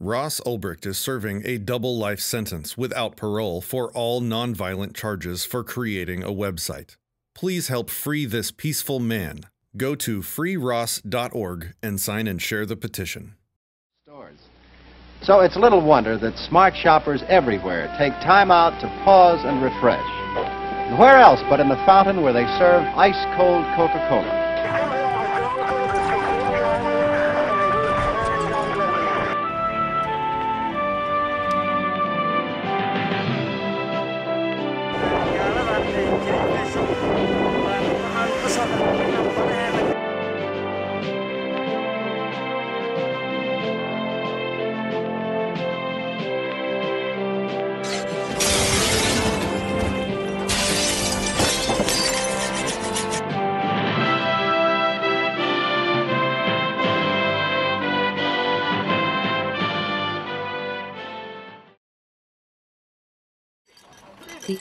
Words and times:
Ross 0.00 0.40
Ulbricht 0.46 0.86
is 0.86 0.96
serving 0.96 1.42
a 1.44 1.58
double 1.58 1.98
life 1.98 2.20
sentence 2.20 2.78
without 2.78 3.16
parole 3.16 3.60
for 3.60 3.90
all 3.94 4.20
nonviolent 4.22 4.94
charges 4.94 5.44
for 5.44 5.64
creating 5.64 6.22
a 6.22 6.28
website. 6.28 6.94
Please 7.34 7.66
help 7.66 7.90
free 7.90 8.24
this 8.24 8.52
peaceful 8.52 9.00
man. 9.00 9.40
Go 9.76 9.96
to 9.96 10.20
freeross.org 10.20 11.74
and 11.82 12.00
sign 12.00 12.28
and 12.28 12.40
share 12.40 12.64
the 12.64 12.76
petition. 12.76 13.34
stores. 14.04 14.38
So 15.22 15.40
it's 15.40 15.56
little 15.56 15.84
wonder 15.84 16.16
that 16.16 16.38
smart 16.48 16.74
shoppers 16.76 17.24
everywhere 17.26 17.92
take 17.98 18.12
time 18.22 18.52
out 18.52 18.80
to 18.80 18.86
pause 19.04 19.44
and 19.44 19.60
refresh. 19.60 20.06
And 20.86 20.96
where 20.96 21.18
else 21.18 21.40
but 21.50 21.58
in 21.58 21.68
the 21.68 21.82
fountain 21.84 22.22
where 22.22 22.32
they 22.32 22.46
serve 22.56 22.84
ice 22.94 23.18
cold 23.36 23.66
Coca 23.74 24.06
Cola? 24.08 24.47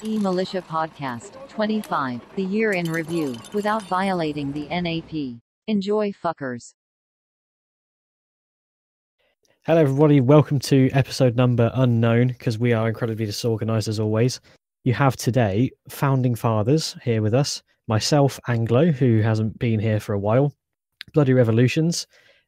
The 0.02 0.16
E-Militia 0.16 0.62
Podcast 0.62 1.50
25, 1.50 2.22
the 2.36 2.44
year 2.44 2.72
in 2.73 2.92
review, 2.92 3.36
without 3.53 3.81
violating 3.84 4.52
the 4.52 4.67
NAP. 4.67 5.40
Enjoy 5.67 6.12
fuckers. 6.12 6.73
Hello, 9.64 9.81
everybody. 9.81 10.22
Welcome 10.22 10.59
to 10.59 10.90
episode 10.92 11.36
number 11.36 11.72
unknown 11.73 12.28
because 12.28 12.59
we 12.59 12.73
are 12.73 12.88
incredibly 12.88 13.25
disorganized 13.25 13.88
as 13.88 14.00
always. 14.00 14.40
You 14.84 14.94
have 14.94 15.16
today 15.16 15.72
founding 15.90 16.36
fathers 16.36 16.95
here 17.03 17.23
with 17.23 17.34
us 17.34 17.64
myself, 17.88 18.40
Anglo, 18.48 18.92
who 18.92 19.22
hasn't 19.22 19.58
been 19.58 19.80
here 19.80 20.00
for 20.00 20.14
a 20.14 20.20
while, 20.20 20.53
Bloody 21.14 21.34
Revolutions, 21.34 22.06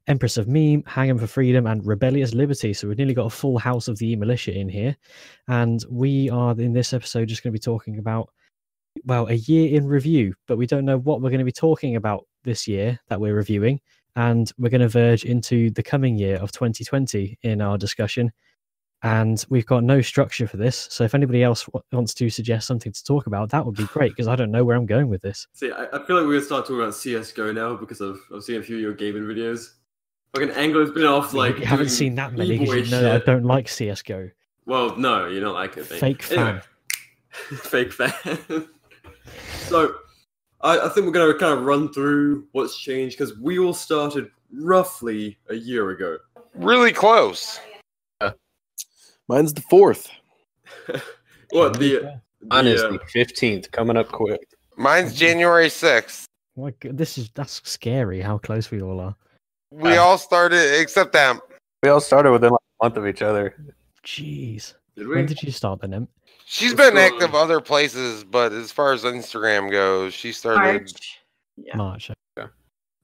Empress 0.10 0.38
of 0.38 0.48
Meme, 0.48 0.84
Hang 0.88 1.10
'em 1.12 1.20
for 1.20 1.28
Freedom, 1.28 1.68
and 1.68 1.86
Rebellious 1.86 2.34
Liberty. 2.34 2.74
So 2.74 2.88
we've 2.88 2.98
nearly 2.98 3.14
got 3.14 3.28
a 3.28 3.30
full 3.30 3.60
house 3.60 3.88
of 3.88 4.00
the 4.00 4.16
Militia 4.16 4.52
in 4.52 4.68
here. 4.68 4.98
And 5.48 5.86
we 5.88 6.32
are 6.32 6.60
in 6.60 6.74
this 6.74 6.94
episode 6.94 7.28
just 7.28 7.44
going 7.44 7.54
to 7.54 7.60
be 7.60 7.64
talking 7.64 8.00
about, 8.00 8.30
well, 9.06 9.28
a 9.28 9.36
year 9.36 9.78
in 9.78 9.86
review, 9.86 10.34
but 10.48 10.58
we 10.58 10.66
don't 10.66 10.84
know 10.84 10.98
what 10.98 11.22
we're 11.22 11.30
going 11.30 11.40
to 11.40 11.46
be 11.46 11.52
talking 11.52 11.96
about 11.96 12.26
this 12.44 12.68
year 12.68 13.00
that 13.08 13.22
we're 13.22 13.36
reviewing 13.36 13.80
and 14.16 14.52
we're 14.58 14.70
going 14.70 14.82
to 14.82 14.90
verge 14.90 15.26
into 15.26 15.70
the 15.72 15.84
coming 15.84 16.18
year 16.18 16.38
of 16.38 16.52
2020 16.52 17.38
in 17.44 17.62
our 17.62 17.78
discussion. 17.78 18.32
And 19.04 19.46
we've 19.50 19.66
got 19.66 19.84
no 19.84 20.02
structure 20.02 20.48
for 20.48 20.58
this. 20.58 20.88
So 20.90 21.04
if 21.04 21.14
anybody 21.14 21.44
else 21.44 21.70
wants 21.92 22.16
to 22.16 22.30
suggest 22.32 22.66
something 22.66 22.92
to 22.92 23.04
talk 23.04 23.28
about, 23.28 23.52
that 23.52 23.64
would 23.66 23.76
be 23.76 23.86
great 23.86 24.12
because 24.12 24.28
I 24.28 24.36
don't 24.36 24.52
know 24.52 24.66
where 24.66 24.76
I'm 24.76 24.88
going 24.88 25.08
with 25.08 25.22
this. 25.22 25.48
See, 25.54 25.72
I, 25.72 25.86
I 25.86 26.04
feel 26.06 26.18
like 26.18 26.26
we're 26.26 26.34
gonna 26.34 26.42
start 26.42 26.66
talking 26.66 26.82
about 26.82 26.96
CS:GO 26.96 27.54
now 27.54 27.76
because 27.76 28.02
I've 28.02 28.20
I've 28.36 28.44
seen 28.44 28.58
a 28.58 28.64
few 28.64 28.76
of 28.76 28.82
your 28.82 28.94
gaming 28.94 29.24
videos. 29.24 29.76
Fucking 30.34 30.52
Anglo's 30.52 30.92
been 30.92 31.06
off 31.06 31.34
like. 31.34 31.58
you 31.60 31.66
haven't 31.66 31.90
seen 31.90 32.16
that 32.16 32.34
many 32.34 32.58
because 32.58 32.90
you 32.90 32.92
know 32.92 33.02
that 33.02 33.24
I 33.24 33.26
don't 33.26 33.46
like 33.46 33.68
CSGO. 33.68 34.32
Well, 34.66 34.96
no, 34.98 35.28
you 35.28 35.40
don't 35.40 35.56
like 35.56 35.78
it. 35.78 35.90
mate. 35.90 36.00
Fake 36.00 36.22
fan. 36.22 36.40
Anyway. 36.40 36.62
Fake 37.64 37.92
fan. 37.92 38.68
so, 39.62 39.96
I, 40.62 40.80
I 40.80 40.90
think 40.90 41.08
we're 41.08 41.14
gonna 41.14 41.34
kind 41.34 41.58
of 41.58 41.66
run 41.66 41.92
through 41.92 42.48
what's 42.52 42.78
changed 42.78 43.18
because 43.18 43.38
we 43.40 43.58
all 43.58 43.74
started 43.74 44.30
roughly 44.54 45.38
a 45.50 45.56
year 45.56 45.90
ago. 45.92 46.18
Really 46.54 46.92
close. 46.92 47.60
Mine's 49.28 49.54
the 49.54 49.62
fourth. 49.62 50.10
What 51.52 51.80
the? 51.80 52.22
Mine 52.44 52.68
is 52.68 52.82
the, 52.82 52.90
uh, 52.90 52.92
the 52.92 53.00
fifteenth, 53.08 53.72
coming 53.72 53.98
up 53.98 54.10
quick. 54.10 54.40
Mine's 54.78 55.14
January 55.14 55.68
6th. 55.68 56.26
My 56.56 56.72
God, 56.80 56.98
this 56.98 57.18
is 57.18 57.30
that's 57.34 57.62
scary 57.68 58.22
how 58.22 58.38
close 58.38 58.72
we 58.72 58.82
all 58.82 59.00
are. 59.00 59.16
We 59.72 59.98
Uh, 59.98 60.02
all 60.02 60.18
started, 60.18 60.80
except 60.80 61.14
them. 61.14 61.40
We 61.84 61.90
all 61.90 62.02
started 62.02 62.32
within 62.32 62.52
like 62.52 62.60
a 62.82 62.86
month 62.86 62.98
of 62.98 63.08
each 63.08 63.22
other. 63.22 63.56
Jeez. 64.04 64.74
Did 64.96 65.08
When 65.08 65.20
we? 65.20 65.26
did 65.26 65.42
you 65.44 65.52
start 65.52 65.82
then, 65.82 65.94
Em? 65.94 66.08
She's 66.46 66.74
Let's 66.74 66.90
been 66.92 66.98
active 66.98 67.36
on. 67.36 67.42
other 67.44 67.62
places, 67.62 68.24
but 68.24 68.52
as 68.52 68.72
far 68.72 68.92
as 68.94 69.04
Instagram 69.04 69.70
goes, 69.72 70.14
she 70.14 70.32
started. 70.32 70.82
March. 70.82 71.20
Yeah. 71.58 71.76
March. 71.76 72.12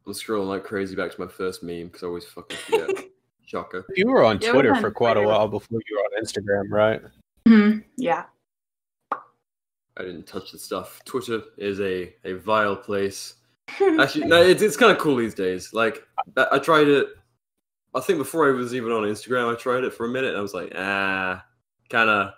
I'm 0.08 0.14
scrolling 0.14 0.48
like 0.48 0.64
crazy 0.64 0.96
back 0.96 1.12
to 1.12 1.20
my 1.20 1.28
first 1.28 1.64
meme 1.64 1.88
because 1.88 2.04
I 2.04 2.08
always 2.08 2.26
fucking 2.26 2.58
forget. 2.88 3.06
Shocker. 3.46 3.86
You 3.96 4.08
were 4.08 4.24
on 4.24 4.40
Yeah, 4.40 4.52
Twitter 4.52 4.74
we're 4.74 4.80
for 4.82 4.88
on 4.88 4.94
quite 4.94 5.18
a 5.18 5.22
while 5.22 5.48
before 5.48 5.80
you 5.90 5.98
were 5.98 6.04
on 6.18 6.24
Instagram, 6.24 6.70
right? 6.72 7.02
Mhm, 7.48 7.84
Yeah. 7.98 8.26
I 9.12 10.04
didn't 10.04 10.28
touch 10.28 10.52
the 10.52 10.60
stuff. 10.60 11.02
Twitter 11.06 11.42
is 11.58 11.80
a, 11.80 12.14
a 12.24 12.34
vile 12.34 12.76
place. 12.76 13.36
Actually, 14.00 14.26
no, 14.28 14.42
it's, 14.42 14.62
it's 14.62 14.78
kind 14.78 14.92
of 14.92 14.98
cool 14.98 15.16
these 15.16 15.34
days. 15.34 15.74
Like, 15.74 16.04
I, 16.38 16.48
I 16.54 16.60
tried 16.60 16.88
it. 16.88 17.08
I 17.94 18.00
think 18.02 18.20
before 18.20 18.48
I 18.48 18.52
was 18.52 18.76
even 18.76 18.92
on 18.92 19.04
Instagram, 19.04 19.52
I 19.52 19.56
tried 19.58 19.84
it 19.84 19.94
for 19.94 20.06
a 20.06 20.10
minute, 20.10 20.30
and 20.30 20.38
I 20.38 20.42
was 20.42 20.54
like, 20.54 20.72
ah, 20.76 21.44
kind 21.90 22.10
of, 22.10 22.32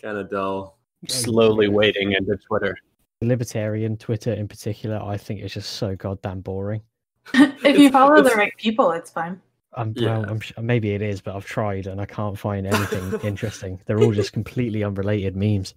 kind 0.00 0.16
of 0.16 0.30
dull. 0.30 0.78
Slowly 1.08 1.68
wading 1.68 2.12
into 2.12 2.36
Twitter. 2.36 2.76
Libertarian 3.22 3.96
Twitter 3.96 4.32
in 4.32 4.48
particular, 4.48 5.00
I 5.02 5.16
think 5.16 5.40
is 5.42 5.52
just 5.52 5.72
so 5.74 5.94
goddamn 5.96 6.40
boring. 6.40 6.82
if 7.34 7.78
you 7.78 7.86
It's- 7.86 7.92
follow 7.92 8.22
the 8.22 8.30
right 8.30 8.52
people, 8.56 8.92
it's 8.92 9.10
fine. 9.10 9.40
I'm, 9.74 9.92
Yeah. 9.96 10.18
well, 10.18 10.38
I'm, 10.56 10.66
maybe 10.66 10.94
it 10.94 11.02
is, 11.02 11.20
but 11.20 11.36
I've 11.36 11.46
tried 11.46 11.86
and 11.86 12.00
I 12.00 12.06
can't 12.06 12.36
find 12.38 12.66
anything 12.66 13.20
interesting. 13.24 13.78
They're 13.86 14.00
all 14.00 14.12
just 14.12 14.32
completely 14.32 14.82
unrelated 14.82 15.36
memes. 15.36 15.74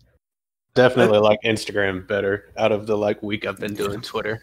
Definitely 0.74 1.20
like 1.20 1.40
Instagram 1.46 2.08
better 2.08 2.52
out 2.58 2.72
of 2.72 2.88
the 2.88 2.98
like 2.98 3.22
week 3.22 3.46
I've 3.46 3.60
been 3.60 3.76
doing 3.76 4.02
Twitter. 4.02 4.42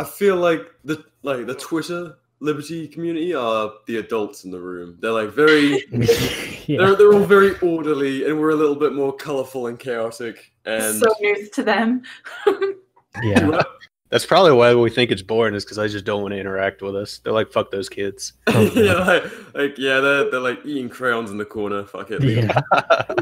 I 0.00 0.04
feel 0.04 0.36
like 0.36 0.62
the 0.82 1.04
like 1.22 1.46
the 1.46 1.54
Twitter 1.54 2.16
liberty 2.40 2.88
community 2.88 3.34
are 3.34 3.70
the 3.86 3.98
adults 3.98 4.44
in 4.44 4.50
the 4.50 4.58
room. 4.58 4.96
They're 4.98 5.12
like 5.12 5.28
very, 5.28 5.84
yeah. 6.66 6.78
they're 6.78 6.96
they're 6.96 7.12
all 7.12 7.24
very 7.26 7.58
orderly, 7.58 8.26
and 8.26 8.40
we're 8.40 8.48
a 8.48 8.54
little 8.54 8.76
bit 8.76 8.94
more 8.94 9.14
colorful 9.14 9.66
and 9.66 9.78
chaotic. 9.78 10.52
And 10.64 10.96
so 10.96 11.14
news 11.20 11.50
to 11.50 11.62
them. 11.62 12.02
yeah. 13.22 13.62
That's 14.08 14.24
probably 14.24 14.52
why 14.52 14.74
we 14.74 14.88
think 14.88 15.10
it's 15.10 15.20
boring, 15.20 15.54
is 15.54 15.66
because 15.66 15.78
I 15.78 15.86
just 15.86 16.06
don't 16.06 16.22
want 16.22 16.32
to 16.32 16.40
interact 16.40 16.80
with 16.80 16.96
us. 16.96 17.18
They're 17.18 17.34
like, 17.34 17.52
fuck 17.52 17.70
those 17.70 17.90
kids. 17.90 18.32
yeah, 18.48 18.94
like, 18.94 19.54
like 19.54 19.76
yeah, 19.76 20.00
they're 20.00 20.30
they're 20.30 20.40
like 20.40 20.64
eating 20.64 20.88
crayons 20.88 21.30
in 21.30 21.36
the 21.36 21.44
corner. 21.44 21.84
Fuck 21.84 22.10
it. 22.10 22.22
Yeah. 22.22 22.58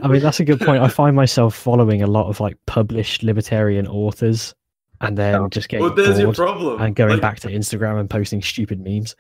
I 0.00 0.06
mean, 0.06 0.22
that's 0.22 0.39
a 0.39 0.45
good 0.45 0.60
point. 0.60 0.81
I 0.81 0.89
find 0.89 1.16
myself 1.16 1.56
following 1.56 2.03
a 2.03 2.06
lot 2.06 2.28
of 2.28 2.39
like 2.39 2.56
published 2.66 3.25
libertarian 3.25 3.89
authors 3.89 4.55
and 5.00 5.16
then 5.16 5.34
Oh. 5.36 5.48
just 5.48 5.69
getting 5.69 5.84
Well, 5.86 5.94
there's 5.94 6.19
your 6.19 6.26
bored 6.28 6.36
problem. 6.36 6.81
and 6.82 6.94
going 6.97 7.12
Like, 7.12 7.20
back 7.20 7.41
to 7.41 7.48
Instagram 7.48 8.00
and 8.00 8.09
posting 8.10 8.42
stupid 8.42 8.81
memes. 8.81 9.14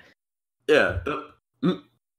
Yeah. 0.68 1.00
the- 1.04 1.32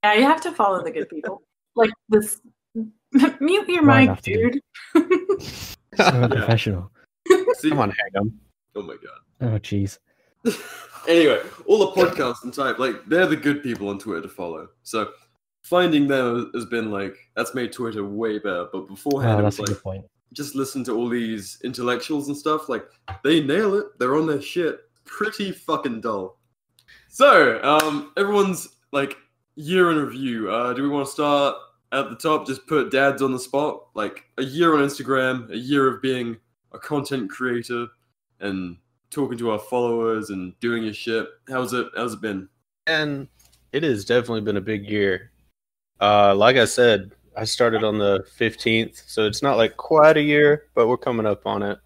yeah, 0.03 0.13
you 0.13 0.23
have 0.23 0.41
to 0.41 0.51
follow 0.51 0.83
the 0.83 0.91
good 0.91 1.09
people. 1.09 1.43
Like 1.75 1.91
this. 2.09 2.41
Mute 3.39 3.67
your 3.69 3.83
Right 3.83 4.09
mic, 4.09 4.21
dude. 4.21 4.61
So 4.93 5.01
unprofessional. 6.05 6.91
see- 7.57 7.69
Come 7.69 7.79
on, 7.79 7.89
hang 7.91 8.09
'em. 8.15 8.39
Oh 8.75 8.81
my 8.81 8.95
god. 8.95 9.19
Oh, 9.41 9.59
jeez. 9.59 9.99
anyway, 11.07 11.39
all 11.65 11.79
the 11.79 12.01
podcasts 12.01 12.43
and 12.43 12.53
type, 12.53 12.79
like 12.79 12.95
they're 13.07 13.25
the 13.25 13.35
good 13.35 13.61
people 13.63 13.89
on 13.89 13.99
Twitter 13.99 14.21
to 14.21 14.29
follow. 14.29 14.69
So 14.83 15.11
finding 15.63 16.07
them 16.07 16.49
has 16.53 16.65
been 16.65 16.91
like 16.91 17.15
that's 17.35 17.53
made 17.53 17.71
Twitter 17.73 18.05
way 18.05 18.39
better. 18.39 18.67
But 18.71 18.87
beforehand, 18.87 19.39
Oh, 19.39 19.43
that's 19.43 19.57
a 19.59 19.61
like 19.63 19.69
good 19.69 19.83
point. 19.83 20.05
Just 20.33 20.55
listen 20.55 20.83
to 20.85 20.95
all 20.95 21.09
these 21.09 21.59
intellectuals 21.63 22.27
and 22.27 22.37
stuff. 22.37 22.69
Like 22.69 22.85
they 23.23 23.41
nail 23.41 23.75
it. 23.75 23.97
They're 23.99 24.15
on 24.15 24.27
their 24.27 24.41
shit. 24.41 24.79
Pretty 25.05 25.51
fucking 25.51 26.01
dull. 26.01 26.37
So, 27.07 27.61
um, 27.63 28.11
everyone's 28.17 28.67
like 28.91 29.17
year 29.55 29.91
in 29.91 29.97
review. 29.97 30.51
Uh, 30.51 30.73
do 30.73 30.83
we 30.83 30.89
want 30.89 31.05
to 31.07 31.11
start 31.11 31.55
at 31.91 32.09
the 32.09 32.15
top? 32.15 32.45
Just 32.45 32.67
put 32.67 32.91
dads 32.91 33.21
on 33.21 33.31
the 33.31 33.39
spot. 33.39 33.87
Like 33.95 34.25
a 34.37 34.43
year 34.43 34.75
on 34.75 34.83
Instagram, 34.83 35.49
a 35.51 35.57
year 35.57 35.87
of 35.87 36.01
being 36.01 36.37
a 36.71 36.79
content 36.79 37.29
creator 37.29 37.87
and 38.39 38.77
talking 39.09 39.37
to 39.39 39.51
our 39.51 39.59
followers 39.59 40.29
and 40.29 40.57
doing 40.59 40.83
your 40.83 40.93
shit. 40.93 41.27
How's 41.49 41.73
it? 41.73 41.87
How's 41.95 42.13
it 42.13 42.21
been? 42.21 42.47
And 42.87 43.27
it 43.71 43.83
has 43.83 44.05
definitely 44.05 44.41
been 44.41 44.57
a 44.57 44.61
big 44.61 44.87
year. 44.87 45.31
Uh, 45.99 46.33
like 46.35 46.55
I 46.55 46.65
said, 46.65 47.11
I 47.39 47.45
started 47.45 47.85
on 47.85 47.97
the 47.97 48.25
15th, 48.37 49.01
so 49.07 49.25
it's 49.25 49.41
not 49.41 49.55
like 49.55 49.77
quite 49.77 50.17
a 50.17 50.21
year, 50.21 50.65
but 50.75 50.87
we're 50.89 50.97
coming 50.97 51.25
up 51.25 51.47
on 51.47 51.63
it. 51.63 51.79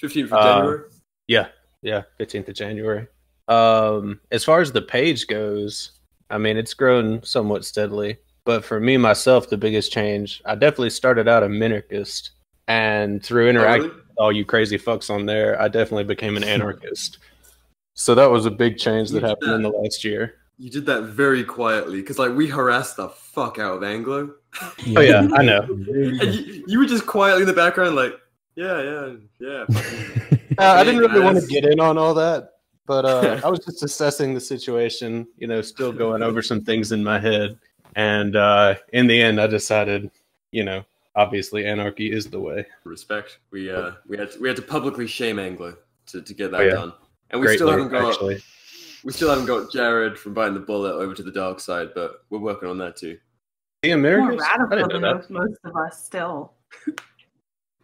15th 0.00 0.26
of 0.26 0.32
Uh, 0.34 0.42
January. 0.60 0.90
Yeah, 1.26 1.48
yeah, 1.82 2.02
15th 2.20 2.46
of 2.48 2.54
January. 2.54 3.08
Um, 3.48 4.20
as 4.30 4.44
far 4.44 4.60
as 4.60 4.70
the 4.70 4.82
page 4.82 5.26
goes, 5.26 5.90
I 6.30 6.38
mean, 6.38 6.56
it's 6.56 6.74
grown 6.74 7.22
somewhat 7.24 7.64
steadily. 7.64 8.18
But 8.44 8.64
for 8.64 8.78
me 8.78 8.96
myself, 8.96 9.50
the 9.50 9.56
biggest 9.58 9.90
change, 9.92 10.40
I 10.46 10.54
definitely 10.54 10.90
started 10.90 11.26
out 11.26 11.42
a 11.42 11.48
minarchist, 11.48 12.30
and 12.68 13.20
through 13.22 13.48
interacting 13.50 13.90
Oh, 13.90 13.94
really? 13.94 13.96
with 14.06 14.16
all 14.18 14.32
you 14.32 14.44
crazy 14.44 14.78
fucks 14.78 15.10
on 15.10 15.26
there, 15.26 15.60
I 15.60 15.66
definitely 15.66 16.04
became 16.04 16.36
an 16.36 16.44
anarchist. 16.54 17.18
so 17.94 18.14
that 18.14 18.30
was 18.30 18.46
a 18.46 18.50
big 18.50 18.78
change 18.78 19.10
that 19.10 19.24
happened 19.24 19.54
in 19.54 19.62
the 19.62 19.70
last 19.70 20.04
year. 20.04 20.36
You 20.58 20.70
did 20.70 20.86
that 20.86 21.02
very 21.02 21.44
quietly 21.44 22.00
because 22.00 22.18
like 22.18 22.34
we 22.34 22.48
harassed 22.48 22.96
the 22.96 23.08
fuck 23.08 23.58
out 23.58 23.76
of 23.76 23.82
Anglo, 23.84 24.34
Oh 24.96 25.00
yeah, 25.00 25.28
I 25.34 25.42
know. 25.42 25.62
and 25.68 26.34
you, 26.34 26.64
you 26.66 26.78
were 26.78 26.86
just 26.86 27.06
quietly 27.06 27.42
in 27.42 27.48
the 27.48 27.54
background, 27.54 27.96
like, 27.96 28.14
yeah, 28.54 28.82
yeah, 28.82 29.12
yeah. 29.38 29.64
Uh, 30.58 30.74
I 30.74 30.82
didn't 30.82 31.00
really 31.00 31.20
want 31.20 31.38
to 31.38 31.46
get 31.46 31.64
in 31.64 31.78
on 31.78 31.96
all 31.96 32.14
that, 32.14 32.54
but 32.86 33.04
uh, 33.04 33.40
I 33.44 33.48
was 33.48 33.60
just 33.60 33.82
assessing 33.82 34.34
the 34.34 34.40
situation, 34.40 35.28
you 35.36 35.46
know, 35.46 35.62
still 35.62 35.92
going 35.92 36.22
over 36.22 36.42
some 36.42 36.64
things 36.64 36.90
in 36.90 37.04
my 37.04 37.20
head. 37.20 37.58
And 37.94 38.34
uh, 38.34 38.74
in 38.92 39.06
the 39.06 39.20
end, 39.20 39.40
I 39.40 39.46
decided, 39.46 40.10
you 40.50 40.64
know, 40.64 40.84
obviously 41.14 41.66
anarchy 41.66 42.10
is 42.10 42.28
the 42.28 42.40
way. 42.40 42.66
Respect. 42.84 43.38
We 43.50 43.70
uh 43.70 43.92
we 44.06 44.16
had 44.16 44.32
to, 44.32 44.40
we 44.40 44.48
had 44.48 44.56
to 44.56 44.62
publicly 44.62 45.06
shame 45.06 45.38
Anglo 45.38 45.76
to, 46.06 46.22
to 46.22 46.34
get 46.34 46.50
that 46.50 46.60
Oh, 46.60 46.64
yeah. 46.64 46.70
done, 46.70 46.92
and 47.30 47.40
we 47.40 47.46
Great 47.46 47.56
still 47.58 47.70
haven't 47.70 47.90
got 47.90 48.08
actually. 48.08 48.42
We 49.04 49.12
still 49.12 49.30
haven't 49.30 49.46
got 49.46 49.72
Jared 49.72 50.18
from 50.18 50.34
biting 50.34 50.54
the 50.54 50.60
bullet 50.60 50.92
over 50.92 51.14
to 51.14 51.22
the 51.22 51.30
dark 51.30 51.60
side, 51.60 51.90
but 51.94 52.24
we're 52.30 52.38
working 52.38 52.68
on 52.68 52.78
that 52.78 52.96
too. 52.96 53.18
The 53.82 53.90
More 53.90 53.98
Americans? 53.98 54.42
I 54.42 54.56
radical 54.56 54.88
than 54.88 55.02
most, 55.02 55.28
that. 55.28 55.34
most 55.34 55.58
of 55.64 55.76
us 55.76 56.04
still. 56.04 56.52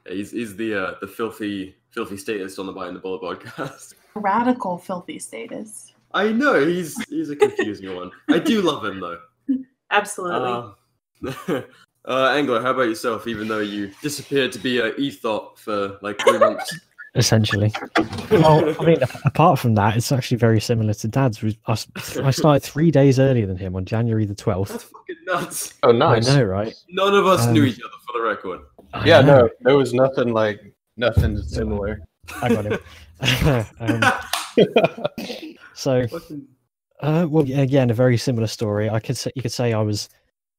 He's 0.08 0.32
he's 0.32 0.55
the 0.55 0.75
uh, 0.75 0.94
the 1.00 1.06
filthy 1.06 1.76
filthy 1.90 2.19
statist 2.19 2.58
on 2.58 2.66
the 2.66 2.72
biting 2.72 2.93
the 2.93 3.00
bullet 3.00 3.22
podcast. 3.22 3.94
Radical 4.14 4.76
filthy 4.76 5.19
statist. 5.19 5.94
I 6.12 6.31
know 6.31 6.64
he's 6.66 7.02
he's 7.08 7.31
a 7.31 7.37
confusing 7.37 7.96
one. 7.96 8.10
I 8.28 8.38
do 8.38 8.60
love 8.60 8.84
him 8.84 9.00
though. 9.00 9.19
Absolutely. 9.90 10.50
Um, 10.50 10.75
uh, 12.06 12.28
Anglo, 12.32 12.60
how 12.60 12.72
about 12.72 12.82
yourself? 12.82 13.26
Even 13.26 13.49
though 13.49 13.60
you 13.60 13.93
disappeared 14.02 14.52
to 14.52 14.58
be 14.58 14.78
a 14.78 14.93
ethot 14.93 15.56
for 15.56 15.99
like 16.02 16.20
three 16.20 16.38
months. 16.38 16.78
Essentially. 17.14 17.72
Well, 18.31 18.75
I 18.81 18.84
mean, 18.84 18.99
apart 19.25 19.58
from 19.58 19.75
that, 19.76 19.96
it's 19.96 20.11
actually 20.12 20.38
very 20.38 20.61
similar 20.61 20.94
to 20.94 21.08
Dad's. 21.08 21.43
I, 21.43 21.56
I 21.66 21.72
s- 21.72 22.16
I 22.19 22.31
started 22.31 22.62
three 22.62 22.90
days 22.90 23.19
earlier 23.19 23.46
than 23.46 23.56
him 23.56 23.76
on 23.76 23.84
January 23.84 24.25
the 24.25 24.31
That's 24.34 24.43
twelfth. 24.43 24.82
fucking 24.84 25.16
nuts. 25.26 25.75
Oh, 25.82 25.90
I 25.90 25.93
nice. 25.93 26.26
know, 26.28 26.43
right? 26.44 26.75
None 26.90 27.14
of 27.14 27.26
us 27.26 27.46
knew 27.46 27.62
Um, 27.62 27.69
each 27.69 27.81
other 27.81 27.94
for 28.06 28.19
the 28.19 28.25
record. 28.25 28.61
I 28.93 29.06
Yeah, 29.06 29.20
know. 29.20 29.40
no, 29.43 29.49
there 29.61 29.76
was 29.76 29.93
nothing 29.94 30.32
like 30.32 30.61
nothing 30.96 31.38
similar. 31.43 32.00
I 32.43 32.49
got 32.49 32.64
him. 32.66 32.78
um, 33.81 34.02
so, 35.75 36.06
uh, 37.00 37.26
well, 37.28 37.44
again, 37.50 37.90
a 37.90 37.94
very 37.94 38.17
similar 38.17 38.46
story. 38.46 38.88
I 38.90 39.00
could 39.00 39.17
say 39.17 39.31
you 39.34 39.43
could 39.43 39.52
say 39.52 39.72
I 39.72 39.81
was 39.82 40.08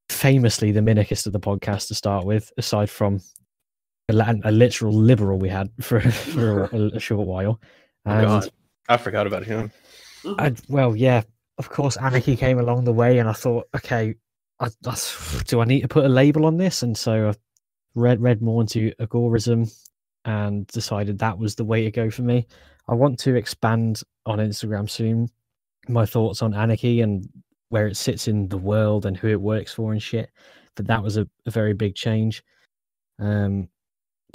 famously 0.09 0.71
the 0.71 0.81
minarchist 0.81 1.25
of 1.25 1.33
the 1.33 1.39
podcast 1.39 1.87
to 1.87 1.95
start 1.95 2.25
with, 2.25 2.51
aside 2.57 2.89
from 2.89 3.19
a, 4.09 4.13
la- 4.13 4.33
a 4.43 4.51
literal 4.51 4.93
liberal 4.93 5.37
we 5.39 5.49
had 5.49 5.69
for 5.81 5.99
for 6.11 6.65
a, 6.65 6.95
a 6.95 6.99
short 6.99 7.27
while. 7.27 7.59
And 8.05 8.25
God, 8.25 8.49
I 8.89 8.97
forgot 8.97 9.27
about 9.27 9.45
him. 9.45 9.71
I, 10.37 10.53
well, 10.67 10.95
yeah, 10.95 11.23
of 11.57 11.69
course, 11.69 11.97
anarchy 11.97 12.35
came 12.35 12.59
along 12.59 12.83
the 12.83 12.93
way, 12.93 13.19
and 13.19 13.29
I 13.29 13.33
thought, 13.33 13.67
okay, 13.75 14.15
I, 14.59 14.69
I, 14.85 14.97
do 15.45 15.61
I 15.61 15.65
need 15.65 15.81
to 15.81 15.87
put 15.87 16.05
a 16.05 16.09
label 16.09 16.45
on 16.45 16.57
this? 16.57 16.83
And 16.83 16.97
so 16.97 17.29
I 17.29 17.33
read 17.95 18.21
read 18.21 18.41
more 18.41 18.61
into 18.61 18.91
agorism 18.99 19.71
and 20.25 20.65
decided 20.67 21.19
that 21.19 21.37
was 21.37 21.55
the 21.55 21.65
way 21.65 21.83
to 21.83 21.91
go 21.91 22.09
for 22.09 22.23
me. 22.23 22.47
I 22.87 22.93
want 22.93 23.19
to 23.19 23.35
expand 23.35 24.01
on 24.25 24.39
Instagram 24.39 24.89
soon 24.89 25.29
my 25.87 26.05
thoughts 26.05 26.41
on 26.41 26.53
anarchy 26.53 27.01
and 27.01 27.27
where 27.69 27.87
it 27.87 27.97
sits 27.97 28.27
in 28.27 28.47
the 28.49 28.57
world 28.57 29.05
and 29.05 29.17
who 29.17 29.27
it 29.27 29.41
works 29.41 29.73
for 29.73 29.91
and 29.91 30.01
shit. 30.01 30.29
But 30.75 30.87
that 30.87 31.03
was 31.03 31.17
a, 31.17 31.27
a 31.45 31.51
very 31.51 31.73
big 31.73 31.95
change. 31.95 32.43
Um, 33.19 33.69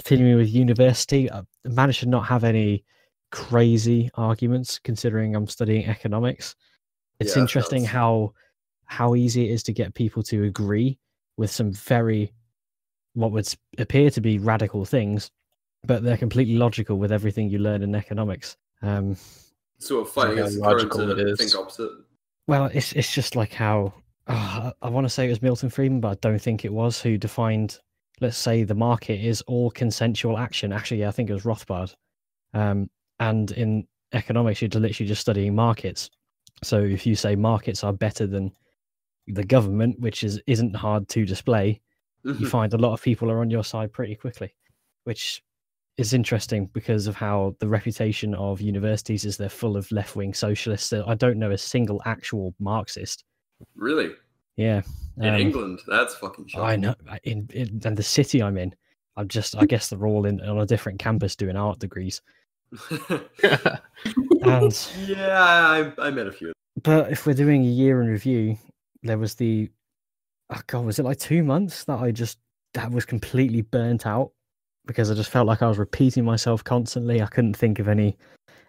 continuing 0.03 0.37
with 0.37 0.49
university, 0.49 1.31
I 1.31 1.41
managed 1.65 2.01
to 2.01 2.05
not 2.07 2.25
have 2.25 2.43
any 2.43 2.83
crazy 3.31 4.09
arguments 4.15 4.79
considering 4.79 5.35
I'm 5.35 5.47
studying 5.47 5.85
economics. 5.85 6.55
It's 7.19 7.35
Yeah, 7.35 7.43
interesting 7.43 7.83
that's- 7.83 7.93
how 7.93 8.33
how 8.85 9.15
easy 9.15 9.47
it 9.49 9.53
is 9.53 9.63
to 9.63 9.71
get 9.71 9.93
people 9.93 10.21
to 10.21 10.43
agree 10.43 10.99
with 11.37 11.49
some 11.49 11.71
very 11.71 12.33
what 13.13 13.31
would 13.31 13.47
appear 13.77 14.09
to 14.11 14.19
be 14.21 14.37
radical 14.37 14.83
things, 14.85 15.31
but 15.85 16.03
they're 16.03 16.17
completely 16.17 16.57
logical 16.57 16.97
with 16.97 17.11
everything 17.11 17.49
you 17.49 17.59
learn 17.59 17.83
in 17.83 17.95
economics. 17.95 18.57
Um, 18.81 19.15
sort 19.79 20.07
of 20.07 20.13
fighting 20.13 20.39
against 20.39 20.55
the 20.55 20.61
logical 20.61 21.09
it 21.11 21.19
is. 21.19 21.39
think 21.39 21.55
opposite. 21.55 21.91
Well, 22.47 22.65
it's 22.73 22.91
it's 22.93 23.13
just 23.13 23.35
like 23.35 23.53
how 23.53 23.93
oh, 24.27 24.73
I 24.81 24.89
want 24.89 25.05
to 25.05 25.09
say 25.09 25.25
it 25.25 25.29
was 25.29 25.41
Milton 25.41 25.69
Friedman, 25.69 26.01
but 26.01 26.09
I 26.09 26.15
don't 26.15 26.41
think 26.41 26.65
it 26.65 26.73
was 26.73 27.01
who 27.01 27.17
defined. 27.17 27.79
Let's 28.21 28.37
say 28.37 28.63
the 28.63 28.75
market 28.75 29.19
is 29.19 29.41
all 29.47 29.71
consensual 29.71 30.37
action. 30.37 30.71
Actually, 30.71 31.01
yeah, 31.01 31.09
I 31.09 31.11
think 31.11 31.29
it 31.29 31.33
was 31.33 31.43
Rothbard. 31.43 31.93
Um, 32.53 32.89
and 33.19 33.51
in 33.51 33.87
economics, 34.13 34.61
you're 34.61 34.69
literally 34.69 35.07
just 35.07 35.21
studying 35.21 35.55
markets. 35.55 36.09
So 36.63 36.79
if 36.79 37.05
you 37.05 37.15
say 37.15 37.35
markets 37.35 37.83
are 37.83 37.93
better 37.93 38.27
than 38.27 38.51
the 39.27 39.43
government, 39.43 39.99
which 39.99 40.23
is 40.23 40.39
isn't 40.47 40.75
hard 40.75 41.07
to 41.09 41.25
display, 41.25 41.81
Mhm. 42.25 42.39
you 42.39 42.47
find 42.47 42.73
a 42.73 42.77
lot 42.77 42.93
of 42.93 43.01
people 43.01 43.31
are 43.31 43.39
on 43.41 43.49
your 43.49 43.63
side 43.63 43.91
pretty 43.91 44.15
quickly, 44.15 44.53
which 45.05 45.43
is 45.97 46.13
interesting 46.13 46.67
because 46.67 47.07
of 47.07 47.15
how 47.15 47.55
the 47.59 47.67
reputation 47.67 48.33
of 48.35 48.61
universities 48.61 49.25
is 49.25 49.37
they're 49.37 49.49
full 49.49 49.75
of 49.77 49.91
left 49.91 50.15
wing 50.15 50.33
socialists. 50.33 50.87
So 50.89 51.03
I 51.07 51.15
don't 51.15 51.37
know 51.39 51.51
a 51.51 51.57
single 51.57 52.01
actual 52.05 52.53
Marxist. 52.59 53.23
really? 53.75 54.11
Yeah, 54.57 54.81
In 55.17 55.29
um, 55.29 55.35
England? 55.35 55.79
That's 55.87 56.15
fucking 56.15 56.47
shocking. 56.47 56.67
I 56.67 56.75
know. 56.75 56.95
In, 57.23 57.49
in 57.53 57.81
and 57.85 57.97
the 57.97 58.03
city 58.03 58.43
I'm 58.43 58.57
in, 58.57 58.75
I'm 59.17 59.27
just. 59.27 59.55
I 59.55 59.65
guess 59.65 59.89
they're 59.89 60.05
all 60.05 60.25
in 60.25 60.41
on 60.41 60.59
a 60.59 60.65
different 60.65 60.99
campus 60.99 61.35
doing 61.35 61.55
art 61.55 61.79
degrees. 61.79 62.21
And 64.43 64.89
yeah, 65.05 65.39
I, 65.39 65.91
I 65.99 66.09
met 66.09 66.25
a 66.25 66.31
few. 66.31 66.51
but 66.81 67.11
if 67.11 67.25
we're 67.25 67.33
doing 67.33 67.63
a 67.63 67.69
year 67.69 68.01
in 68.01 68.07
review, 68.07 68.57
there 69.03 69.17
was 69.17 69.35
the. 69.35 69.69
Oh 70.49 70.59
God, 70.67 70.85
was 70.85 70.99
it 70.99 71.05
like 71.05 71.19
two 71.19 71.43
months 71.43 71.83
that 71.85 71.99
I 71.99 72.11
just 72.11 72.39
that 72.73 72.91
was 72.91 73.05
completely 73.05 73.61
burnt 73.61 74.05
out 74.05 74.31
because 74.85 75.11
I 75.11 75.13
just 75.13 75.29
felt 75.29 75.47
like 75.47 75.61
I 75.61 75.67
was 75.67 75.77
repeating 75.77 76.25
myself 76.25 76.63
constantly. 76.63 77.21
I 77.21 77.27
couldn't 77.27 77.55
think 77.55 77.79
of 77.79 77.87
any 77.87 78.17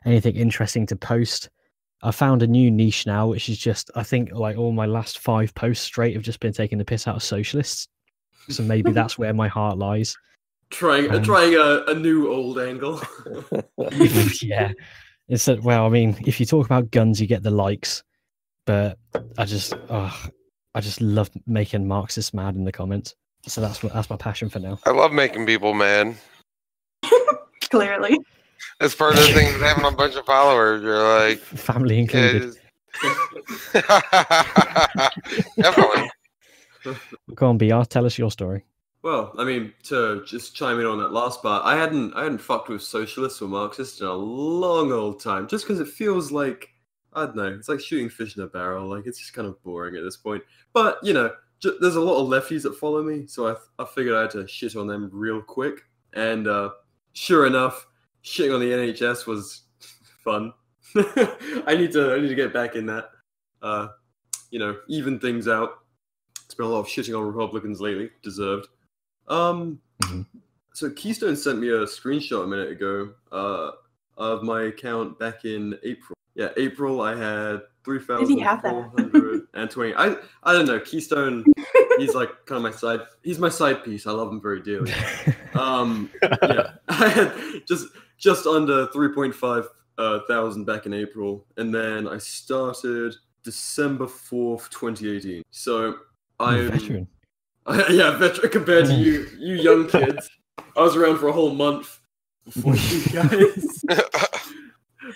anything 0.05 0.37
interesting 0.37 0.87
to 0.87 0.96
post. 0.96 1.49
I 2.02 2.10
found 2.10 2.43
a 2.43 2.46
new 2.46 2.70
niche 2.70 3.06
now, 3.06 3.28
which 3.28 3.49
is 3.49 3.58
just 3.58 3.90
I 3.94 4.02
think 4.02 4.32
like 4.32 4.56
all 4.56 4.72
my 4.72 4.87
last 4.87 5.19
five 5.19 5.54
posts 5.54 5.84
straight 5.84 6.14
have 6.14 6.22
just 6.22 6.40
been 6.40 6.52
taking 6.52 6.78
the 6.78 6.84
piss 6.84 7.06
out 7.06 7.16
of 7.16 7.22
socialists. 7.22 7.88
So 8.48 8.62
maybe 8.62 8.93
that's 8.93 9.19
where 9.19 9.32
my 9.32 9.48
heart 9.48 9.79
lies. 9.79 10.17
Trying 10.70 11.10
Um, 11.10 11.22
trying 11.22 11.55
a, 11.55 11.84
a 11.86 11.94
new 11.94 12.32
old 12.32 12.58
angle. 12.58 13.00
yeah, 14.43 14.72
it's 15.29 15.44
that. 15.44 15.62
Well, 15.62 15.86
I 15.86 15.91
mean, 15.91 16.17
if 16.27 16.41
you 16.41 16.46
talk 16.46 16.67
about 16.67 16.91
guns, 16.91 17.20
you 17.20 17.27
get 17.27 17.43
the 17.43 17.50
likes, 17.50 18.03
but 18.65 18.98
I 19.36 19.44
just, 19.44 19.74
oh, 19.91 20.29
I 20.74 20.81
just 20.81 21.00
love 21.03 21.31
making 21.46 21.86
Marxists 21.86 22.32
mad 22.32 22.55
in 22.55 22.65
the 22.65 22.72
comments. 22.72 23.15
So 23.46 23.60
that's 23.60 23.82
what 23.82 23.93
that's 23.93 24.08
my 24.08 24.17
passion 24.17 24.48
for 24.48 24.60
now. 24.60 24.79
I 24.86 24.91
love 24.91 25.12
making 25.12 25.46
people 25.46 25.74
mad. 25.74 26.17
Clearly. 27.70 28.19
That's 28.81 28.94
part 28.94 29.14
of 29.14 29.20
the 29.20 29.32
thing 29.32 29.52
with 29.52 29.62
having 29.62 29.84
a 29.84 29.90
bunch 29.90 30.14
of 30.16 30.24
followers. 30.26 30.82
You're 30.82 31.02
like, 31.28 31.38
Family 31.40 31.96
yeah, 31.96 32.00
included. 32.02 32.42
just- 32.42 32.58
definitely. 35.56 36.10
Go 37.34 37.48
on, 37.48 37.58
BR, 37.58 37.82
tell 37.88 38.06
us 38.06 38.19
your 38.19 38.31
story. 38.31 38.64
Well, 39.02 39.32
I 39.38 39.44
mean, 39.44 39.72
to 39.84 40.22
just 40.26 40.54
chime 40.54 40.78
in 40.78 40.86
on 40.86 40.98
that 40.98 41.12
last 41.12 41.42
part, 41.42 41.64
I 41.64 41.76
hadn't 41.76 42.14
I 42.14 42.22
hadn't 42.24 42.38
fucked 42.38 42.69
with 42.69 42.82
socialists 42.82 43.42
or 43.42 43.48
Marxists 43.48 44.00
in 44.00 44.06
a 44.06 44.12
long 44.12 44.92
old 44.92 45.20
time, 45.20 45.48
just 45.48 45.64
because 45.66 45.81
it 45.81 45.88
feels 45.88 46.31
like 46.31 46.69
I 47.12 47.26
don't 47.26 47.36
know, 47.36 47.46
it's 47.48 47.69
like 47.69 47.81
shooting 47.81 48.08
fish 48.08 48.36
in 48.36 48.42
a 48.42 48.46
barrel. 48.46 48.88
Like 48.88 49.06
it's 49.06 49.19
just 49.19 49.32
kind 49.34 49.48
of 49.48 49.60
boring 49.64 49.96
at 49.96 50.04
this 50.04 50.16
point. 50.16 50.42
But 50.72 50.98
you 51.02 51.14
know, 51.14 51.32
j- 51.60 51.76
there's 51.81 51.96
a 51.96 52.00
lot 52.00 52.20
of 52.22 52.28
lefties 52.28 52.62
that 52.62 52.76
follow 52.76 53.02
me, 53.02 53.26
so 53.26 53.48
I 53.48 53.56
I 53.82 53.86
figured 53.86 54.14
I 54.14 54.22
had 54.22 54.31
to 54.32 54.46
shit 54.46 54.76
on 54.76 54.86
them 54.86 55.10
real 55.12 55.42
quick. 55.42 55.81
And 56.12 56.46
uh, 56.46 56.70
sure 57.12 57.46
enough, 57.46 57.86
shitting 58.24 58.55
on 58.55 58.60
the 58.60 58.70
NHS 58.70 59.26
was 59.26 59.62
fun. 60.24 60.52
I 60.96 61.74
need 61.76 61.93
to 61.93 62.14
I 62.14 62.20
need 62.20 62.29
to 62.29 62.34
get 62.34 62.52
back 62.52 62.76
in 62.76 62.86
that. 62.86 63.10
Uh, 63.62 63.88
you 64.50 64.58
know, 64.58 64.76
even 64.88 65.19
things 65.19 65.48
out. 65.48 65.79
It's 66.44 66.55
been 66.55 66.67
a 66.67 66.69
lot 66.69 66.81
of 66.81 66.86
shitting 66.86 67.17
on 67.19 67.24
Republicans 67.24 67.81
lately, 67.81 68.10
deserved. 68.22 68.69
Um, 69.29 69.81
Mhm. 70.02 70.26
so 70.74 70.91
Keystone 70.91 71.36
sent 71.36 71.58
me 71.60 71.69
a 71.69 71.86
screenshot 71.86 72.44
a 72.44 72.46
minute 72.46 72.70
ago 72.72 73.12
uh, 73.31 73.70
of 74.19 74.43
my 74.43 74.64
account 74.64 75.19
back 75.19 75.44
in 75.44 75.79
April. 75.84 76.14
Yeah, 76.34 76.48
April. 76.56 77.00
I 77.00 77.14
had 77.14 77.62
three 77.84 78.00
thousand 78.00 78.29
he 78.36 78.41
have 78.41 78.62
that? 78.62 78.70
four 78.72 78.93
hundred 78.96 79.46
and 79.55 79.70
twenty. 79.70 79.94
I 79.94 80.17
I 80.43 80.52
don't 80.52 80.67
know. 80.67 80.81
Keystone. 80.81 81.44
He's 81.98 82.14
like 82.14 82.31
kind 82.46 82.56
of 82.56 82.62
my 82.62 82.70
side. 82.76 83.00
He's 83.22 83.38
my 83.38 83.48
side 83.50 83.84
piece. 83.84 84.06
I 84.06 84.12
love 84.12 84.29
him 84.31 84.41
very 84.41 84.60
dearly. 84.60 84.93
Um, 85.55 86.08
yeah, 86.43 86.70
I 86.88 87.08
had 87.10 87.31
just 87.69 87.86
just 88.22 88.46
under 88.46 88.86
three 88.88 89.08
point 89.12 89.34
five 89.34 89.69
uh, 89.98 90.20
thousand 90.29 90.64
back 90.64 90.86
in 90.86 90.94
April, 90.94 91.44
and 91.56 91.74
then 91.74 92.08
I 92.08 92.17
started 92.19 93.14
December 93.43 94.06
fourth, 94.06 94.70
twenty 94.70 95.10
eighteen. 95.10 95.43
So 95.50 95.96
I'm 96.41 96.70
Veteran. 96.70 97.08
yeah, 97.91 98.17
veteran 98.17 98.50
compared 98.50 98.86
to 98.86 98.94
you, 98.94 99.29
you 99.38 99.56
young 99.56 99.88
kids. 99.88 100.31
I 100.76 100.81
was 100.81 100.96
around 100.96 101.19
for 101.19 101.29
a 101.29 101.32
whole 101.32 101.55
month 101.55 102.00
before 102.44 102.74
you 102.76 103.05
guys. 103.12 103.84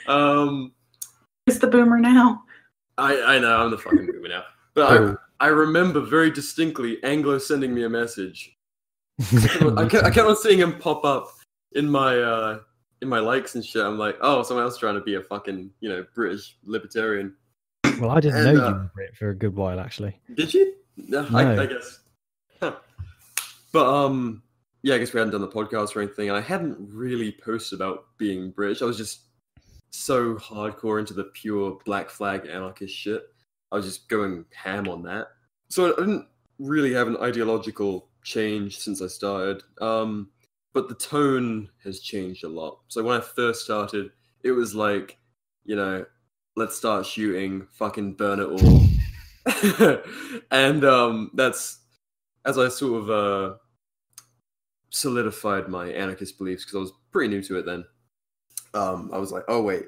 um, 0.06 0.72
Who's 1.46 1.58
the 1.58 1.66
boomer 1.68 1.98
now? 1.98 2.42
I 2.98 3.20
I 3.22 3.38
know 3.38 3.64
I'm 3.64 3.70
the 3.70 3.78
fucking 3.78 4.06
boomer 4.06 4.28
now, 4.28 4.42
but 4.75 4.92
Oh. 5.00 5.16
I 5.40 5.46
I 5.46 5.48
remember 5.48 6.00
very 6.00 6.30
distinctly 6.30 7.02
Anglo 7.04 7.38
sending 7.38 7.75
me 7.75 7.84
a 7.84 7.88
message. 7.90 8.56
I 9.20 9.86
kept, 9.90 10.04
I 10.04 10.10
kept 10.10 10.28
on 10.28 10.36
seeing 10.36 10.58
him 10.58 10.78
pop 10.78 11.04
up 11.04 11.28
in 11.72 11.88
my 11.88 12.18
uh 12.18 12.58
in 13.06 13.10
my 13.10 13.20
likes 13.20 13.54
and 13.54 13.64
shit. 13.64 13.82
I'm 13.84 13.98
like, 13.98 14.16
oh, 14.20 14.42
someone 14.42 14.64
else 14.64 14.76
trying 14.78 14.96
to 14.96 15.00
be 15.00 15.14
a 15.14 15.22
fucking 15.22 15.70
you 15.80 15.88
know 15.88 16.04
British 16.14 16.56
libertarian. 16.64 17.34
well, 18.00 18.10
I 18.10 18.20
didn't 18.20 18.46
And, 18.46 18.56
know 18.58 18.64
uh, 18.64 18.68
you 18.68 18.75
were 18.75 18.90
Brit 18.94 19.16
for 19.16 19.30
a 19.30 19.34
good 19.34 19.54
while, 19.56 19.80
actually. 19.80 20.18
Did 20.34 20.52
you? 20.52 20.75
No, 20.96 21.26
I, 21.32 21.62
I 21.62 21.66
guess. 21.66 22.00
Huh. 22.60 22.76
But 23.72 23.86
um, 23.86 24.42
yeah, 24.82 24.94
I 24.94 24.98
guess 24.98 25.12
we 25.12 25.18
hadn't 25.18 25.32
done 25.32 25.40
the 25.40 25.48
podcast 25.48 25.96
or 25.96 26.02
anything, 26.02 26.28
and 26.28 26.36
I 26.36 26.40
hadn't 26.40 26.76
really 26.80 27.32
posted 27.32 27.78
about 27.78 28.06
being 28.18 28.50
British. 28.50 28.82
I 28.82 28.86
was 28.86 28.96
just 28.96 29.20
so 29.90 30.34
hardcore 30.36 30.98
into 30.98 31.14
the 31.14 31.25
pure 31.25 31.78
Black 31.84 32.10
Flag 32.10 32.46
anarchist 32.46 32.94
shit. 32.94 33.25
I 33.72 33.76
was 33.76 33.86
just 33.86 34.08
going 34.08 34.44
ham 34.54 34.88
on 34.88 35.02
that. 35.04 35.28
So 35.68 35.92
I 35.92 35.96
didn't 36.00 36.26
really 36.58 36.92
have 36.94 37.08
an 37.08 37.16
ideological 37.18 38.08
change 38.22 38.78
since 38.78 39.02
I 39.02 39.06
started. 39.08 39.62
Um, 39.80 40.30
but 40.76 40.90
the 40.90 40.95
tone 40.95 41.71
has 41.83 42.00
changed 42.00 42.45
a 42.45 42.49
lot. 42.49 42.80
So 42.88 43.02
when 43.02 43.16
I 43.16 43.21
first 43.23 43.64
started, 43.64 44.11
it 44.42 44.50
was 44.50 44.75
like, 44.75 45.16
you 45.64 45.75
know, 45.75 46.04
let's 46.54 46.76
start 46.76 47.06
shooting, 47.06 47.66
fucking 47.73 48.12
burn 48.12 48.40
it 48.40 48.45
all. 48.45 50.02
and 50.50 50.85
um, 50.85 51.30
that's 51.33 51.78
as 52.45 52.59
I 52.59 52.68
sort 52.68 53.04
of 53.04 53.11
uh, 53.11 53.54
solidified 54.90 55.68
my 55.68 55.88
anarchist 55.88 56.37
beliefs 56.37 56.66
because 56.66 56.76
I 56.76 56.80
was 56.80 56.92
pretty 57.11 57.35
new 57.35 57.42
to 57.45 57.56
it 57.56 57.64
then. 57.64 57.83
Um, 58.75 59.09
I 59.14 59.16
was 59.16 59.33
like, 59.33 59.45
oh 59.49 59.62
wait, 59.62 59.87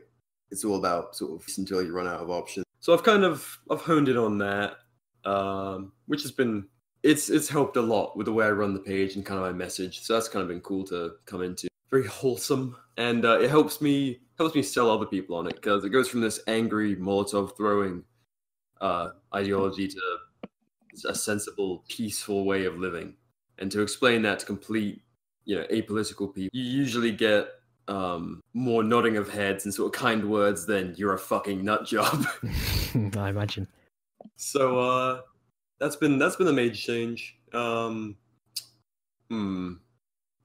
it's 0.51 0.65
all 0.65 0.77
about 0.77 1.15
sort 1.15 1.39
of 1.39 1.47
until 1.59 1.83
you 1.83 1.93
run 1.93 2.09
out 2.09 2.21
of 2.21 2.31
options. 2.31 2.65
So 2.81 2.95
I've 2.95 3.05
kind 3.05 3.25
of 3.25 3.59
I've 3.71 3.83
honed 3.83 4.09
in 4.09 4.17
on 4.17 4.39
that, 4.39 4.79
um, 5.27 5.93
which 6.07 6.23
has 6.23 6.33
been 6.33 6.67
it's 7.03 7.31
it's 7.31 7.49
helped 7.49 7.77
a 7.77 7.83
lot 7.83 8.17
with 8.17 8.27
the 8.27 8.33
way 8.33 8.47
I 8.47 8.51
run 8.51 8.75
the 8.75 8.81
page 8.81 9.17
and 9.17 9.25
kind 9.25 9.41
of 9.41 9.47
my 9.47 9.53
message. 9.53 10.03
So 10.03 10.15
that's 10.15 10.29
kind 10.29 10.43
of 10.43 10.49
been 10.49 10.61
cool 10.61 10.85
to 10.87 11.13
come 11.27 11.43
into. 11.43 11.69
Very 11.91 12.07
wholesome, 12.07 12.77
and 12.97 13.25
uh, 13.25 13.41
it 13.41 13.51
helps 13.51 13.81
me 13.81 14.21
helps 14.37 14.55
me 14.55 14.63
sell 14.63 14.91
other 14.91 15.07
people 15.07 15.37
on 15.37 15.47
it 15.47 15.55
because 15.55 15.85
it 15.85 15.91
goes 15.91 16.09
from 16.09 16.21
this 16.21 16.41
angry 16.47 16.97
Molotov 16.97 17.57
throwing 17.57 18.05
uh, 18.81 19.11
ideology 19.35 19.89
to 19.89 20.01
a 21.09 21.15
sensible, 21.15 21.85
peaceful 21.89 22.45
way 22.45 22.65
of 22.65 22.79
living. 22.79 23.15
And 23.59 23.71
to 23.73 23.83
explain 23.83 24.23
that 24.23 24.41
to 24.41 24.47
complete, 24.47 25.03
you 25.45 25.57
know, 25.57 25.65
apolitical 25.71 26.33
people, 26.33 26.51
you 26.53 26.63
usually 26.63 27.11
get 27.11 27.49
um, 27.89 28.41
more 28.55 28.83
nodding 28.83 29.17
of 29.17 29.31
heads 29.31 29.65
and 29.65 29.73
sort 29.73 29.95
of 29.95 30.01
kind 30.01 30.29
words 30.29 30.67
than 30.67 30.95
"you're 30.97 31.15
a 31.15 31.19
fucking 31.19 31.65
nut 31.65 31.87
job." 31.87 32.27
I 33.17 33.31
imagine. 33.31 33.67
so 34.37 34.79
uh, 34.79 35.21
that's 35.81 35.97
been 35.97 36.19
that's 36.19 36.37
been 36.37 36.49
a 36.49 36.53
major 36.53 36.75
change. 36.77 37.37
Um, 37.53 38.17
hmm. 39.31 39.75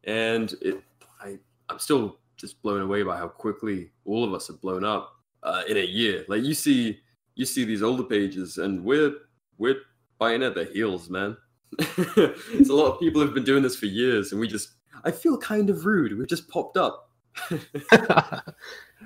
And 0.05 0.53
it, 0.61 0.81
I, 1.21 1.37
I'm 1.69 1.79
still 1.79 2.17
just 2.35 2.61
blown 2.61 2.81
away 2.81 3.03
by 3.03 3.17
how 3.17 3.27
quickly 3.27 3.91
all 4.05 4.23
of 4.23 4.33
us 4.33 4.47
have 4.47 4.59
blown 4.61 4.83
up 4.83 5.15
uh, 5.43 5.63
in 5.67 5.77
a 5.77 5.85
year. 5.85 6.25
Like 6.27 6.43
you 6.43 6.53
see, 6.53 6.99
you 7.35 7.45
see 7.45 7.63
these 7.63 7.81
older 7.83 8.03
pages, 8.03 8.57
and 8.57 8.83
we're 8.83 9.13
we're 9.57 9.77
biting 10.19 10.43
at 10.43 10.55
their 10.55 10.65
heels, 10.65 11.09
man. 11.09 11.37
It's 11.79 12.69
a 12.69 12.73
lot 12.73 12.91
of 12.93 12.99
people 12.99 13.21
have 13.21 13.33
been 13.33 13.43
doing 13.43 13.63
this 13.63 13.75
for 13.75 13.85
years, 13.87 14.31
and 14.31 14.39
we 14.41 14.47
just 14.47 14.73
I 15.05 15.11
feel 15.11 15.37
kind 15.37 15.69
of 15.69 15.85
rude. 15.85 16.17
We've 16.17 16.27
just 16.27 16.47
popped 16.49 16.77
up. 16.77 17.09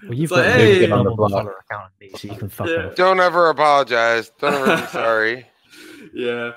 Well, 0.04 0.14
you've 0.14 0.32
It's 0.32 0.32
like, 0.32 0.46
got 0.46 0.58
hey- 0.60 0.76
a 0.76 0.80
big 0.82 0.92
On 0.92 0.98
the 1.00 1.04
normal 1.06 1.28
block. 1.30 1.48
account 1.72 1.92
me, 2.00 2.12
so 2.16 2.28
you 2.28 2.36
can 2.38 2.50
fuck 2.50 2.68
Yeah. 2.68 2.92
Don't 2.96 3.20
ever 3.20 3.50
apologize. 3.50 4.32
Don't 4.40 4.54
ever 4.54 4.80
be 4.80 4.88
sorry. 4.90 5.46
Yeah. 6.14 6.52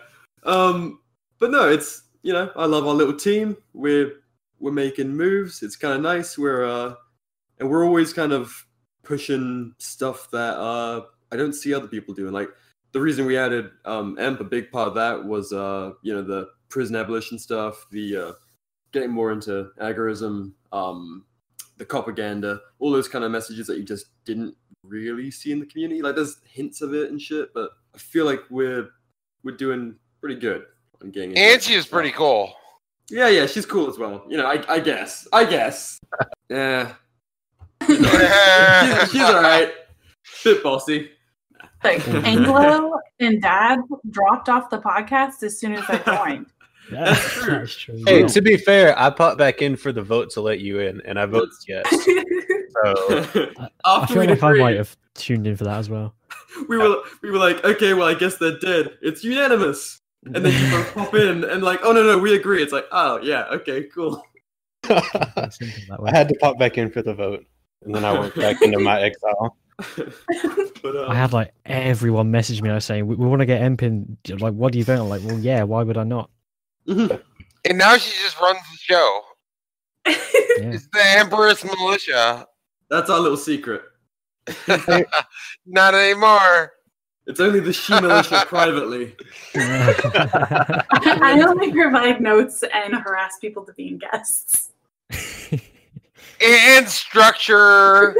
Um, 0.44 1.00
but 1.38 1.50
no, 1.50 1.68
it's 1.68 2.02
you 2.22 2.32
know 2.32 2.50
I 2.56 2.66
love 2.66 2.86
our 2.86 2.94
little 2.94 3.16
team. 3.16 3.56
We're 3.72 4.12
we're 4.58 4.72
making 4.72 5.16
moves. 5.16 5.62
It's 5.62 5.76
kind 5.76 5.94
of 5.94 6.00
nice. 6.00 6.36
We're 6.36 6.64
uh, 6.64 6.94
and 7.58 7.68
we're 7.68 7.84
always 7.84 8.12
kind 8.12 8.32
of 8.32 8.66
pushing 9.02 9.74
stuff 9.78 10.30
that 10.30 10.56
uh 10.56 11.02
I 11.32 11.36
don't 11.36 11.52
see 11.52 11.72
other 11.72 11.86
people 11.86 12.14
doing. 12.14 12.32
Like 12.32 12.48
the 12.92 13.00
reason 13.00 13.26
we 13.26 13.38
added 13.38 13.70
um 13.84 14.18
Emp, 14.18 14.40
a 14.40 14.44
big 14.44 14.72
part 14.72 14.88
of 14.88 14.94
that 14.94 15.24
was 15.24 15.52
uh 15.52 15.92
you 16.02 16.14
know 16.14 16.22
the 16.22 16.48
prison 16.68 16.96
abolition 16.96 17.38
stuff, 17.38 17.86
the 17.90 18.16
uh 18.16 18.32
getting 18.92 19.10
more 19.10 19.32
into 19.32 19.70
agorism, 19.80 20.52
um 20.72 21.24
the 21.78 21.84
propaganda, 21.84 22.60
all 22.78 22.90
those 22.90 23.08
kind 23.08 23.24
of 23.24 23.30
messages 23.30 23.66
that 23.66 23.78
you 23.78 23.84
just 23.84 24.06
didn't 24.24 24.54
really 24.82 25.30
see 25.30 25.52
in 25.52 25.60
the 25.60 25.66
community. 25.66 26.02
Like 26.02 26.14
there's 26.14 26.40
hints 26.44 26.82
of 26.82 26.94
it 26.94 27.10
and 27.10 27.20
shit, 27.20 27.54
but 27.54 27.70
I 27.94 27.98
feel 27.98 28.26
like 28.26 28.40
we're 28.50 28.90
we're 29.42 29.56
doing 29.56 29.94
pretty 30.20 30.36
good 30.38 30.66
on 31.02 31.10
getting. 31.10 31.30
into 31.30 31.40
Angie 31.42 31.74
is 31.74 31.86
pretty 31.86 32.10
cool. 32.10 32.52
Yeah, 33.10 33.28
yeah, 33.28 33.46
she's 33.46 33.66
cool 33.66 33.88
as 33.88 33.98
well. 33.98 34.24
You 34.28 34.36
know, 34.36 34.46
I, 34.46 34.62
I 34.68 34.80
guess, 34.80 35.26
I 35.32 35.44
guess. 35.44 35.98
Yeah, 36.48 36.94
she's, 37.86 37.96
she's 37.96 39.22
all 39.22 39.40
right. 39.40 39.72
Bit 40.42 40.62
bossy. 40.64 41.10
Like 41.84 42.06
Anglo 42.08 42.98
and 43.20 43.40
Dad 43.40 43.80
dropped 44.10 44.48
off 44.48 44.68
the 44.68 44.78
podcast 44.80 45.42
as 45.42 45.58
soon 45.58 45.74
as 45.74 45.84
I 45.88 45.98
joined. 45.98 46.46
That's 46.90 47.32
true. 47.34 47.58
That's 47.58 47.76
true. 47.76 48.02
Hey, 48.04 48.24
to 48.24 48.42
be 48.42 48.56
fair, 48.56 48.98
I 48.98 49.10
popped 49.10 49.38
back 49.38 49.62
in 49.62 49.76
for 49.76 49.92
the 49.92 50.02
vote 50.02 50.30
to 50.30 50.40
let 50.40 50.58
you 50.58 50.80
in, 50.80 51.00
and 51.02 51.20
I 51.20 51.26
voted 51.26 51.50
yes. 51.68 51.88
So 51.88 53.52
I 53.58 53.68
After 53.84 54.14
feel 54.14 54.22
we 54.22 54.28
like 54.28 54.42
I 54.42 54.52
might 54.54 54.76
have 54.76 54.96
tuned 55.14 55.46
in 55.46 55.56
for 55.56 55.64
that 55.64 55.78
as 55.78 55.88
well. 55.88 56.14
We 56.68 56.76
were 56.78 56.96
we 57.22 57.30
were 57.30 57.38
like, 57.38 57.64
okay, 57.64 57.94
well, 57.94 58.06
I 58.08 58.14
guess 58.14 58.36
they're 58.36 58.58
dead. 58.58 58.98
It's 59.02 59.22
unanimous. 59.24 60.00
And 60.34 60.44
then 60.44 60.52
you 60.52 60.70
both 60.70 60.94
pop 60.94 61.14
in 61.14 61.44
and 61.44 61.62
like, 61.62 61.80
oh 61.82 61.92
no, 61.92 62.02
no, 62.02 62.18
we 62.18 62.34
agree. 62.34 62.62
It's 62.62 62.72
like, 62.72 62.86
oh 62.92 63.20
yeah, 63.22 63.44
okay, 63.52 63.84
cool. 63.84 64.22
I 64.84 65.48
Thinking 65.52 65.84
that 65.88 66.00
way. 66.02 66.10
had 66.10 66.28
to 66.28 66.34
pop 66.36 66.58
back 66.58 66.78
in 66.78 66.90
for 66.90 67.02
the 67.02 67.14
vote, 67.14 67.44
and 67.84 67.94
then 67.94 68.04
I 68.04 68.18
went 68.18 68.34
back 68.34 68.60
into 68.62 68.78
my 68.78 69.00
exile. 69.02 69.56
but 70.82 70.96
uh, 70.96 71.06
I 71.08 71.14
had 71.14 71.32
like 71.32 71.52
everyone 71.64 72.30
message 72.30 72.60
me 72.60 72.70
like, 72.70 72.82
saying, 72.82 73.06
"We, 73.06 73.14
we 73.16 73.26
want 73.26 73.40
to 73.40 73.46
get 73.46 73.62
Empin. 73.62 74.16
Like, 74.40 74.52
what 74.54 74.72
do 74.72 74.78
you 74.78 74.84
think? 74.84 75.00
I'm 75.00 75.08
like, 75.08 75.22
well, 75.24 75.38
yeah. 75.38 75.62
Why 75.62 75.82
would 75.82 75.96
I 75.96 76.04
not? 76.04 76.30
And 76.86 77.78
now 77.78 77.96
she 77.96 78.10
just 78.22 78.38
runs 78.40 78.58
the 78.58 78.76
show. 78.78 79.20
Yeah. 80.06 80.14
It's 80.72 80.86
the 80.92 81.00
Empress 81.02 81.64
Militia. 81.64 82.46
that's 82.90 83.08
our 83.08 83.20
little 83.20 83.36
secret. 83.38 83.82
Not 85.66 85.94
anymore. 85.94 86.72
It's 87.26 87.38
only 87.40 87.60
the 87.60 87.72
she 87.72 87.92
militia 88.00 88.44
privately. 88.48 89.14
I 89.54 91.42
only 91.46 91.70
provide 91.72 92.20
notes 92.20 92.64
and 92.72 92.94
harass 92.94 93.38
people 93.40 93.64
to 93.66 93.72
being 93.74 93.98
guests. 93.98 94.70
And 96.42 96.88
structure 96.88 98.16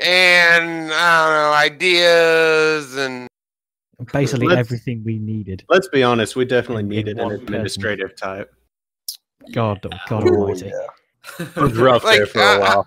and 0.00 0.92
I 0.92 1.26
don't 1.26 1.34
know, 1.34 1.52
ideas 1.54 2.96
and 2.96 3.26
Basically, 4.12 4.48
Let's- 4.48 4.60
everything 4.60 5.02
we 5.04 5.18
needed. 5.18 5.64
Let's 5.68 5.88
be 5.88 6.02
honest, 6.02 6.36
we 6.36 6.44
definitely 6.44 6.80
In- 6.82 6.86
in 6.92 6.96
needed 6.96 7.18
an 7.18 7.24
one 7.24 7.30
person. 7.30 7.44
administrative 7.44 8.16
type. 8.16 8.52
God, 9.52 9.80
God 10.08 10.24
Almighty. 10.28 10.72
It 11.38 11.56
was 11.56 11.72
rough 11.74 12.02
there 12.02 12.26
for 12.26 12.40
uh, 12.40 12.56
a 12.56 12.60
while. 12.60 12.86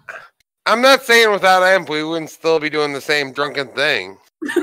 I'm 0.68 0.82
not 0.82 1.02
saying 1.02 1.32
without 1.32 1.64
Amp 1.64 1.90
we 1.90 2.04
wouldn't 2.04 2.30
still 2.30 2.60
be 2.60 2.70
doing 2.70 2.94
the 2.94 3.02
same 3.02 3.32
drunken 3.34 3.68
thing. 3.70 4.18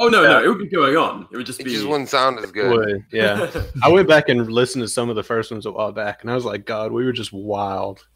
Oh 0.00 0.06
no, 0.06 0.22
no, 0.22 0.40
it 0.44 0.46
would 0.46 0.58
be 0.60 0.68
going 0.68 0.96
on. 0.96 1.26
It 1.32 1.36
would 1.36 1.44
just 1.46 1.58
It 1.58 1.64
be. 1.64 1.72
just 1.72 1.84
wouldn't 1.84 2.08
sound 2.08 2.38
as 2.38 2.52
good. 2.52 2.70
would, 2.70 3.04
yeah. 3.10 3.50
I 3.82 3.88
went 3.88 4.06
back 4.06 4.28
and 4.28 4.48
listened 4.48 4.82
to 4.84 4.88
some 4.88 5.10
of 5.10 5.16
the 5.16 5.24
first 5.24 5.50
ones 5.50 5.66
a 5.66 5.72
while 5.72 5.90
back, 5.90 6.22
and 6.22 6.30
I 6.30 6.36
was 6.36 6.44
like, 6.44 6.64
God, 6.64 6.92
we 6.92 7.04
were 7.04 7.10
just 7.12 7.32
wild. 7.32 8.06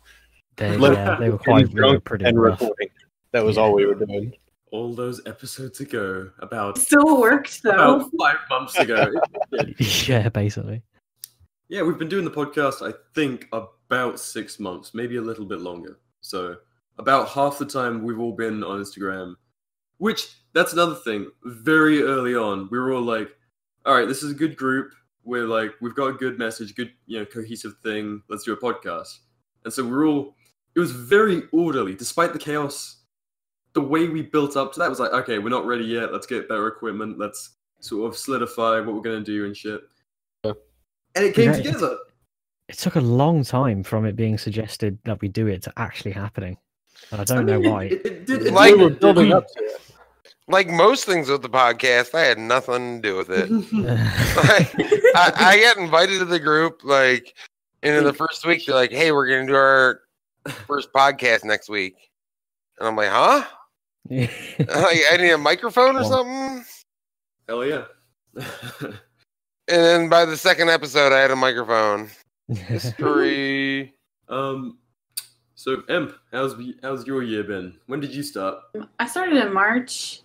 They, 0.59 0.77
yeah, 0.79 1.17
they 1.19 1.29
were 1.29 1.39
quite 1.39 1.67
they 1.67 1.75
were 1.75 1.81
drunk 1.81 2.05
pretty 2.05 2.25
and 2.27 2.41
rough. 2.41 2.61
recording. 2.61 2.87
That 3.33 3.45
was 3.45 3.59
all 3.59 3.75
we 3.75 3.85
were 3.85 3.97
doing. 3.97 4.33
All 4.71 4.95
those 4.95 5.23
episodes 5.27 5.81
ago, 5.81 6.31
about 6.39 6.79
Still 6.79 7.19
worked 7.21 7.61
though. 7.65 7.71
about 7.71 8.11
five 8.17 8.37
months 8.49 8.79
ago. 8.79 9.11
Yeah, 10.07 10.29
basically. 10.29 10.83
yeah, 11.69 11.83
we've 11.83 11.99
been 11.99 12.09
doing 12.09 12.25
the 12.25 12.31
podcast. 12.31 12.89
I 12.89 12.95
think 13.17 13.49
about 13.53 14.21
six 14.21 14.61
months, 14.61 14.95
maybe 14.95 15.17
a 15.17 15.21
little 15.23 15.47
bit 15.47 15.61
longer. 15.61 15.99
So 16.21 16.59
about 16.99 17.29
half 17.29 17.59
the 17.59 17.67
time 17.67 18.03
we've 18.03 18.19
all 18.21 18.33
been 18.33 18.63
on 18.63 18.81
Instagram, 18.81 19.35
which 19.99 20.29
that's 20.53 20.73
another 20.73 20.95
thing. 20.97 21.31
Very 21.45 22.03
early 22.03 22.35
on, 22.35 22.69
we 22.71 22.79
were 22.79 22.93
all 22.93 23.03
like, 23.03 23.35
"All 23.87 23.95
right, 23.95 24.07
this 24.09 24.23
is 24.23 24.31
a 24.33 24.35
good 24.35 24.57
group. 24.57 24.93
We're 25.25 25.47
like, 25.47 25.73
we've 25.81 25.95
got 25.95 26.09
a 26.09 26.13
good 26.13 26.39
message, 26.39 26.75
good 26.75 26.93
you 27.07 27.19
know, 27.21 27.25
cohesive 27.25 27.75
thing. 27.83 28.23
Let's 28.29 28.45
do 28.45 28.53
a 28.53 28.57
podcast." 28.57 29.19
And 29.65 29.73
so 29.73 29.87
we're 29.87 30.07
all. 30.07 30.37
It 30.75 30.81
was 30.81 30.91
very 30.91 31.43
orderly, 31.53 31.95
despite 31.95 32.33
the 32.33 32.39
chaos. 32.39 32.99
The 33.75 33.81
way 33.83 34.09
we 34.09 34.23
built 34.23 34.57
up 34.57 34.73
to 34.73 34.79
that 34.81 34.91
was 34.91 35.01
like, 35.01 35.13
okay, 35.13 35.39
we're 35.39 35.49
not 35.49 35.67
ready 35.67 35.85
yet. 35.85 36.13
Let's 36.13 36.27
get 36.27 36.49
better 36.49 36.67
equipment. 36.67 37.19
Let's 37.19 37.57
sort 37.81 38.07
of 38.07 38.17
solidify 38.19 38.81
what 38.81 38.95
we're 38.95 39.01
gonna 39.01 39.21
do 39.21 39.45
and 39.47 39.57
shit. 39.57 39.81
and 40.45 40.55
it 41.25 41.35
came 41.35 41.51
Yeah, 41.51 41.57
together. 41.57 41.99
It 42.69 42.79
took 42.79 42.97
a 42.97 43.01
long 43.01 43.45
time 43.45 43.83
from 43.83 44.07
it 44.07 44.17
being 44.17 44.39
suggested 44.39 44.99
that 45.05 45.21
we 45.21 45.29
do 45.29 45.47
it 45.47 45.63
to 45.63 45.73
actually 45.77 46.13
happening. 46.13 46.57
And 47.11 47.21
I 47.21 47.25
don't 47.25 47.47
know 47.47 47.61
mean, 47.61 47.71
why. 47.71 47.85
It, 47.93 48.07
it. 48.07 48.31
It 48.31 48.53
Like- 48.53 48.75
we 48.77 48.83
were 48.85 48.91
building 48.91 49.33
up 49.33 49.47
to 49.49 49.65
it. 49.65 49.81
Like 50.49 50.69
most 50.69 51.05
things 51.05 51.29
with 51.29 51.41
the 51.41 51.49
podcast, 51.49 52.15
I 52.17 52.23
had 52.23 52.37
nothing 52.37 53.01
to 53.01 53.09
do 53.09 53.17
with 53.17 53.31
it. 53.31 53.49
Like, 53.73 54.75
I, 55.15 55.33
I 55.37 55.61
got 55.61 55.77
invited 55.77 56.19
to 56.19 56.25
the 56.25 56.41
group 56.41 56.81
like 56.83 57.33
into 57.83 58.03
the 58.03 58.13
first 58.13 58.45
week. 58.45 58.67
They're 58.67 58.75
like, 58.75 58.91
"Hey, 58.91 59.13
we're 59.13 59.29
gonna 59.29 59.47
do 59.47 59.55
our 59.55 60.01
first 60.67 60.93
podcast 60.93 61.45
next 61.45 61.69
week," 61.69 61.95
and 62.79 62.89
I'm 62.89 62.97
like, 62.97 63.09
"Huh? 63.09 63.45
Like, 64.11 64.31
I 65.13 65.17
need 65.19 65.31
a 65.31 65.39
microphone 65.39 65.97
or 65.97 66.01
Well- 66.01 66.11
something." 66.11 66.65
Hell 67.49 67.65
yeah. 67.65 67.85
And 68.35 68.99
then 69.69 70.09
by 70.09 70.25
the 70.25 70.37
second 70.37 70.71
episode, 70.71 71.13
I 71.13 71.21
had 71.21 71.31
a 71.31 71.37
microphone. 71.37 72.11
History. 72.49 73.95
um. 74.29 74.77
So, 75.63 75.85
Imp, 75.89 76.17
how's 76.33 76.57
how's 76.83 77.07
your 77.07 77.23
year 77.23 77.45
been? 77.45 77.79
When 77.87 78.01
did 78.01 78.13
you 78.13 78.25
start? 78.25 78.59
I 78.99 79.07
started 79.07 79.37
in 79.37 79.55
March 79.55 80.23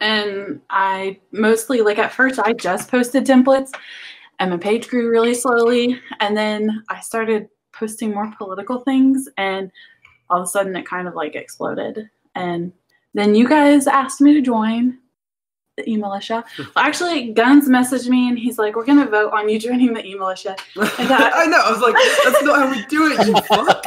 and 0.00 0.60
I 0.70 1.20
mostly 1.30 1.82
like 1.82 2.00
at 2.00 2.10
first 2.10 2.40
I 2.40 2.52
just 2.52 2.90
posted 2.90 3.24
templates 3.24 3.70
and 4.40 4.50
my 4.50 4.56
page 4.56 4.88
grew 4.88 5.08
really 5.08 5.34
slowly 5.34 6.00
and 6.18 6.36
then 6.36 6.82
I 6.88 6.98
started 6.98 7.48
posting 7.72 8.12
more 8.12 8.34
political 8.36 8.80
things 8.80 9.28
and 9.36 9.70
all 10.28 10.40
of 10.40 10.46
a 10.46 10.48
sudden 10.48 10.74
it 10.74 10.84
kind 10.84 11.06
of 11.06 11.14
like 11.14 11.36
exploded 11.36 12.10
and 12.34 12.72
then 13.14 13.36
you 13.36 13.48
guys 13.48 13.86
asked 13.86 14.20
me 14.20 14.34
to 14.34 14.40
join 14.40 14.98
the 15.76 15.88
e-militia. 15.88 16.44
Well, 16.58 16.68
actually 16.76 17.32
Guns 17.32 17.68
messaged 17.68 18.08
me 18.08 18.28
and 18.28 18.38
he's 18.38 18.58
like, 18.58 18.76
We're 18.76 18.84
gonna 18.84 19.06
vote 19.06 19.32
on 19.32 19.48
you 19.48 19.58
joining 19.58 19.94
the 19.94 20.04
e-militia. 20.04 20.54
thought- 20.74 20.92
I 21.34 21.46
know. 21.46 21.58
I 21.62 21.70
was 21.72 21.80
like, 21.80 21.94
that's 22.24 22.42
not 22.42 22.58
how 22.58 22.70
we 22.70 22.84
do 22.86 23.10
it. 23.12 23.26
You 23.26 23.34
fuck. 23.48 23.82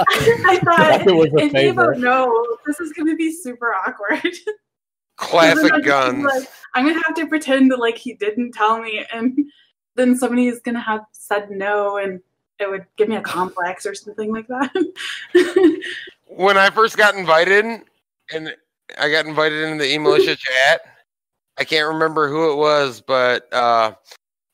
I 0.48 0.60
thought 0.64 1.08
It 1.08 1.16
was 1.16 1.32
a 1.34 1.38
if 1.38 1.44
you 1.46 1.50
favor. 1.52 1.94
vote 1.94 2.00
no, 2.02 2.58
this 2.66 2.80
is 2.80 2.92
gonna 2.94 3.16
be 3.16 3.32
super 3.32 3.74
awkward. 3.74 4.34
Classic 5.18 5.72
Then 5.72 5.82
guns. 5.82 6.24
like, 6.26 6.50
I'm 6.74 6.86
gonna 6.86 7.02
have 7.06 7.16
to 7.16 7.28
pretend 7.28 7.72
that 7.72 7.80
like 7.80 7.98
he 7.98 8.14
didn't 8.16 8.52
tell 8.54 8.82
me, 8.82 9.06
and 9.14 9.38
then 9.96 10.18
somebody 10.18 10.48
is 10.48 10.60
gonna 10.60 10.82
have 10.82 11.06
said 11.14 11.50
no, 11.52 11.98
and 11.98 12.20
it 12.60 12.70
would 12.70 12.86
give 12.98 13.08
me 13.10 13.16
a 13.16 13.22
complex 13.22 13.86
or 13.86 13.94
something 13.96 14.34
like 14.34 14.48
that. 14.48 14.74
when 16.28 16.58
I 16.58 16.70
first 16.70 16.98
got 16.98 17.16
invited, 17.16 17.64
and 18.34 18.56
I 18.98 19.10
got 19.10 19.26
invited 19.26 19.62
into 19.64 19.84
the 19.86 19.94
e-militia 19.94 20.36
chat, 20.36 20.82
I 21.58 21.64
can't 21.64 21.88
remember 21.88 22.30
who 22.30 22.52
it 22.52 22.58
was, 22.58 23.02
but 23.02 23.52
uh, 23.54 23.94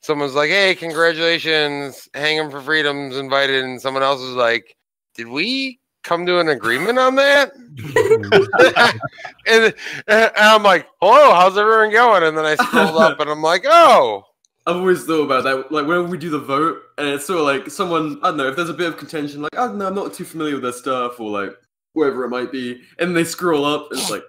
someone 0.02 0.28
was 0.28 0.36
like, 0.36 0.50
"Hey, 0.50 0.76
congratulations, 0.76 2.08
Hang 2.14 2.40
'em 2.40 2.52
for 2.52 2.62
Freedom's 2.62 3.18
invited," 3.18 3.64
and 3.64 3.82
someone 3.82 4.04
else 4.04 4.22
was 4.22 4.36
like, 4.36 4.76
"Did 5.16 5.28
we 5.28 5.80
come 6.04 6.26
to 6.28 6.40
an 6.40 6.50
agreement 6.50 7.00
on 7.00 7.16
that?" 7.16 7.54
and, 9.48 9.74
and 10.08 10.32
I'm 10.36 10.64
like, 10.64 10.88
"Hello, 11.02 11.34
how's 11.34 11.58
everyone 11.58 11.92
going?" 11.92 12.24
And 12.24 12.38
then 12.38 12.46
I 12.46 12.56
scrolled 12.56 13.02
up, 13.02 13.20
and 13.20 13.30
I'm 13.30 13.42
like, 13.42 13.64
"Oh." 13.66 14.26
I've 14.68 14.76
always 14.76 15.04
thought 15.06 15.24
about 15.24 15.44
that. 15.46 15.72
Like 15.72 15.88
whenever 15.88 16.04
we 16.04 16.20
do 16.20 16.30
the 16.30 16.38
vote, 16.38 16.82
and 17.00 17.08
it's 17.08 17.26
sort 17.26 17.40
of 17.40 17.46
like 17.46 17.72
someone 17.72 18.20
I 18.22 18.28
don't 18.28 18.38
know 18.38 18.48
if 18.48 18.56
there's 18.56 18.70
a 18.70 18.76
bit 18.76 18.90
of 18.90 18.98
contention, 18.98 19.42
like 19.42 19.56
oh 19.58 19.74
no, 19.74 19.88
I'm 19.88 19.96
not 19.96 20.14
too 20.14 20.24
familiar 20.24 20.54
with 20.54 20.64
their 20.64 20.72
stuff, 20.72 21.20
or 21.20 21.32
like 21.32 21.56
whatever 21.94 22.26
it 22.26 22.30
might 22.30 22.52
be, 22.52 22.82
and 23.00 23.18
they 23.18 23.24
scroll 23.24 23.66
up, 23.66 23.88
and 23.90 24.00
it's 24.00 24.12
like. 24.12 24.24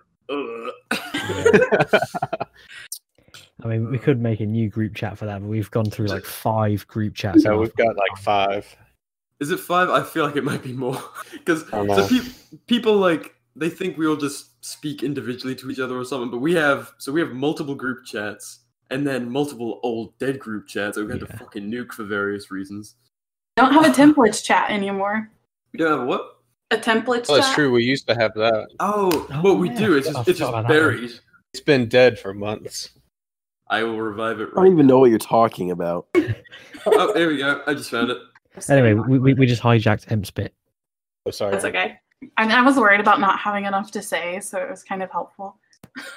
I 3.65 3.69
mean, 3.69 3.91
we 3.91 3.99
could 3.99 4.21
make 4.21 4.41
a 4.41 4.47
new 4.47 4.69
group 4.69 4.95
chat 4.95 5.17
for 5.17 5.27
that, 5.27 5.41
but 5.41 5.47
we've 5.47 5.71
gone 5.71 5.85
through 5.85 6.07
like 6.07 6.25
five 6.25 6.87
group 6.89 7.15
chats. 7.15 7.45
So 7.45 7.59
we've 7.59 7.75
got 7.77 7.97
like 7.97 8.17
five. 8.19 8.77
is 9.41 9.51
it 9.51 9.61
five? 9.61 9.89
I 9.89 10.03
feel 10.03 10.25
like 10.25 10.37
it 10.37 10.45
might 10.45 10.63
be 10.63 10.73
more 10.73 11.01
because 11.33 11.69
so 11.69 12.09
pe- 12.09 12.57
people 12.67 12.97
like 12.97 13.35
they 13.55 13.69
think 13.69 13.97
we 13.99 14.07
all 14.07 14.17
just 14.17 14.65
speak 14.65 15.03
individually 15.03 15.55
to 15.57 15.71
each 15.71 15.79
other 15.79 15.97
or 15.97 16.05
something, 16.05 16.31
but 16.31 16.39
we 16.39 16.55
have 16.55 16.93
so 16.99 17.13
we 17.13 17.21
have 17.21 17.33
multiple 17.33 17.75
group 17.75 18.05
chats 18.05 18.61
and 18.91 19.07
then 19.07 19.31
multiple 19.31 19.81
old 19.83 20.17
dead 20.19 20.39
group 20.39 20.67
chats 20.67 20.97
that 20.97 21.05
we 21.05 21.13
had 21.13 21.21
to 21.21 21.27
fucking 21.27 21.71
nuke 21.71 21.93
for 21.93 22.05
various 22.05 22.51
reasons. 22.51 22.97
Don't 23.57 23.73
have 23.73 23.87
a 23.87 23.89
templates 23.89 24.43
chat 24.43 24.71
anymore. 24.71 25.31
We 25.73 25.79
don't 25.79 25.91
have 25.91 26.01
a 26.01 26.05
what? 26.05 26.42
A 26.73 26.77
templates 26.79 27.29
Well, 27.29 27.39
chat. 27.39 27.47
it's 27.49 27.55
true. 27.55 27.71
We 27.73 27.85
used 27.85 28.07
to 28.09 28.15
have 28.15 28.33
that. 28.35 28.69
Oh, 28.81 29.11
Oh, 29.33 29.43
what 29.43 29.59
we 29.59 29.69
yeah. 29.71 29.79
do 29.79 29.97
is 29.97 30.09
I 30.09 30.13
just, 30.13 30.29
it's 30.29 30.39
just 30.39 30.49
about 30.49 30.63
that 30.63 30.69
one. 30.75 30.79
buried. 30.79 31.11
It's 31.53 31.63
been 31.63 31.89
dead 31.89 32.19
for 32.19 32.33
months. 32.33 32.91
I 33.69 33.83
will 33.85 34.01
revive 34.01 34.41
it 34.41 34.45
I 34.53 34.55
don't 34.55 34.65
right. 34.65 34.73
even 34.73 34.87
know 34.87 34.99
what 34.99 35.11
you're 35.11 35.19
talking 35.19 35.71
about. 35.71 36.07
Oh, 36.85 37.13
there 37.13 37.29
we 37.29 37.37
go. 37.39 37.63
I 37.69 37.75
just 37.75 37.91
found 37.93 38.11
it. 38.11 38.19
Anyway, 38.69 38.95
we, 38.95 39.19
we, 39.21 39.35
we 39.35 39.47
just 39.47 39.63
hijacked 39.63 40.11
Emp's 40.11 40.33
bit. 40.33 40.53
Oh, 41.25 41.31
sorry. 41.31 41.53
That's 41.53 41.65
okay. 41.65 41.97
I 42.37 42.43
mean, 42.43 42.51
I 42.57 42.63
was 42.63 42.77
worried 42.77 42.99
about 42.99 43.21
not 43.21 43.39
having 43.39 43.67
enough 43.67 43.93
to 43.93 44.03
say, 44.03 44.41
so 44.41 44.59
it 44.59 44.69
was 44.69 44.83
kind 44.83 45.01
of 45.01 45.09
helpful. 45.13 45.57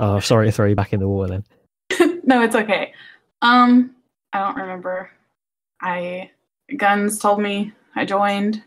oh, 0.00 0.18
sorry 0.18 0.46
to 0.46 0.52
throw 0.52 0.66
you 0.66 0.74
back 0.74 0.92
in 0.92 0.98
the 0.98 1.06
war 1.06 1.28
then. 1.28 1.44
no, 2.24 2.42
it's 2.42 2.56
okay. 2.56 2.92
Um, 3.42 3.94
I 4.32 4.40
don't 4.40 4.56
remember. 4.56 5.10
I 5.80 6.30
Guns 6.76 7.18
told 7.20 7.40
me 7.40 7.72
I 7.94 8.04
joined. 8.04 8.62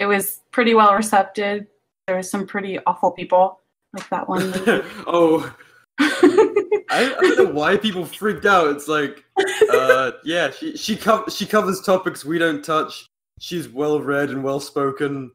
It 0.00 0.06
was 0.06 0.40
pretty 0.50 0.74
well 0.74 0.94
received. 0.94 1.36
There 1.36 2.16
was 2.16 2.28
some 2.28 2.46
pretty 2.46 2.78
awful 2.86 3.10
people, 3.12 3.60
like 3.92 4.08
that 4.08 4.26
one. 4.26 4.50
lady. 4.64 4.82
oh, 5.06 5.54
I, 6.00 6.80
I 6.90 7.20
don't 7.20 7.38
know 7.38 7.52
why 7.52 7.76
people 7.76 8.06
freaked 8.06 8.46
out. 8.46 8.74
It's 8.74 8.88
like, 8.88 9.22
uh, 9.70 10.12
yeah, 10.24 10.50
she 10.50 10.74
she 10.76 10.96
co- 10.96 11.26
she 11.28 11.44
covers 11.44 11.82
topics 11.82 12.24
we 12.24 12.38
don't 12.38 12.64
touch. 12.64 13.10
She's 13.38 13.68
well 13.68 14.00
read 14.00 14.30
and 14.30 14.42
well 14.42 14.58
spoken. 14.58 15.30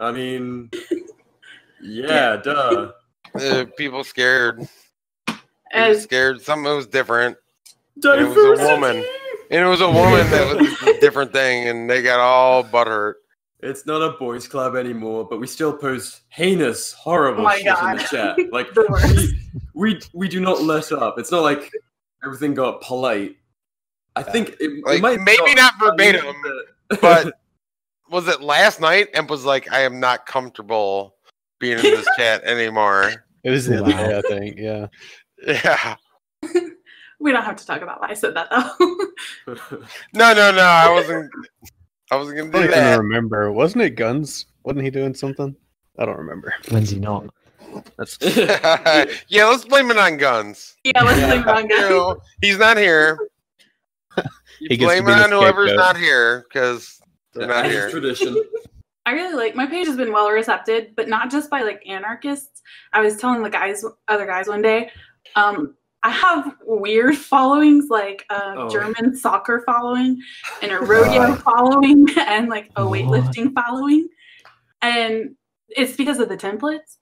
I 0.00 0.10
mean, 0.10 0.70
yeah, 1.80 2.36
duh. 2.36 2.90
Uh, 3.32 3.64
people 3.76 4.02
scared. 4.02 4.68
People 5.28 5.40
And 5.72 5.96
scared. 5.96 6.40
Something 6.40 6.74
was 6.74 6.88
different. 6.88 7.36
And 8.02 8.20
it 8.20 8.24
was 8.24 8.60
a 8.60 8.66
woman. 8.66 9.04
And 9.52 9.64
it 9.64 9.68
was 9.68 9.80
a 9.80 9.90
woman 9.90 10.28
that 10.30 10.56
was 10.56 10.82
a 10.82 11.00
different 11.00 11.32
thing, 11.32 11.68
and 11.68 11.88
they 11.88 12.02
got 12.02 12.18
all 12.18 12.64
butthurt. 12.64 13.14
It's 13.62 13.86
not 13.86 14.02
a 14.02 14.12
boys' 14.12 14.48
club 14.48 14.74
anymore, 14.76 15.26
but 15.28 15.38
we 15.38 15.46
still 15.46 15.72
post 15.72 16.22
heinous, 16.28 16.92
horrible 16.92 17.40
Oh 17.40 17.44
my 17.44 17.56
shit 17.58 17.66
in 17.66 17.96
the 17.96 18.08
chat. 18.10 18.36
Like 18.52 18.72
The 18.74 18.86
worst. 18.88 19.34
we, 19.74 19.94
we 19.94 20.00
we 20.12 20.28
do 20.28 20.40
not 20.40 20.62
let 20.62 20.92
up. 20.92 21.18
It's 21.18 21.30
not 21.30 21.42
like 21.42 21.70
everything 22.24 22.54
got 22.54 22.80
polite. 22.80 23.36
I 24.16 24.22
think 24.22 24.50
it, 24.60 24.82
it 24.86 25.00
might 25.00 25.20
maybe 25.20 25.54
not 25.54 25.74
verbatim, 25.78 26.34
but 26.88 27.00
But 27.00 27.34
was 28.10 28.28
it 28.28 28.40
last 28.40 28.80
night? 28.80 29.08
And 29.14 29.28
was 29.30 29.44
like, 29.44 29.70
I 29.72 29.80
am 29.80 30.00
not 30.00 30.26
comfortable 30.26 31.14
being 31.58 31.78
in 31.78 31.82
this 31.82 32.06
chat 32.16 32.42
anymore. 32.44 33.12
It 33.42 33.48
was 33.52 33.64
the 33.64 33.80
other 33.80 33.90
day, 33.90 34.18
I 34.18 34.20
think. 34.22 34.58
Yeah. 34.58 34.86
Yeah. 35.46 35.96
we 37.18 37.32
don't 37.32 37.42
have 37.42 37.56
to 37.56 37.66
talk 37.66 37.80
about 37.80 38.02
why 38.02 38.08
I 38.08 38.14
said 38.14 38.34
that 38.36 38.50
though. 38.50 39.54
No, 40.12 40.34
no, 40.34 40.50
no. 40.50 40.60
I 40.60 40.90
wasn't. 40.90 41.30
I 42.10 42.16
wasn't 42.16 42.38
gonna 42.38 42.48
I 42.48 42.52
do 42.52 42.58
don't 42.58 42.64
even 42.64 42.84
that. 42.84 42.98
remember. 42.98 43.52
Wasn't 43.52 43.82
it 43.82 43.90
Guns? 43.90 44.46
Wasn't 44.64 44.84
he 44.84 44.90
doing 44.90 45.14
something? 45.14 45.54
I 45.98 46.04
don't 46.06 46.18
remember. 46.18 46.52
When's 46.70 46.90
he 46.90 46.98
not? 46.98 47.26
That's 47.96 48.18
yeah, 49.28 49.44
let's 49.46 49.64
blame 49.64 49.90
it 49.90 49.96
on 49.98 50.16
guns. 50.16 50.76
yeah, 50.84 51.02
let's 51.02 51.20
blame 51.20 51.42
it 51.42 51.48
on 51.48 51.62
You 51.64 51.68
Guns. 51.68 51.90
know, 51.90 52.20
he's 52.40 52.58
not 52.58 52.76
here. 52.76 53.18
You 54.60 54.68
He 54.70 54.76
blame 54.76 55.08
it 55.08 55.12
on 55.12 55.30
whoever's 55.30 55.72
not 55.74 55.96
here 55.96 56.44
because 56.48 57.00
they're 57.34 57.46
not 57.46 57.66
here. 57.66 57.88
tradition. 57.90 58.36
I 59.06 59.12
really 59.12 59.34
like 59.34 59.54
my 59.54 59.66
page 59.66 59.86
has 59.86 59.96
been 59.96 60.12
well 60.12 60.28
received, 60.30 60.94
but 60.96 61.08
not 61.08 61.30
just 61.30 61.48
by 61.48 61.62
like 61.62 61.82
anarchists. 61.88 62.60
I 62.92 63.00
was 63.00 63.16
telling 63.16 63.42
the 63.42 63.50
guys, 63.50 63.84
other 64.08 64.26
guys 64.26 64.46
one 64.48 64.62
day, 64.62 64.90
um, 65.36 65.74
I 66.02 66.10
have 66.10 66.56
weird 66.64 67.16
followings 67.16 67.86
like 67.90 68.24
a 68.30 68.54
Oh. 68.56 68.68
German 68.70 69.14
soccer 69.16 69.62
following 69.66 70.20
and 70.62 70.72
a 70.72 70.78
rodeo 70.90 71.34
following 71.36 72.06
and 72.18 72.48
like 72.48 72.70
a 72.76 72.86
What? 72.86 72.98
weightlifting 73.00 73.52
following, 73.54 74.08
and 74.82 75.34
it's 75.68 75.96
because 75.96 76.18
of 76.18 76.28
the 76.28 76.36
templates. 76.36 76.96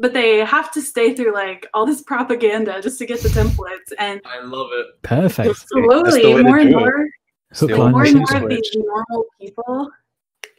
But 0.00 0.12
they 0.14 0.38
have 0.44 0.70
to 0.72 0.80
stay 0.80 1.14
through 1.14 1.34
like 1.34 1.66
all 1.74 1.84
this 1.84 2.02
propaganda 2.02 2.80
just 2.80 2.98
to 3.00 3.06
get 3.06 3.20
the 3.20 3.28
templates, 3.28 3.92
and 3.98 4.20
I 4.24 4.40
love 4.44 4.68
it. 4.72 4.86
Perfect. 5.02 5.46
That's 5.48 5.60
the 5.62 5.82
slowly 5.84 6.34
way 6.34 6.42
more 6.42 6.58
and 6.58 6.70
do 6.70 6.76
more 6.78 7.08
Hook, 7.52 7.70
more 7.70 8.04
and 8.04 8.08
and 8.08 8.16
more 8.18 8.26
sinker. 8.28 8.44
of 8.44 8.50
these 8.50 8.70
normal 8.76 9.24
people 9.40 9.90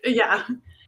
yeah 0.06 0.44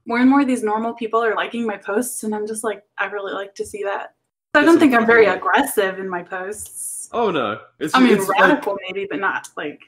more 0.05 0.19
and 0.19 0.29
more 0.29 0.41
of 0.41 0.47
these 0.47 0.63
normal 0.63 0.93
people 0.93 1.21
are 1.23 1.35
liking 1.35 1.65
my 1.65 1.77
posts 1.77 2.23
and 2.23 2.33
i'm 2.33 2.47
just 2.47 2.63
like 2.63 2.81
i 2.97 3.05
really 3.05 3.33
like 3.33 3.53
to 3.53 3.65
see 3.65 3.83
that 3.83 4.15
i 4.53 4.61
don't 4.61 4.79
think 4.79 4.93
i'm 4.93 5.05
very 5.05 5.25
aggressive 5.25 5.99
in 5.99 6.09
my 6.09 6.23
posts 6.23 6.89
Oh 7.13 7.29
no, 7.29 7.59
it's, 7.79 7.93
i 7.93 7.99
mean 7.99 8.13
it's 8.13 8.29
like, 8.29 8.39
radical 8.39 8.77
maybe 8.87 9.05
but 9.09 9.19
not 9.19 9.49
like 9.57 9.81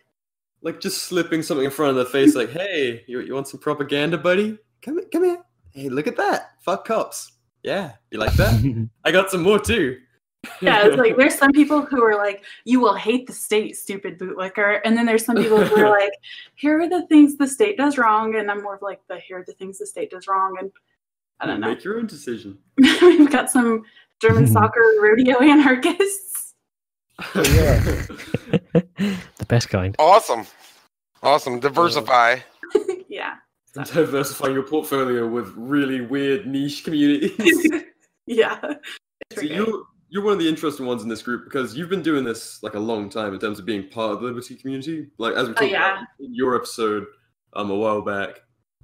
like 0.63 0.79
just 0.79 1.03
slipping 1.03 1.43
something 1.43 1.65
in 1.65 1.71
front 1.71 1.91
of 1.91 1.97
the 1.97 2.05
face, 2.05 2.35
like, 2.35 2.49
"Hey, 2.49 3.03
you, 3.07 3.19
you 3.19 3.33
want 3.33 3.47
some 3.47 3.59
propaganda, 3.59 4.17
buddy? 4.17 4.57
Come 4.81 4.97
here, 4.97 5.07
come 5.11 5.23
here. 5.25 5.37
Hey, 5.71 5.89
look 5.89 6.07
at 6.07 6.17
that. 6.17 6.51
Fuck 6.61 6.85
cops. 6.85 7.33
Yeah, 7.63 7.91
you 8.11 8.17
like 8.17 8.33
that? 8.33 8.89
I 9.03 9.11
got 9.11 9.29
some 9.29 9.43
more 9.43 9.59
too. 9.59 9.99
Yeah, 10.61 10.87
it's 10.87 10.97
like 10.97 11.15
there's 11.17 11.35
some 11.37 11.51
people 11.51 11.81
who 11.81 12.01
are 12.03 12.15
like, 12.15 12.43
"You 12.63 12.79
will 12.79 12.95
hate 12.95 13.27
the 13.27 13.33
state, 13.33 13.75
stupid 13.77 14.17
bootlicker," 14.17 14.79
and 14.85 14.97
then 14.97 15.05
there's 15.05 15.25
some 15.25 15.35
people 15.35 15.63
who 15.63 15.75
are 15.83 15.89
like, 15.99 16.13
"Here 16.55 16.81
are 16.81 16.89
the 16.89 17.05
things 17.07 17.37
the 17.37 17.47
state 17.47 17.77
does 17.77 17.97
wrong," 17.97 18.35
and 18.35 18.49
I'm 18.49 18.63
more 18.63 18.75
of 18.75 18.81
like 18.81 19.01
the 19.07 19.19
"Here 19.19 19.39
are 19.39 19.45
the 19.45 19.53
things 19.53 19.79
the 19.79 19.85
state 19.85 20.11
does 20.11 20.27
wrong," 20.27 20.55
and 20.59 20.71
I 21.39 21.45
don't 21.45 21.59
know. 21.59 21.67
Make 21.67 21.83
your 21.83 21.97
own 21.97 22.07
decision. 22.07 22.57
We've 22.77 23.29
got 23.29 23.51
some 23.51 23.83
German 24.23 24.47
soccer 24.47 24.81
rodeo 25.01 25.39
anarchists. 25.41 26.53
yeah. 27.35 27.79
the 28.73 29.45
best 29.47 29.67
kind. 29.69 29.95
Awesome. 29.99 30.45
Awesome. 31.21 31.59
Diversify. 31.59 32.37
yeah, 33.09 33.35
Diversifying 33.75 34.53
your 34.53 34.63
portfolio 34.63 35.27
with 35.27 35.53
really 35.57 36.01
weird 36.01 36.47
niche 36.47 36.83
communities. 36.85 37.67
yeah. 38.25 38.59
It's 39.29 39.41
So 39.41 39.41
you 39.41 39.85
you're 40.09 40.23
one 40.23 40.33
of 40.33 40.39
the 40.39 40.47
interesting 40.47 40.85
ones 40.85 41.01
in 41.03 41.09
this 41.09 41.21
group 41.23 41.43
because 41.45 41.75
you've 41.75 41.89
been 41.89 42.01
doing 42.03 42.23
this 42.23 42.61
like 42.63 42.75
a 42.75 42.79
long 42.79 43.09
time 43.09 43.33
in 43.33 43.39
terms 43.39 43.57
of 43.59 43.65
being 43.65 43.89
part 43.89 44.11
of 44.13 44.21
the 44.21 44.27
Liberty 44.27 44.55
community. 44.55 45.07
Like 45.17 45.33
as 45.35 45.47
we 45.47 45.51
Oh, 45.53 45.55
talked 45.55 45.71
yeah. 45.71 45.93
about 45.93 46.05
in 46.19 46.33
your 46.33 46.55
episode 46.55 47.05
um 47.55 47.69
a 47.71 47.75
while 47.75 48.01
back, 48.01 48.39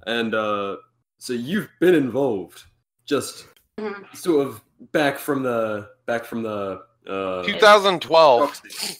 and 0.06 0.34
uh, 0.34 0.76
so 1.18 1.32
you've 1.32 1.68
been 1.80 1.94
involved, 1.94 2.64
just 3.06 3.46
Mhm. 3.78 4.14
sort 4.16 4.46
of 4.46 4.60
back 4.92 5.18
from 5.18 5.42
the 5.42 5.88
back 6.06 6.24
from 6.24 6.42
the 6.42 6.82
uh, 7.06 7.42
2012, 7.44 8.40
proxy. 8.40 8.96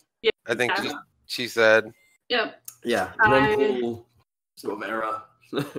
I 0.46 0.54
think 0.54 0.72
Yeah. 0.76 0.82
she, 0.82 0.92
she 1.26 1.48
said. 1.48 1.92
Yep. 2.28 2.60
yeah 2.84 3.12
I- 3.20 3.30
Ron 3.30 3.80
Paul 3.80 4.06
sort 4.56 4.82
of 4.82 4.88
era. 4.88 5.22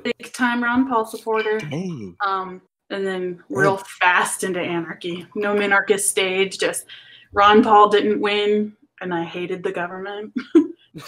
Big 0.03 0.33
time 0.33 0.63
Ron 0.63 0.87
Paul 0.89 1.05
supporter. 1.05 1.59
Hey. 1.59 2.13
Um, 2.25 2.61
and 2.89 3.05
then 3.07 3.41
real 3.49 3.77
fast 3.77 4.43
into 4.43 4.59
anarchy. 4.59 5.25
No 5.35 5.55
minarchist 5.55 6.01
stage. 6.01 6.57
Just 6.57 6.85
Ron 7.31 7.63
Paul 7.63 7.87
didn't 7.89 8.19
win, 8.19 8.73
and 8.99 9.13
I 9.13 9.23
hated 9.23 9.63
the 9.63 9.71
government. 9.71 10.33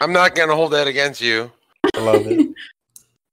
I'm 0.00 0.12
not 0.12 0.34
gonna 0.34 0.56
hold 0.56 0.72
that 0.72 0.88
against 0.88 1.20
you. 1.20 1.52
I 1.94 2.00
love 2.00 2.26
it. 2.26 2.48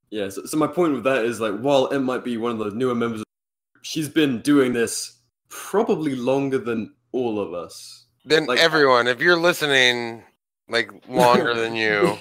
Yeah, 0.10 0.30
so, 0.30 0.45
so 0.45 0.56
my 0.56 0.67
point 0.67 0.93
with 0.93 1.04
that 1.04 1.26
is 1.26 1.41
like, 1.41 1.60
while 1.60 1.88
it 1.88 2.00
might 2.00 2.23
be 2.23 2.38
one 2.38 2.54
of 2.54 2.60
the 2.60 2.71
newer 2.71 2.95
members, 2.95 3.21
she's 3.88 4.10
been 4.10 4.41
doing 4.41 4.73
this 4.73 5.19
probably 5.50 6.15
longer 6.15 6.58
than 6.58 6.93
all 7.13 7.39
of 7.39 7.54
us. 7.54 8.06
Then 8.26 8.45
Like- 8.45 8.60
everyone, 8.60 9.08
if 9.08 9.21
you're 9.21 9.38
listening, 9.38 10.23
like 10.67 10.91
longer 11.08 11.54
than 11.54 11.76
you, 11.76 12.17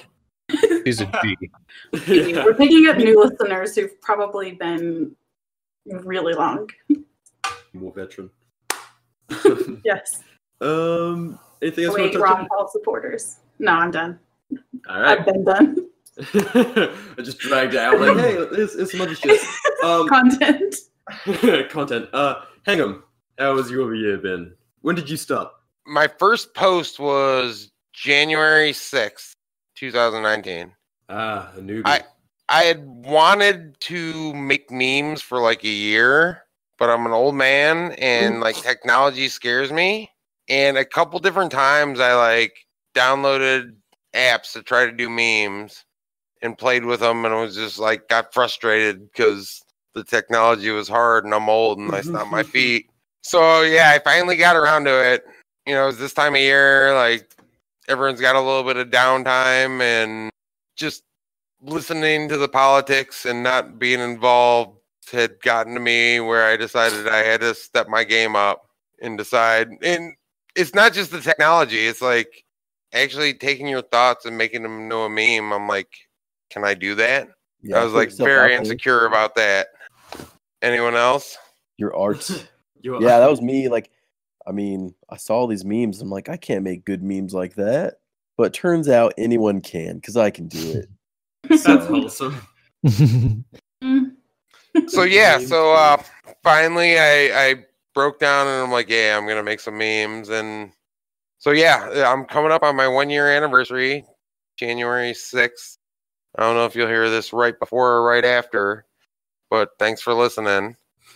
He's 0.85 1.01
a 1.01 1.11
G. 1.21 1.35
yeah. 2.07 2.45
We're 2.45 2.53
picking 2.53 2.87
up 2.87 2.95
new 2.95 3.21
listeners 3.21 3.75
who've 3.75 3.99
probably 3.99 4.53
been 4.53 5.13
really 5.85 6.33
long. 6.33 6.69
More 7.73 7.91
veteran. 7.91 8.29
Yes. 9.83 10.21
um, 10.61 11.37
anything 11.61 11.83
else? 11.83 11.97
you 11.97 12.03
Wait, 12.03 12.13
wanna 12.17 12.23
Ron 12.23 12.47
Paul 12.47 12.69
supporters. 12.71 13.39
No, 13.59 13.73
I'm 13.73 13.91
done. 13.91 14.17
All 14.89 15.01
right. 15.01 15.19
I've 15.19 15.25
been 15.25 15.43
done. 15.43 15.75
I 16.17 17.21
just 17.21 17.39
dragged 17.39 17.73
it 17.73 17.79
out 17.79 17.99
like, 17.99 18.15
hey, 18.17 18.35
it's, 18.37 18.75
there's 18.75 18.91
some 18.91 19.01
other 19.01 19.15
shit. 19.15 19.41
Um, 19.83 20.07
Content. 20.07 20.75
content. 21.69 22.09
Uh, 22.13 22.41
hang 22.65 22.81
on. 22.81 23.03
How 23.37 23.55
has 23.57 23.69
your 23.69 23.93
year 23.95 24.17
been? 24.17 24.53
When 24.81 24.95
did 24.95 25.09
you 25.09 25.17
stop? 25.17 25.53
my 25.89 26.07
first 26.19 26.53
post 26.53 26.99
was 26.99 27.71
January 27.93 28.73
6th, 28.73 29.31
2019. 29.77 30.73
Ah, 31.09 31.49
a 31.55 31.59
newbie. 31.61 31.83
I- 31.85 32.03
I 32.49 32.63
had 32.63 32.85
wanted 32.85 33.77
to 33.81 34.33
make 34.33 34.71
memes 34.71 35.21
for 35.21 35.39
like 35.39 35.63
a 35.65 35.69
year, 35.69 36.43
but 36.77 36.89
I'm 36.89 37.05
an 37.05 37.11
old 37.11 37.35
man 37.35 37.91
and 37.93 38.39
like 38.39 38.61
technology 38.61 39.27
scares 39.27 39.69
me. 39.71 40.11
And 40.47 40.77
a 40.77 40.85
couple 40.85 41.19
different 41.19 41.51
times 41.51 41.99
I 41.99 42.13
like 42.15 42.53
downloaded 42.95 43.75
apps 44.13 44.53
to 44.53 44.63
try 44.63 44.85
to 44.85 44.93
do 44.93 45.09
memes 45.09 45.83
and 46.41 46.57
played 46.57 46.85
with 46.85 47.01
them 47.01 47.25
and 47.25 47.33
I 47.33 47.41
was 47.41 47.55
just 47.55 47.79
like 47.79 48.07
got 48.07 48.33
frustrated 48.33 49.11
because 49.11 49.61
the 49.97 50.03
technology 50.03 50.69
was 50.69 50.87
hard 50.87 51.25
and 51.25 51.33
I'm 51.33 51.49
old 51.49 51.79
and 51.79 51.93
I 51.93 52.01
stopped 52.01 52.31
my 52.31 52.43
feet. 52.43 52.89
So 53.21 53.63
yeah, 53.63 53.91
I 53.93 53.99
finally 53.99 54.37
got 54.37 54.55
around 54.55 54.85
to 54.85 55.13
it. 55.13 55.25
You 55.65 55.73
know, 55.73 55.89
it's 55.89 55.97
this 55.97 56.13
time 56.13 56.35
of 56.35 56.39
year, 56.39 56.93
like 56.95 57.29
everyone's 57.87 58.21
got 58.21 58.35
a 58.35 58.41
little 58.41 58.63
bit 58.63 58.77
of 58.77 58.89
downtime 58.89 59.81
and 59.81 60.29
just 60.75 61.03
listening 61.61 62.29
to 62.29 62.37
the 62.37 62.47
politics 62.47 63.25
and 63.25 63.41
not 63.43 63.79
being 63.79 63.99
involved 63.99 64.77
had 65.11 65.41
gotten 65.41 65.73
to 65.73 65.79
me 65.79 66.19
where 66.19 66.45
I 66.45 66.57
decided 66.57 67.07
I 67.07 67.23
had 67.23 67.41
to 67.41 67.55
step 67.55 67.87
my 67.87 68.03
game 68.03 68.35
up 68.35 68.67
and 69.01 69.17
decide. 69.17 69.69
And 69.81 70.13
it's 70.55 70.75
not 70.75 70.93
just 70.93 71.11
the 71.11 71.21
technology, 71.21 71.87
it's 71.87 72.01
like 72.01 72.43
actually 72.93 73.33
taking 73.33 73.67
your 73.67 73.81
thoughts 73.81 74.25
and 74.25 74.37
making 74.37 74.63
them 74.63 74.83
into 74.83 74.97
a 74.97 75.09
meme. 75.09 75.53
I'm 75.53 75.67
like, 75.67 75.89
can 76.49 76.63
I 76.63 76.73
do 76.73 76.93
that? 76.95 77.29
Yeah, 77.61 77.79
I 77.79 77.83
was 77.83 77.93
like 77.93 78.11
very 78.11 78.55
insecure 78.55 79.05
about 79.05 79.35
that. 79.35 79.67
Anyone 80.61 80.95
else? 80.95 81.37
Your 81.77 81.95
art. 81.95 82.29
You- 82.79 83.01
yeah, 83.01 83.19
that 83.19 83.29
was 83.29 83.41
me. 83.41 83.69
Like, 83.69 83.89
I 84.45 84.51
mean, 84.51 84.93
I 85.09 85.17
saw 85.17 85.37
all 85.37 85.47
these 85.47 85.65
memes. 85.65 85.99
I'm 85.99 86.11
like, 86.11 86.29
I 86.29 86.37
can't 86.37 86.63
make 86.63 86.85
good 86.85 87.01
memes 87.01 87.33
like 87.33 87.55
that. 87.55 87.95
But 88.37 88.53
turns 88.53 88.87
out 88.87 89.15
anyone 89.17 89.61
can 89.61 89.95
because 89.95 90.15
I 90.15 90.29
can 90.29 90.47
do 90.47 90.73
it. 90.73 90.89
That's 91.49 91.63
So, 91.63 91.77
wholesome. 91.79 92.35
So 94.87 95.03
yeah, 95.03 95.39
so 95.39 95.73
uh 95.73 95.97
finally 96.43 96.99
I 96.99 97.49
I 97.49 97.65
broke 97.95 98.19
down 98.19 98.47
and 98.47 98.63
I'm 98.63 98.71
like, 98.71 98.89
yeah, 98.89 99.17
I'm 99.17 99.27
gonna 99.27 99.43
make 99.43 99.59
some 99.59 99.77
memes 99.77 100.29
and 100.29 100.71
so 101.39 101.49
yeah, 101.51 102.05
I'm 102.05 102.25
coming 102.25 102.51
up 102.51 102.61
on 102.63 102.75
my 102.75 102.87
one 102.87 103.09
year 103.09 103.27
anniversary, 103.27 104.05
January 104.55 105.13
6th. 105.13 105.77
I 106.37 106.43
don't 106.43 106.55
know 106.55 106.65
if 106.65 106.75
you'll 106.75 106.87
hear 106.87 107.09
this 107.09 107.33
right 107.33 107.57
before 107.59 107.93
or 107.93 108.03
right 108.03 108.23
after, 108.23 108.85
but 109.49 109.69
thanks 109.79 110.01
for 110.01 110.13
listening. 110.13 110.75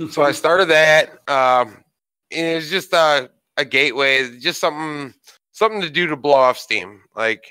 So 0.09 0.23
I 0.23 0.31
started 0.31 0.69
that. 0.69 1.09
Um 1.29 1.83
and 2.31 2.45
it 2.47 2.55
was 2.55 2.69
just 2.69 2.93
a, 2.93 3.29
a 3.57 3.65
gateway, 3.65 4.39
just 4.39 4.61
something 4.61 5.13
something 5.51 5.81
to 5.81 5.89
do 5.89 6.07
to 6.07 6.15
blow 6.15 6.33
off 6.33 6.57
steam. 6.57 7.01
Like 7.15 7.45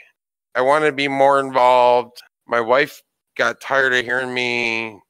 I 0.54 0.62
wanted 0.62 0.86
to 0.86 0.92
be 0.92 1.08
more 1.08 1.38
involved. 1.40 2.20
My 2.46 2.60
wife 2.60 3.02
got 3.36 3.60
tired 3.60 3.94
of 3.94 4.04
hearing 4.04 4.34
me 4.34 5.00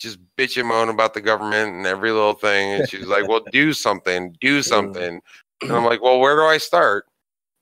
just 0.00 0.18
bitch 0.36 0.58
and 0.58 0.68
moan 0.68 0.88
about 0.88 1.14
the 1.14 1.20
government 1.20 1.74
and 1.74 1.86
every 1.86 2.10
little 2.10 2.32
thing. 2.32 2.72
And 2.72 2.88
she 2.88 2.98
was 2.98 3.06
like, 3.06 3.28
Well, 3.28 3.42
do 3.52 3.72
something, 3.86 4.34
do 4.40 4.62
something. 4.62 5.20
And 5.62 5.72
I'm 5.72 5.84
like, 5.84 6.00
Well, 6.00 6.20
where 6.20 6.36
do 6.36 6.42
I 6.44 6.56
start? 6.56 7.04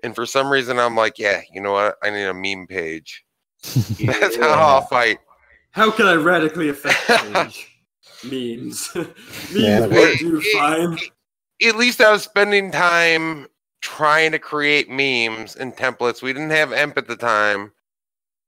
And 0.04 0.14
for 0.14 0.24
some 0.24 0.50
reason, 0.50 0.78
I'm 0.78 0.94
like, 0.94 1.18
Yeah, 1.18 1.40
you 1.52 1.60
know 1.60 1.72
what? 1.72 1.96
I 2.00 2.10
need 2.10 2.26
a 2.26 2.32
meme 2.32 2.68
page. 2.68 3.24
That's 4.00 4.36
how 4.36 4.50
I'll 4.50 4.82
fight. 4.82 5.18
How 5.72 5.90
can 5.90 6.06
I 6.06 6.14
radically 6.14 6.68
affect 6.68 7.06
change? 7.34 7.74
Memes. 8.24 8.90
Memes 8.94 9.08
Yeah. 9.54 9.86
won't 9.86 10.18
do 10.18 10.40
fine. 10.52 10.98
At 11.64 11.76
least 11.76 12.00
I 12.00 12.10
was 12.12 12.22
spending 12.22 12.70
time 12.70 13.46
trying 13.80 14.32
to 14.32 14.38
create 14.38 14.88
memes 14.88 15.56
and 15.56 15.74
templates. 15.76 16.22
We 16.22 16.32
didn't 16.32 16.50
have 16.50 16.72
EMP 16.72 16.98
at 16.98 17.06
the 17.08 17.16
time, 17.16 17.72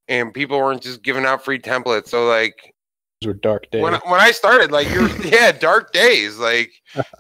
and 0.09 0.33
people 0.35 0.59
weren't 0.59 0.83
just 0.83 1.02
giving 1.02 1.24
out 1.24 1.44
free 1.44 1.59
templates. 1.59 2.09
So, 2.09 2.26
like, 2.26 2.74
Those 3.20 3.28
were 3.28 3.35
dark 3.35 3.70
days. 3.70 3.83
when 3.83 3.94
when 3.94 4.20
I 4.20 4.30
started, 4.33 4.72
like 4.72 4.88
you're 4.90 5.09
yeah, 5.24 5.52
dark 5.52 5.92
days. 5.92 6.38
Like 6.38 6.70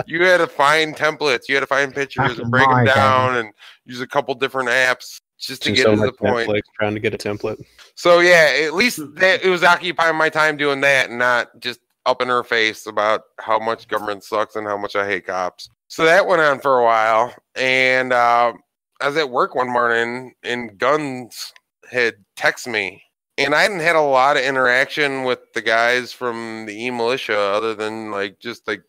you 0.06 0.24
had 0.24 0.38
to 0.38 0.46
find 0.48 0.96
templates, 0.96 1.48
you 1.48 1.54
had 1.54 1.60
to 1.60 1.66
find 1.66 1.94
pictures 1.94 2.34
Back 2.34 2.38
and 2.38 2.50
break 2.50 2.66
my 2.68 2.76
them 2.78 2.86
day. 2.86 2.94
down 2.94 3.36
and 3.36 3.52
use 3.84 4.00
a 4.00 4.06
couple 4.08 4.34
different 4.34 4.68
apps 4.70 5.20
just 5.40 5.62
to 5.62 5.72
get 5.72 5.84
so 5.84 5.94
to 5.94 6.00
the 6.02 6.12
point. 6.12 6.48
Netflix, 6.48 6.62
trying 6.78 6.94
to 6.94 7.00
get 7.00 7.14
a 7.14 7.18
template. 7.18 7.64
So 7.94 8.20
yeah, 8.20 8.52
at 8.62 8.74
least 8.74 9.00
that 9.16 9.42
it 9.42 9.48
was 9.48 9.64
occupying 9.64 10.16
my 10.16 10.28
time 10.28 10.56
doing 10.56 10.80
that 10.82 11.10
and 11.10 11.18
not 11.18 11.58
just 11.60 11.80
up 12.06 12.22
in 12.22 12.28
her 12.28 12.42
face 12.42 12.86
about 12.86 13.22
how 13.38 13.58
much 13.58 13.88
government 13.88 14.24
sucks 14.24 14.56
and 14.56 14.66
how 14.66 14.76
much 14.76 14.96
I 14.96 15.06
hate 15.06 15.26
cops. 15.26 15.68
So 15.88 16.04
that 16.04 16.26
went 16.26 16.40
on 16.40 16.60
for 16.60 16.78
a 16.78 16.84
while, 16.84 17.34
and 17.56 18.12
uh, 18.12 18.52
I 19.00 19.06
was 19.08 19.16
at 19.16 19.30
work 19.30 19.54
one 19.54 19.68
morning, 19.68 20.34
and 20.42 20.78
Guns 20.78 21.52
had 21.90 22.14
texted 22.36 22.68
me, 22.68 23.02
and 23.36 23.54
I 23.54 23.62
hadn't 23.62 23.80
had 23.80 23.96
a 23.96 24.00
lot 24.00 24.36
of 24.36 24.44
interaction 24.44 25.24
with 25.24 25.40
the 25.52 25.62
guys 25.62 26.12
from 26.12 26.66
the 26.66 26.84
E 26.86 26.90
Militia, 26.90 27.36
other 27.36 27.74
than 27.74 28.12
like 28.12 28.38
just 28.38 28.68
like 28.68 28.82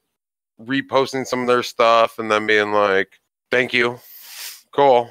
reposting 0.62 1.26
some 1.26 1.42
of 1.42 1.48
their 1.48 1.64
stuff 1.64 2.20
and 2.20 2.30
then 2.30 2.46
being 2.46 2.72
like, 2.72 3.20
"Thank 3.50 3.74
you, 3.74 4.00
cool, 4.72 5.10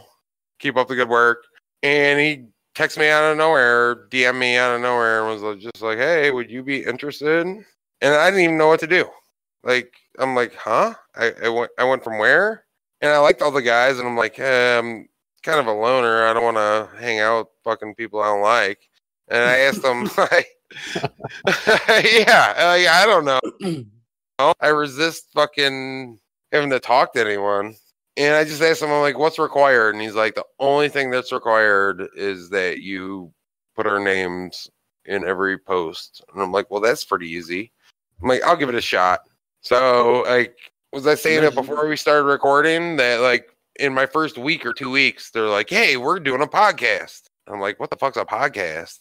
keep 0.61 0.77
up 0.77 0.88
the 0.88 0.96
good 0.96 1.09
work." 1.09 1.44
And 1.83 2.20
he 2.20 2.46
texted 2.75 2.99
me 2.99 3.09
out 3.09 3.31
of 3.31 3.38
nowhere, 3.38 4.07
DM 4.11 4.38
me 4.38 4.57
out 4.57 4.75
of 4.75 4.81
nowhere, 4.83 5.27
and 5.27 5.42
was 5.42 5.62
just 5.62 5.83
like, 5.83 5.99
"Hey, 5.99 6.31
would 6.31 6.51
you 6.51 6.62
be 6.62 6.85
interested?" 6.85 7.46
And 7.46 7.66
I 8.03 8.31
didn't 8.31 8.44
even 8.44 8.59
know 8.59 8.68
what 8.68 8.81
to 8.81 8.87
do. 8.87 9.09
Like, 9.64 9.92
I'm 10.18 10.35
like, 10.35 10.55
"Huh?" 10.55 10.94
I, 11.16 11.33
I 11.44 11.49
went, 11.49 11.70
I 11.79 11.85
went 11.85 12.05
from 12.05 12.18
where? 12.18 12.64
And 13.01 13.11
I 13.11 13.18
liked 13.18 13.42
all 13.42 13.51
the 13.51 13.62
guys, 13.62 13.99
and 13.99 14.07
I'm 14.07 14.16
like, 14.16 14.38
eh, 14.38 14.79
I'm 14.79 15.09
kind 15.42 15.59
of 15.59 15.66
a 15.66 15.73
loner. 15.73 16.27
I 16.27 16.35
don't 16.35 16.44
want 16.44 16.59
to 16.59 16.88
hang 16.99 17.20
out 17.20 17.38
with 17.38 17.49
fucking 17.64 17.94
people 17.94 18.20
I 18.20 18.27
don't 18.27 18.42
like. 18.42 18.79
And 19.29 19.42
I 19.42 19.59
asked 19.59 19.83
them, 19.83 20.05
like, 20.18 20.49
yeah, 22.05 22.55
uh, 22.57 22.79
yeah, 22.79 23.01
I 23.03 23.07
don't 23.07 23.25
know. 23.25 23.85
I 24.61 24.68
resist 24.68 25.29
fucking 25.35 26.18
having 26.53 26.70
to 26.70 26.81
talk 26.81 27.12
to 27.14 27.20
anyone. 27.20 27.75
And 28.16 28.35
I 28.35 28.44
just 28.44 28.61
asked 28.61 28.83
him, 28.83 28.90
I'm 28.90 29.01
like, 29.01 29.18
what's 29.18 29.38
required? 29.38 29.94
And 29.94 30.03
he's 30.03 30.14
like, 30.14 30.35
the 30.35 30.44
only 30.59 30.88
thing 30.88 31.11
that's 31.11 31.33
required 31.33 32.09
is 32.14 32.51
that 32.51 32.81
you 32.81 33.33
put 33.77 33.87
our 33.87 34.01
names 34.01 34.68
in 35.07 35.25
every 35.25 35.59
post. 35.59 36.23
And 36.33 36.42
I'm 36.42 36.53
like, 36.53 36.70
well, 36.70 36.81
that's 36.81 37.05
pretty 37.05 37.29
easy. 37.29 37.73
I'm 38.20 38.29
like, 38.29 38.42
I'll 38.42 38.57
give 38.57 38.68
it 38.68 38.75
a 38.75 38.81
shot. 38.81 39.20
So, 39.62 40.25
like, 40.27 40.57
was 40.92 41.07
I 41.07 41.14
saying 41.14 41.44
it 41.44 41.55
before 41.55 41.88
we 41.88 41.96
started 41.96 42.25
recording 42.25 42.96
that, 42.96 43.20
like, 43.20 43.57
in 43.79 43.94
my 43.94 44.07
first 44.07 44.37
week 44.37 44.66
or 44.66 44.73
two 44.73 44.90
weeks, 44.90 45.31
they're 45.31 45.49
like, 45.49 45.70
hey, 45.70 45.96
we're 45.96 46.20
doing 46.20 46.42
a 46.42 46.46
podcast. 46.46 47.23
I'm 47.46 47.61
like, 47.61 47.81
what 47.81 47.90
the 47.90 47.96
fuck's 47.96 48.16
a 48.16 48.25
podcast? 48.25 48.99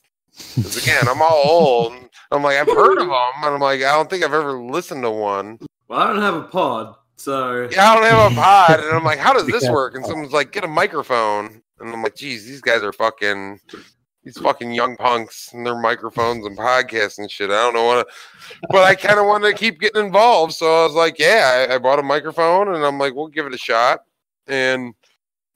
Because 0.55 0.81
again, 0.81 1.07
I'm 1.07 1.21
all 1.21 1.43
old. 1.45 1.93
I'm 2.31 2.43
like, 2.43 2.57
I've 2.57 2.67
heard 2.67 2.99
of 2.99 3.07
them. 3.07 3.43
And 3.43 3.55
I'm 3.55 3.59
like, 3.59 3.81
I 3.81 3.91
don't 3.91 4.09
think 4.09 4.23
I've 4.23 4.33
ever 4.33 4.53
listened 4.53 5.03
to 5.03 5.11
one. 5.11 5.59
Well, 5.87 5.99
I 5.99 6.07
don't 6.07 6.21
have 6.21 6.35
a 6.35 6.43
pod, 6.43 6.95
so 7.19 7.67
Yeah, 7.71 7.91
I 7.91 7.95
don't 7.95 8.03
have 8.03 8.31
a 8.31 8.35
pod. 8.41 8.79
And 8.79 8.95
I'm 8.95 9.03
like, 9.03 9.19
how 9.19 9.33
does 9.33 9.47
this 9.47 9.69
work? 9.69 9.95
And 9.95 10.05
someone's 10.05 10.31
like, 10.33 10.51
get 10.51 10.63
a 10.63 10.67
microphone. 10.67 11.61
And 11.79 11.93
I'm 11.93 12.03
like, 12.03 12.15
geez, 12.15 12.45
these 12.45 12.61
guys 12.61 12.83
are 12.83 12.93
fucking 12.93 13.59
these 14.23 14.37
fucking 14.37 14.73
young 14.73 14.97
punks 14.97 15.53
and 15.53 15.65
their 15.65 15.79
microphones 15.79 16.45
and 16.45 16.57
podcasts 16.57 17.19
and 17.19 17.31
shit. 17.31 17.49
I 17.49 17.53
don't 17.53 17.73
know 17.73 17.85
what, 17.85 18.07
but 18.69 18.83
I 18.83 18.95
kind 18.95 19.17
of 19.17 19.25
wanted 19.25 19.49
to 19.49 19.57
keep 19.57 19.79
getting 19.79 20.05
involved. 20.05 20.53
So 20.53 20.65
I 20.65 20.85
was 20.85 20.93
like, 20.93 21.17
yeah, 21.17 21.67
I, 21.69 21.75
I 21.75 21.77
bought 21.77 21.99
a 21.99 22.03
microphone 22.03 22.73
and 22.73 22.85
I'm 22.85 22.97
like, 22.99 23.15
we'll 23.15 23.27
give 23.27 23.45
it 23.45 23.53
a 23.53 23.57
shot. 23.57 24.01
And 24.47 24.93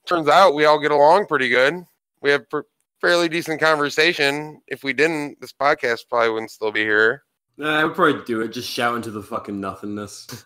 turns 0.06 0.28
out 0.28 0.54
we 0.54 0.64
all 0.64 0.78
get 0.80 0.92
along 0.92 1.26
pretty 1.26 1.48
good. 1.48 1.84
We 2.22 2.30
have 2.30 2.48
pr- 2.48 2.60
fairly 3.00 3.28
decent 3.28 3.60
conversation. 3.60 4.62
If 4.66 4.82
we 4.82 4.92
didn't, 4.92 5.40
this 5.40 5.52
podcast 5.52 6.08
probably 6.08 6.30
wouldn't 6.30 6.50
still 6.50 6.72
be 6.72 6.82
here. 6.82 7.22
Nah, 7.56 7.80
I 7.80 7.84
would 7.84 7.94
probably 7.94 8.24
do 8.24 8.40
it. 8.40 8.48
Just 8.48 8.68
shout 8.68 8.96
into 8.96 9.10
the 9.10 9.22
fucking 9.22 9.60
nothingness. 9.60 10.44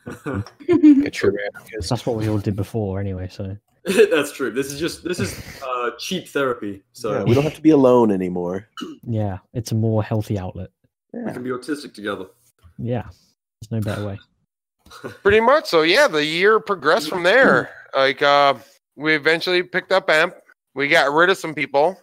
Get 0.66 1.22
your 1.22 1.34
anarchist. 1.54 1.88
That's 1.88 2.04
what 2.04 2.16
we 2.16 2.28
all 2.28 2.38
did 2.38 2.54
before, 2.56 3.00
anyway. 3.00 3.28
So 3.30 3.56
That's 3.84 4.32
true. 4.32 4.50
This 4.50 4.70
is 4.72 4.78
just 4.78 5.04
this 5.04 5.18
is 5.18 5.40
uh, 5.62 5.90
cheap 5.98 6.28
therapy. 6.28 6.82
So 6.92 7.12
Yeah, 7.14 7.24
we 7.24 7.34
don't 7.34 7.44
have 7.44 7.54
to 7.54 7.62
be 7.62 7.70
alone 7.70 8.10
anymore. 8.10 8.68
yeah, 9.06 9.38
it's 9.54 9.72
a 9.72 9.74
more 9.74 10.02
healthy 10.02 10.38
outlet. 10.38 10.68
we 11.12 11.20
Yeah. 11.22 11.32
can 11.32 11.42
be 11.42 11.50
autistic 11.50 11.94
together. 11.94 12.26
Yeah, 12.76 13.04
there's 13.60 13.70
no 13.70 13.80
better 13.80 14.04
way. 14.06 14.18
Pretty 15.22 15.40
much. 15.40 15.66
So 15.66 15.82
yeah, 15.82 16.08
the 16.08 16.24
year 16.24 16.60
progressed 16.60 17.08
from 17.08 17.22
there. 17.22 17.70
Like 17.94 18.20
uh 18.20 18.54
we 18.96 19.14
eventually 19.14 19.62
picked 19.62 19.92
up 19.92 20.10
AMP. 20.10 20.34
We 20.74 20.88
got 20.88 21.10
rid 21.12 21.30
of 21.30 21.38
some 21.38 21.54
people 21.54 21.98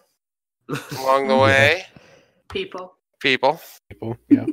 along 0.98 1.28
the 1.28 1.36
way. 1.36 1.84
People. 2.48 2.94
People. 3.20 3.60
People. 3.88 4.16
Yeah. 4.28 4.46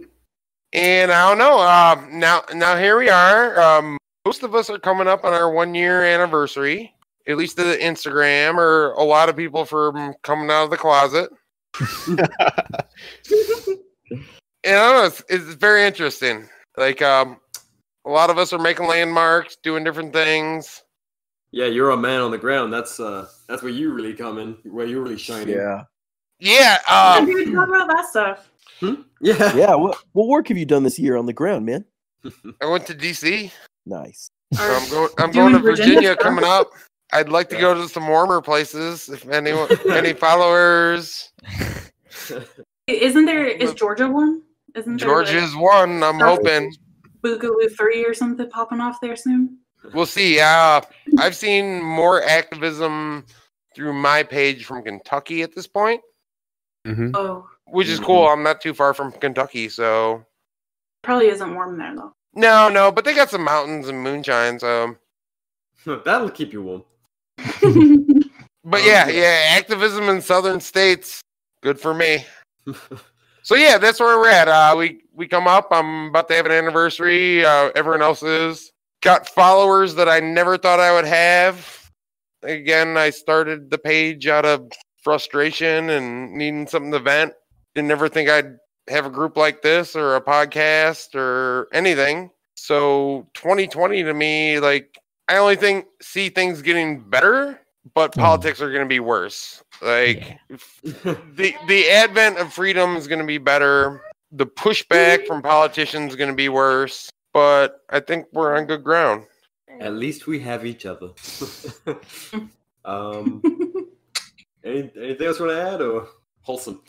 And 0.73 1.11
I 1.11 1.29
don't 1.29 1.37
know. 1.37 1.59
Um, 1.59 2.19
now, 2.19 2.41
now 2.53 2.77
here 2.77 2.97
we 2.97 3.09
are. 3.09 3.59
Um, 3.61 3.97
most 4.25 4.43
of 4.43 4.55
us 4.55 4.69
are 4.69 4.79
coming 4.79 5.07
up 5.07 5.23
on 5.23 5.33
our 5.33 5.51
one 5.51 5.75
year 5.75 6.03
anniversary, 6.03 6.93
at 7.27 7.37
least 7.37 7.57
the 7.57 7.77
Instagram, 7.81 8.55
or 8.55 8.93
a 8.93 9.03
lot 9.03 9.29
of 9.29 9.35
people 9.35 9.65
from 9.65 10.15
coming 10.23 10.49
out 10.49 10.63
of 10.65 10.69
the 10.71 10.77
closet. 10.77 11.29
And 14.65 14.77
I 14.77 14.91
don't 14.91 15.01
know. 15.01 15.05
It's, 15.07 15.23
it's 15.27 15.55
very 15.55 15.83
interesting. 15.83 16.47
Like, 16.77 17.01
um, 17.01 17.37
a 18.05 18.09
lot 18.09 18.29
of 18.29 18.37
us 18.37 18.53
are 18.53 18.59
making 18.59 18.87
landmarks, 18.87 19.57
doing 19.61 19.83
different 19.83 20.13
things. 20.13 20.83
Yeah, 21.51 21.65
you're 21.65 21.91
a 21.91 21.97
man 21.97 22.21
on 22.21 22.31
the 22.31 22.37
ground. 22.37 22.71
That's 22.71 22.97
uh, 22.99 23.27
that's 23.47 23.61
where 23.61 23.71
you 23.73 23.91
really 23.93 24.13
come 24.13 24.39
in. 24.39 24.53
Where 24.63 24.85
you 24.85 25.01
really 25.01 25.17
shine. 25.17 25.49
in. 25.49 25.57
Yeah. 25.57 25.83
Yeah. 26.39 26.77
How 26.85 27.19
Um, 27.19 27.25
do 27.25 27.31
you 27.37 27.53
talk 27.53 27.67
about 27.67 27.89
that 27.89 28.05
stuff? 28.07 28.49
Yeah. 28.81 29.55
Yeah. 29.55 29.75
What, 29.75 29.97
what 30.13 30.27
work 30.27 30.47
have 30.49 30.57
you 30.57 30.65
done 30.65 30.83
this 30.83 30.99
year 30.99 31.15
on 31.17 31.25
the 31.25 31.33
ground, 31.33 31.65
man? 31.65 31.85
I 32.61 32.65
went 32.65 32.85
to 32.87 32.93
DC. 32.93 33.51
Nice. 33.85 34.29
Or 34.59 34.61
I'm 34.61 34.89
going. 34.89 35.09
I'm 35.17 35.31
doing 35.31 35.51
going 35.51 35.53
to 35.53 35.59
Virginia 35.59 35.93
Virginia 35.93 36.15
coming 36.15 36.45
up. 36.45 36.71
I'd 37.11 37.29
like 37.29 37.49
to 37.49 37.57
go 37.57 37.73
to 37.73 37.87
some 37.87 38.07
warmer 38.07 38.41
places. 38.41 39.07
If 39.09 39.27
anyone, 39.29 39.69
any 39.91 40.13
followers. 40.13 41.31
Isn't 42.87 43.25
there 43.25 43.45
is 43.45 43.73
Georgia 43.73 44.09
one? 44.09 44.41
Isn't 44.75 44.99
there 44.99 45.07
like, 45.07 45.27
Georgia's 45.27 45.55
one. 45.55 46.03
I'm 46.03 46.19
South- 46.19 46.39
hoping. 46.39 46.75
Boogaloo 47.23 47.75
three 47.77 48.03
or 48.05 48.13
something 48.13 48.49
popping 48.49 48.81
off 48.81 48.99
there 48.99 49.15
soon? 49.15 49.57
We'll 49.93 50.05
see. 50.05 50.39
Uh, 50.39 50.81
I've 51.17 51.35
seen 51.35 51.81
more 51.81 52.21
activism 52.23 53.25
through 53.75 53.93
my 53.93 54.23
page 54.23 54.65
from 54.65 54.83
Kentucky 54.83 55.41
at 55.41 55.55
this 55.55 55.67
point, 55.67 56.01
hmm 56.85 57.11
Oh, 57.13 57.47
which 57.67 57.87
is 57.87 57.99
cool. 57.99 58.27
I'm 58.27 58.43
not 58.43 58.61
too 58.61 58.73
far 58.73 58.93
from 58.93 59.11
Kentucky, 59.11 59.69
so 59.69 60.25
probably 61.01 61.27
isn't 61.27 61.53
warm 61.53 61.77
there 61.77 61.95
though. 61.95 62.13
no, 62.33 62.69
no. 62.69 62.91
But 62.91 63.05
they 63.05 63.15
got 63.15 63.29
some 63.29 63.43
mountains 63.43 63.87
and 63.87 64.01
moonshine. 64.01 64.59
So, 64.59 64.95
That'll 65.85 66.29
keep 66.29 66.53
you 66.53 66.63
warm. 66.63 66.83
but 67.37 68.83
yeah, 68.83 69.07
yeah. 69.07 69.09
yeah, 69.09 69.45
activism 69.57 70.07
in 70.09 70.21
southern 70.21 70.59
states, 70.59 71.21
good 71.61 71.79
for 71.79 71.93
me. 71.93 72.25
So 73.43 73.55
yeah, 73.55 73.77
that's 73.77 73.99
where 73.99 74.17
we're 74.17 74.29
at. 74.29 74.47
Uh, 74.47 74.73
we 74.77 75.01
we 75.13 75.27
come 75.27 75.47
up. 75.47 75.67
I'm 75.69 76.07
about 76.07 76.29
to 76.29 76.33
have 76.33 76.45
an 76.45 76.53
anniversary. 76.53 77.45
Uh, 77.45 77.71
everyone 77.75 78.01
else 78.01 78.23
is 78.23 78.71
got 79.01 79.27
followers 79.27 79.95
that 79.95 80.07
I 80.07 80.21
never 80.21 80.57
thought 80.57 80.79
I 80.79 80.93
would 80.93 81.05
have. 81.05 81.91
Again, 82.41 82.95
I 82.95 83.09
started 83.09 83.69
the 83.69 83.77
page 83.77 84.27
out 84.27 84.45
of 84.45 84.71
frustration 85.03 85.89
and 85.89 86.33
needing 86.33 86.67
something 86.67 86.91
to 86.93 86.99
vent. 86.99 87.33
Didn't 87.75 87.91
ever 87.91 88.09
think 88.09 88.29
I'd 88.29 88.57
have 88.89 89.05
a 89.05 89.09
group 89.09 89.37
like 89.37 89.61
this 89.61 89.95
or 89.95 90.15
a 90.15 90.21
podcast 90.21 91.15
or 91.15 91.67
anything. 91.73 92.31
So 92.55 93.27
2020 93.33 94.03
to 94.03 94.13
me, 94.13 94.59
like 94.59 94.99
I 95.29 95.37
only 95.37 95.55
think 95.55 95.85
see 96.01 96.29
things 96.29 96.61
getting 96.61 97.01
better, 97.01 97.59
but 97.93 98.13
Hmm. 98.13 98.21
politics 98.21 98.61
are 98.61 98.69
going 98.69 98.83
to 98.85 98.89
be 98.89 98.99
worse. 98.99 99.63
Like 99.81 100.37
the 100.83 101.55
the 101.67 101.89
advent 101.89 102.37
of 102.37 102.53
freedom 102.53 102.95
is 102.95 103.07
going 103.07 103.19
to 103.19 103.25
be 103.25 103.37
better. 103.37 104.01
The 104.31 104.45
pushback 104.45 105.25
from 105.27 105.41
politicians 105.41 106.11
is 106.11 106.15
going 106.15 106.29
to 106.29 106.35
be 106.35 106.49
worse. 106.49 107.09
But 107.33 107.81
I 107.89 107.99
think 107.99 108.27
we're 108.31 108.55
on 108.55 108.65
good 108.65 108.83
ground. 108.83 109.25
At 109.79 109.93
least 109.93 110.27
we 110.27 110.39
have 110.41 110.65
each 110.67 110.85
other. 110.85 111.09
um, 112.85 113.41
any, 114.63 114.91
anything 114.95 115.27
else 115.27 115.39
you 115.39 115.45
want 115.45 115.57
to 115.57 115.61
add 115.61 115.81
or 115.81 116.07
wholesome? 116.41 116.81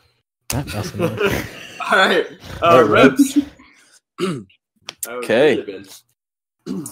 That, 0.51 0.67
that's 0.67 0.95
enough. 0.95 1.19
All 1.93 1.99
right, 1.99 2.27
uh, 2.63 2.67
All 2.67 2.85
right. 2.85 3.11
Rebs. 3.11 3.35
How 3.35 4.27
have 4.27 5.25
Okay. 5.25 5.85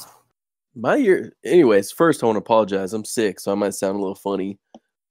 My 0.75 0.97
year. 0.97 1.35
Anyways, 1.45 1.93
first 1.93 2.23
I 2.23 2.27
want 2.27 2.37
to 2.37 2.41
apologize. 2.41 2.93
I'm 2.93 3.05
sick, 3.05 3.41
so 3.41 3.53
I 3.53 3.55
might 3.55 3.75
sound 3.75 3.97
a 3.97 4.01
little 4.01 4.15
funny. 4.15 4.59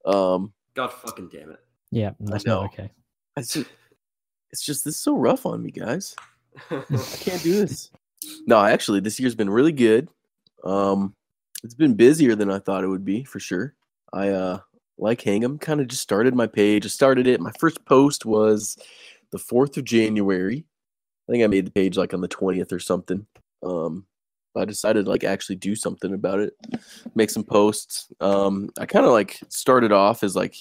Um, 0.06 0.54
God 0.74 0.92
fucking 0.92 1.30
damn 1.30 1.52
it. 1.52 1.60
yeah, 1.92 2.12
that's 2.20 2.46
know. 2.46 2.62
not 2.62 2.74
okay. 2.74 2.90
it's 3.38 3.54
just, 3.54 3.70
it's 4.52 4.66
just 4.66 4.86
this 4.86 4.96
is 4.96 5.02
so 5.02 5.16
rough 5.16 5.46
on 5.46 5.62
me, 5.62 5.72
guys. 5.72 6.16
I 6.70 6.82
can't 7.20 7.44
do 7.44 7.60
this. 7.60 7.92
No, 8.46 8.64
actually, 8.64 9.00
this 9.00 9.20
year's 9.20 9.36
been 9.36 9.50
really 9.50 9.72
good. 9.72 10.10
Um, 10.64 11.16
it's 11.64 11.76
been 11.76 11.96
busier 11.96 12.36
than 12.36 12.50
I 12.50 12.60
thought 12.60 12.84
it 12.84 12.88
would 12.88 13.06
be 13.06 13.24
for 13.24 13.40
sure. 13.40 13.76
I 14.14 14.30
uh 14.30 14.60
like 15.02 15.22
Hang'em. 15.22 15.60
Kind 15.60 15.82
of 15.82 15.88
just 15.88 16.02
started 16.02 16.36
my 16.36 16.48
page. 16.48 16.86
I 16.86 16.90
started 16.90 17.28
it. 17.28 17.42
My 17.42 17.52
first 17.60 17.84
post 17.86 18.26
was 18.26 18.78
the 19.32 19.40
fourth 19.40 19.76
of 19.78 19.84
January. 19.84 20.66
I 21.28 21.32
think 21.32 21.44
I 21.44 21.48
made 21.48 21.66
the 21.66 21.72
page 21.72 21.98
like 21.98 22.14
on 22.14 22.22
the 22.22 22.28
twentieth 22.28 22.72
or 22.72 22.80
something. 22.80 23.26
Um, 23.64 24.06
I 24.56 24.66
decided 24.66 25.06
to 25.06 25.12
like 25.12 25.24
actually 25.24 25.56
do 25.56 25.76
something 25.76 26.14
about 26.14 26.40
it, 26.40 26.54
make 27.16 27.30
some 27.30 27.44
posts. 27.44 28.08
Um, 28.20 28.70
I 28.80 28.86
kind 28.86 29.06
of 29.06 29.12
like 29.12 29.40
started 29.50 29.92
off 29.92 30.24
as 30.24 30.36
like 30.36 30.56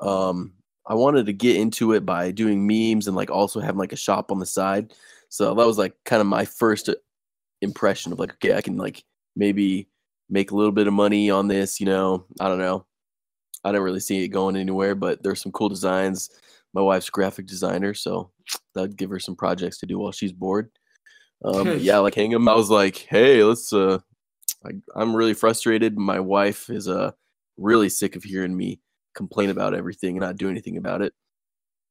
um 0.00 0.52
I 0.86 0.94
wanted 0.94 1.26
to 1.26 1.32
get 1.32 1.56
into 1.56 1.92
it 1.92 2.06
by 2.06 2.30
doing 2.30 2.66
memes 2.66 3.06
and 3.06 3.16
like 3.16 3.30
also 3.30 3.60
having 3.60 3.78
like 3.78 3.92
a 3.92 3.96
shop 3.96 4.32
on 4.32 4.38
the 4.38 4.46
side. 4.46 4.94
So 5.28 5.54
that 5.54 5.66
was 5.66 5.78
like 5.78 5.94
kind 6.04 6.20
of 6.20 6.26
my 6.26 6.46
first 6.46 6.88
uh, 6.88 6.94
impression 7.60 8.10
of 8.12 8.18
like, 8.18 8.32
okay, 8.32 8.54
I 8.54 8.62
can 8.62 8.78
like 8.78 9.04
maybe 9.36 9.88
make 10.30 10.50
a 10.50 10.56
little 10.56 10.72
bit 10.72 10.86
of 10.86 10.94
money 10.94 11.30
on 11.30 11.46
this, 11.46 11.78
you 11.78 11.86
know. 11.86 12.24
I 12.40 12.48
don't 12.48 12.58
know. 12.58 12.86
I 13.64 13.72
don't 13.72 13.82
really 13.82 14.00
see 14.00 14.24
it 14.24 14.28
going 14.28 14.56
anywhere, 14.56 14.94
but 14.94 15.22
there's 15.22 15.42
some 15.42 15.52
cool 15.52 15.68
designs. 15.68 16.30
My 16.74 16.80
wife's 16.80 17.08
a 17.08 17.12
graphic 17.12 17.46
designer, 17.46 17.94
so 17.94 18.30
that'd 18.74 18.96
give 18.96 19.10
her 19.10 19.18
some 19.18 19.36
projects 19.36 19.78
to 19.78 19.86
do 19.86 19.98
while 19.98 20.12
she's 20.12 20.32
bored. 20.32 20.70
Um, 21.44 21.78
yeah, 21.78 21.98
like 21.98 22.14
Hang'em, 22.14 22.50
I 22.50 22.54
was 22.54 22.70
like, 22.70 22.96
hey, 22.96 23.42
let's. 23.44 23.72
uh 23.72 23.98
I, 24.64 24.70
I'm 24.96 25.14
really 25.14 25.34
frustrated. 25.34 25.96
My 25.96 26.18
wife 26.18 26.68
is 26.68 26.88
uh 26.88 27.12
really 27.56 27.88
sick 27.88 28.16
of 28.16 28.24
hearing 28.24 28.56
me 28.56 28.80
complain 29.14 29.50
about 29.50 29.74
everything 29.74 30.16
and 30.16 30.20
not 30.20 30.36
do 30.36 30.48
anything 30.48 30.76
about 30.76 31.02
it. 31.02 31.12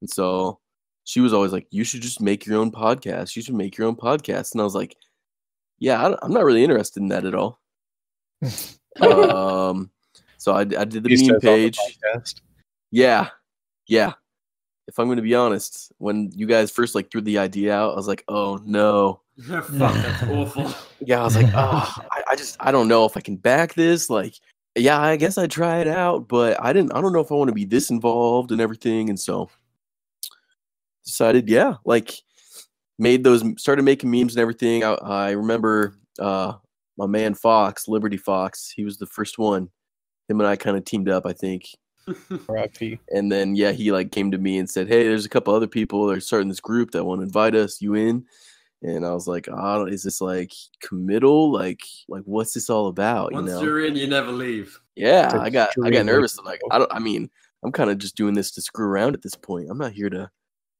And 0.01 0.09
so 0.09 0.59
she 1.03 1.21
was 1.21 1.33
always 1.33 1.53
like, 1.53 1.67
"You 1.71 1.83
should 1.83 2.01
just 2.01 2.21
make 2.21 2.45
your 2.45 2.59
own 2.59 2.71
podcast. 2.71 3.35
You 3.35 3.41
should 3.41 3.55
make 3.55 3.77
your 3.77 3.87
own 3.87 3.95
podcast." 3.95 4.51
And 4.51 4.61
I 4.61 4.63
was 4.63 4.75
like, 4.75 4.95
"Yeah, 5.79 6.01
I, 6.01 6.25
am 6.25 6.33
not 6.33 6.43
really 6.43 6.63
interested 6.63 7.01
in 7.01 7.09
that 7.09 7.25
at 7.25 7.35
all." 7.35 7.59
um, 9.01 9.89
so 10.37 10.53
I, 10.53 10.61
I 10.61 10.63
did 10.63 11.03
the 11.03 11.09
He 11.09 11.27
meme 11.27 11.35
on 11.35 11.35
the 11.35 11.39
page. 11.41 11.79
Yeah, 12.91 13.29
yeah. 13.87 14.13
If 14.87 14.99
I'm 14.99 15.07
going 15.07 15.17
to 15.17 15.21
be 15.21 15.35
honest, 15.35 15.91
when 15.97 16.31
you 16.33 16.47
guys 16.47 16.71
first 16.71 16.95
like 16.95 17.11
threw 17.11 17.21
the 17.21 17.39
idea 17.39 17.75
out, 17.75 17.93
I 17.93 17.95
was 17.95 18.07
like, 18.07 18.23
"Oh 18.29 18.59
no, 18.63 19.21
Fuck, 19.47 19.67
that's 19.69 20.23
awful. 20.23 20.73
Yeah, 20.99 21.21
I 21.21 21.23
was 21.25 21.35
like, 21.35 21.53
oh, 21.53 21.93
I, 22.11 22.23
I 22.31 22.35
just 22.35 22.57
I 22.59 22.71
don't 22.71 22.87
know 22.87 23.05
if 23.05 23.15
I 23.15 23.19
can 23.19 23.35
back 23.35 23.75
this. 23.75 24.09
Like, 24.09 24.33
yeah, 24.75 24.99
I 24.99 25.15
guess 25.15 25.37
I'd 25.37 25.51
try 25.51 25.77
it 25.77 25.87
out, 25.87 26.27
but 26.27 26.59
I 26.59 26.73
didn't. 26.73 26.91
I 26.91 27.01
don't 27.01 27.13
know 27.13 27.19
if 27.19 27.31
I 27.31 27.35
want 27.35 27.49
to 27.49 27.53
be 27.53 27.65
this 27.65 27.91
involved 27.91 28.51
and 28.51 28.59
everything, 28.59 29.09
and 29.09 29.19
so 29.19 29.47
decided, 31.05 31.47
yeah, 31.47 31.75
like 31.85 32.15
made 32.97 33.23
those 33.23 33.43
started 33.61 33.83
making 33.83 34.09
memes 34.09 34.33
and 34.33 34.41
everything. 34.41 34.83
I, 34.83 34.93
I 34.95 35.31
remember 35.31 35.93
uh 36.17 36.53
my 36.97 37.05
man 37.05 37.35
Fox, 37.35 37.87
Liberty 37.87 38.17
Fox, 38.17 38.73
he 38.75 38.83
was 38.83 38.97
the 38.97 39.05
first 39.05 39.37
one. 39.37 39.69
Him 40.29 40.39
and 40.39 40.47
I 40.47 40.55
kind 40.55 40.77
of 40.77 40.85
teamed 40.85 41.09
up, 41.09 41.25
I 41.25 41.33
think. 41.33 41.67
R.I.P. 42.49 42.99
And 43.11 43.31
then 43.31 43.55
yeah, 43.55 43.71
he 43.71 43.91
like 43.91 44.11
came 44.11 44.31
to 44.31 44.37
me 44.37 44.57
and 44.57 44.69
said, 44.69 44.87
"Hey, 44.87 45.03
there's 45.03 45.25
a 45.25 45.29
couple 45.29 45.53
other 45.53 45.67
people 45.67 46.07
that 46.07 46.17
are 46.17 46.21
starting 46.21 46.49
this 46.49 46.59
group 46.59 46.91
that 46.91 47.03
want 47.03 47.19
to 47.19 47.25
invite 47.25 47.55
us. 47.55 47.81
You 47.81 47.95
in?" 47.95 48.25
And 48.81 49.05
I 49.05 49.13
was 49.13 49.27
like, 49.27 49.47
"Oh, 49.51 49.85
is 49.85 50.03
this 50.03 50.21
like 50.21 50.53
committal? 50.79 51.51
Like, 51.51 51.81
like 52.07 52.23
what's 52.23 52.53
this 52.53 52.69
all 52.69 52.87
about?" 52.87 53.33
Once 53.33 53.49
you 53.49 53.55
know? 53.55 53.61
you're 53.61 53.85
in, 53.85 53.95
you 53.95 54.07
never 54.07 54.31
leave. 54.31 54.79
Yeah, 54.95 55.37
I 55.39 55.49
got 55.49 55.69
I 55.83 55.89
got 55.89 56.05
nervous. 56.05 56.37
I'm 56.37 56.45
like. 56.45 56.61
I 56.71 56.77
don't. 56.77 56.93
I 56.93 56.99
mean, 56.99 57.29
I'm 57.63 57.71
kind 57.71 57.89
of 57.89 57.97
just 57.97 58.15
doing 58.15 58.33
this 58.33 58.51
to 58.51 58.61
screw 58.61 58.87
around 58.87 59.13
at 59.13 59.21
this 59.21 59.35
point. 59.35 59.67
I'm 59.69 59.77
not 59.77 59.91
here 59.91 60.09
to 60.09 60.29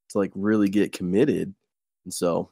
to 0.09 0.17
like 0.17 0.31
really 0.35 0.69
get 0.69 0.91
committed. 0.91 1.53
And 2.05 2.13
so, 2.13 2.51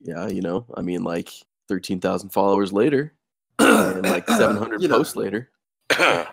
yeah, 0.00 0.26
you 0.26 0.42
know, 0.42 0.66
I 0.74 0.82
mean, 0.82 1.04
like 1.04 1.30
thirteen 1.68 2.00
thousand 2.00 2.30
followers 2.30 2.72
later, 2.72 3.14
and 3.58 4.02
like 4.02 4.28
seven 4.28 4.56
hundred 4.56 4.82
You 4.82 4.88
know. 4.88 4.98
posts 4.98 5.16
later, 5.16 5.50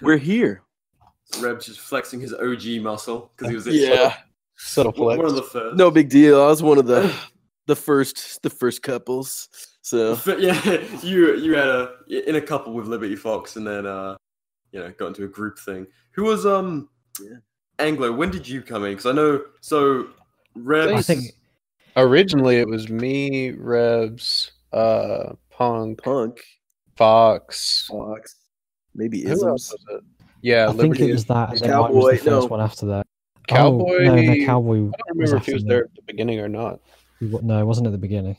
we're 0.00 0.16
here. 0.16 0.62
Reb's 1.40 1.66
just 1.66 1.80
flexing 1.80 2.20
his 2.20 2.32
OG 2.32 2.82
muscle 2.82 3.32
because 3.36 3.50
he 3.50 3.54
was 3.56 3.66
Yeah, 3.66 4.14
Subtle 4.56 4.92
one 4.92 5.24
of 5.24 5.34
the 5.34 5.42
first. 5.42 5.76
no 5.76 5.90
big 5.90 6.08
deal. 6.08 6.40
I 6.40 6.46
was 6.46 6.62
one 6.62 6.78
of 6.78 6.86
the 6.86 7.12
the 7.66 7.76
first 7.76 8.42
the 8.42 8.50
first 8.50 8.82
couples. 8.82 9.48
So 9.82 10.18
But 10.24 10.40
yeah, 10.40 10.60
you 11.02 11.36
you 11.36 11.54
had 11.54 11.68
a 11.68 11.94
in 12.28 12.36
a 12.36 12.40
couple 12.40 12.72
with 12.72 12.86
Liberty 12.86 13.16
Fox, 13.16 13.56
and 13.56 13.66
then 13.66 13.86
uh, 13.86 14.16
you 14.70 14.80
know, 14.80 14.90
got 14.92 15.08
into 15.08 15.24
a 15.24 15.28
group 15.28 15.58
thing. 15.58 15.86
Who 16.12 16.24
was 16.24 16.46
um, 16.46 16.88
Yeah. 17.20 17.38
Anglo? 17.78 18.12
When 18.12 18.30
did 18.30 18.48
you 18.48 18.62
come 18.62 18.84
in? 18.84 18.92
Because 18.92 19.06
I 19.06 19.12
know 19.12 19.42
so. 19.60 20.08
Rebs, 20.56 20.92
I 20.92 21.14
think 21.14 21.32
Originally, 21.96 22.56
it 22.56 22.68
was 22.68 22.88
me, 22.88 23.52
Rebs, 23.52 24.52
uh, 24.72 25.32
Punk, 25.50 26.02
punk 26.02 26.44
Fox. 26.96 27.86
Fox, 27.88 28.36
maybe 28.94 29.22
Who 29.22 29.30
else 29.30 29.40
isms. 29.72 29.74
was 29.88 29.96
it? 29.98 30.04
Yeah, 30.42 30.68
I 30.68 30.72
think 30.72 31.00
it 31.00 31.10
was 31.12 31.24
that, 31.26 31.50
and 31.50 31.58
then 31.60 31.70
Cowboy- 31.70 31.94
Mike 31.94 31.94
was 31.94 32.04
the 32.10 32.30
first 32.30 32.42
no. 32.42 32.46
one 32.46 32.60
after 32.60 32.86
that. 32.86 33.06
Cowboy. 33.48 33.94
Oh, 34.06 34.14
no, 34.14 34.14
no, 34.22 34.46
Cowboy. 34.46 34.74
I 34.74 34.78
don't 34.78 34.84
was 34.86 34.94
remember 35.32 35.36
if 35.36 35.46
he 35.46 35.52
was 35.54 35.62
that. 35.64 35.68
there 35.68 35.84
at 35.84 35.94
the 35.94 36.02
beginning 36.02 36.40
or 36.40 36.48
not. 36.48 36.80
He 37.20 37.26
No, 37.42 37.58
it 37.60 37.64
wasn't 37.64 37.86
at 37.86 37.92
the 37.92 37.98
beginning. 37.98 38.36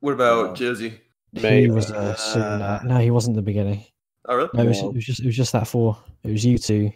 What 0.00 0.12
about 0.14 0.50
Uh, 0.50 0.54
Jersey? 0.54 1.00
He 1.32 1.40
Maybe. 1.40 1.70
was 1.70 1.90
uh, 1.90 2.14
soon. 2.14 2.42
Uh, 2.42 2.80
no, 2.84 2.98
he 2.98 3.10
wasn't 3.10 3.34
at 3.36 3.38
the 3.38 3.42
beginning. 3.42 3.84
Oh 4.26 4.36
really? 4.36 4.50
No, 4.54 4.62
it 4.62 4.68
was, 4.68 4.80
it 4.82 4.94
was 4.94 5.04
just 5.04 5.20
it 5.20 5.26
was 5.26 5.36
just 5.36 5.52
that 5.52 5.66
four. 5.66 5.96
It 6.22 6.30
was 6.30 6.44
you 6.44 6.58
two, 6.58 6.92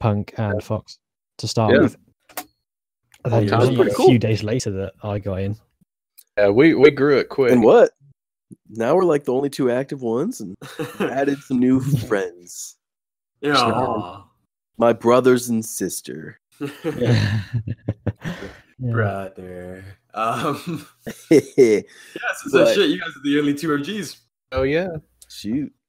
Punk 0.00 0.34
and 0.36 0.62
Fox 0.62 0.98
to 1.38 1.48
start 1.48 1.72
Yeah. 1.74 1.80
with. 1.82 1.96
And 3.24 3.32
then 3.32 3.44
it 3.44 3.78
was 3.78 3.88
a 3.92 3.94
cool. 3.94 4.08
few 4.08 4.18
days 4.18 4.42
later 4.42 4.70
that 4.72 4.92
I 5.02 5.18
got 5.18 5.40
in. 5.40 5.56
Yeah, 6.36 6.48
we 6.48 6.74
we 6.74 6.90
grew 6.90 7.18
it 7.18 7.28
quick. 7.28 7.52
And 7.52 7.62
what? 7.62 7.90
Now 8.68 8.94
we're 8.94 9.04
like 9.04 9.24
the 9.24 9.32
only 9.32 9.50
two 9.50 9.70
active 9.70 10.02
ones, 10.02 10.40
and 10.40 10.56
added 11.00 11.38
some 11.40 11.58
new 11.58 11.80
friends. 12.08 12.76
yeah. 13.40 14.20
My 14.78 14.92
brothers 14.92 15.48
and 15.48 15.64
sister. 15.64 16.40
Yeah. 16.84 17.40
Yeah. 18.84 18.90
Brother. 18.92 19.84
Um. 20.12 20.84
Shoot, 21.28 21.44
Yes, 21.56 21.84
so 22.48 22.64
But- 22.64 22.74
shit. 22.74 22.90
You 22.90 22.98
guys 22.98 23.10
are 23.10 23.22
the 23.22 23.38
only 23.38 23.54
two 23.54 23.72
OGs. 23.74 24.16
Oh 24.50 24.62
yeah. 24.62 24.88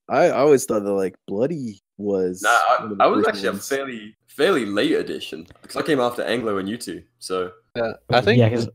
I, 0.09 0.25
I 0.25 0.29
always 0.31 0.65
thought 0.65 0.83
that 0.83 0.91
like 0.93 1.15
Bloody 1.27 1.81
was. 1.97 2.41
Nah, 2.43 2.49
I, 2.49 2.75
one 2.83 2.91
of 2.91 2.97
the 2.99 3.03
I 3.03 3.07
was 3.07 3.25
first 3.25 3.43
actually 3.43 3.57
a 3.57 3.61
fairly 3.61 4.15
fairly 4.27 4.65
late 4.67 4.91
addition 4.93 5.47
because 5.63 5.75
I 5.75 5.81
came 5.81 5.99
after 5.99 6.21
Anglo 6.23 6.57
and 6.59 6.69
you 6.69 6.77
two. 6.77 7.01
So 7.17 7.51
Yeah. 7.75 7.93
I 8.11 8.21
think 8.21 8.37
yeah, 8.37 8.49
because 8.49 8.69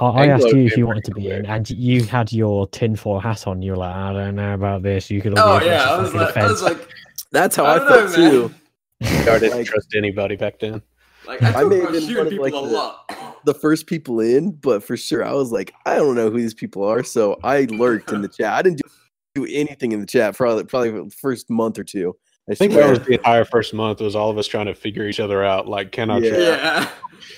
I, 0.00 0.24
I 0.24 0.26
asked 0.28 0.48
you 0.48 0.58
if 0.66 0.76
you 0.76 0.86
wanted 0.86 1.04
to 1.04 1.10
be 1.12 1.30
in, 1.30 1.46
and 1.46 1.68
you 1.70 2.04
had 2.04 2.32
your 2.32 2.66
tinfoil 2.68 3.20
hat 3.20 3.46
on. 3.46 3.62
You 3.62 3.72
were 3.72 3.76
like, 3.78 3.94
I 3.94 4.12
don't 4.12 4.34
know 4.36 4.54
about 4.54 4.82
this. 4.82 5.10
You 5.10 5.20
could. 5.20 5.38
all 5.38 5.60
oh 5.60 5.64
yeah, 5.64 5.84
I 5.90 5.98
was 6.00 6.14
like 6.14 6.36
I 6.36 6.46
was 6.46 6.62
like, 6.62 6.88
That's 7.32 7.56
how 7.56 7.64
I 7.64 7.74
I, 7.74 7.78
don't 7.78 7.88
felt 7.88 8.18
know, 8.18 8.30
too. 8.48 8.54
I 9.30 9.38
didn't 9.38 9.58
Like- 9.58 9.66
trust 9.66 9.94
anybody 9.96 10.36
back 10.36 10.58
then. 10.60 10.82
like 11.26 11.42
I 11.42 11.48
I 11.48 11.52
talk 11.52 11.66
may 11.68 11.80
have 11.80 11.92
been 11.92 12.16
one 12.16 12.26
of, 12.26 12.32
people 12.32 12.66
like, 12.66 13.08
the- 13.08 13.34
The 13.44 13.54
first 13.54 13.86
people 13.86 14.20
in, 14.20 14.50
but 14.52 14.82
for 14.82 14.96
sure 14.96 15.24
I 15.24 15.32
was 15.32 15.50
like, 15.52 15.72
I 15.86 15.96
don't 15.96 16.14
know 16.14 16.30
who 16.30 16.38
these 16.40 16.54
people 16.54 16.84
are, 16.84 17.02
so 17.02 17.38
I 17.42 17.62
lurked 17.64 18.12
in 18.12 18.22
the 18.22 18.28
chat. 18.38 18.52
I 18.52 18.62
didn't 18.62 18.78
do, 18.78 19.44
do 19.44 19.46
anything 19.50 19.92
in 19.92 20.00
the 20.00 20.06
chat 20.06 20.34
for 20.36 20.44
probably 20.46 20.64
probably 20.64 20.90
the 20.90 21.10
first 21.10 21.48
month 21.50 21.78
or 21.78 21.84
two. 21.84 22.16
I 22.48 22.52
I 22.52 22.54
think 22.56 22.72
swear. 22.72 22.84
that 22.88 22.90
was 22.98 23.06
the 23.06 23.14
entire 23.14 23.44
first 23.44 23.72
month. 23.74 24.00
Was 24.00 24.16
all 24.16 24.28
of 24.30 24.36
us 24.38 24.46
trying 24.46 24.66
to 24.66 24.74
figure 24.74 25.06
each 25.06 25.20
other 25.20 25.44
out. 25.44 25.68
Like, 25.68 25.92
can 25.92 26.10
I? 26.10 26.18
Yeah. 26.18 26.28
trust- 26.30 26.40
Yeah. 26.42 26.88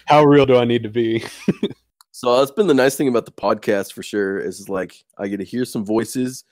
How 0.07 0.25
real 0.25 0.47
do 0.47 0.57
I 0.57 0.65
need 0.65 0.83
to 0.85 0.89
be? 0.89 1.23
So 2.23 2.39
that's 2.39 2.53
been 2.53 2.69
the 2.69 2.75
nice 2.75 2.95
thing 2.95 3.09
about 3.09 3.27
the 3.27 3.33
podcast 3.33 3.93
for 3.93 4.05
sure 4.05 4.39
is 4.39 4.69
like 4.69 4.95
I 5.19 5.27
get 5.27 5.39
to 5.39 5.45
hear 5.45 5.65
some 5.65 5.85
voices 5.85 6.45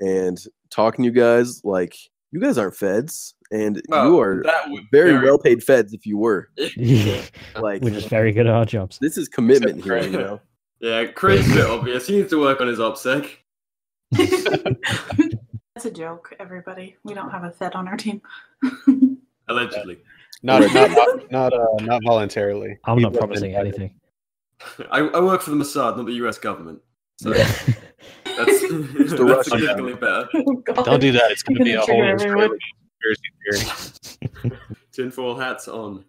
and 0.00 0.36
talking 0.68 1.04
to 1.04 1.06
you 1.06 1.12
guys. 1.12 1.60
Like 1.62 1.94
you 2.32 2.40
guys 2.40 2.58
aren't 2.58 2.74
feds, 2.74 3.34
and 3.52 3.80
you 3.88 4.18
are 4.18 4.42
that 4.42 4.68
would 4.68 4.82
very 4.90 5.16
well 5.22 5.38
paid 5.38 5.62
feds 5.62 5.92
if 5.92 6.06
you 6.06 6.18
were. 6.18 6.50
Like 7.56 7.82
We're 7.82 7.90
just 7.90 8.08
very 8.08 8.32
good 8.32 8.48
at 8.48 8.52
our 8.52 8.64
jobs. 8.64 8.98
this 8.98 9.16
is 9.16 9.28
commitment 9.28 9.78
Except 9.78 10.04
here, 10.04 10.12
you 10.12 10.18
know. 10.18 10.40
Yeah, 10.80 11.04
Craig's 11.04 11.48
a 11.52 11.54
bit 11.54 11.66
obvious. 11.66 12.08
He 12.08 12.16
needs 12.16 12.30
to 12.30 12.40
work 12.40 12.60
on 12.60 12.66
his 12.66 12.80
OPSEC. 12.80 13.36
That's 14.10 15.84
a 15.84 15.92
joke, 15.92 16.34
everybody. 16.40 16.96
We 17.04 17.14
don't 17.14 17.30
have 17.30 17.44
a 17.44 17.52
Fed 17.52 17.76
on 17.76 17.86
our 17.86 17.96
team. 17.96 18.20
Allegedly. 19.46 19.98
Not 20.42 20.62
not 20.74 21.30
not 21.30 21.52
uh, 21.52 21.66
not 21.82 22.02
voluntarily. 22.04 22.78
I'm 22.84 22.98
He 22.98 23.04
not 23.04 23.14
promising 23.14 23.54
anything. 23.54 23.94
I, 24.90 25.00
I 25.00 25.20
work 25.20 25.42
for 25.42 25.50
the 25.50 25.56
Mossad, 25.56 25.96
not 25.96 26.06
the 26.06 26.12
US 26.26 26.38
government. 26.38 26.80
So 27.18 27.34
Yeah. 27.34 27.44
that's, 28.24 28.60
the 28.60 28.94
that's 28.98 29.12
Russian 29.12 29.58
significantly 29.58 29.94
better. 29.94 30.28
Oh, 30.34 30.54
God. 30.56 30.84
Don't 30.84 31.00
do 31.00 31.12
that. 31.12 31.30
It's 31.30 31.42
going 31.42 31.58
to 31.58 31.64
be 31.64 31.72
a 31.72 31.80
whole 31.80 31.86
trigger 31.86 32.04
everyone. 32.04 32.58
Israeli 33.00 33.28
conspiracy 33.50 34.40
theory. 34.40 34.58
Tinfoil 34.92 35.36
hats 35.36 35.68
on. 35.68 36.04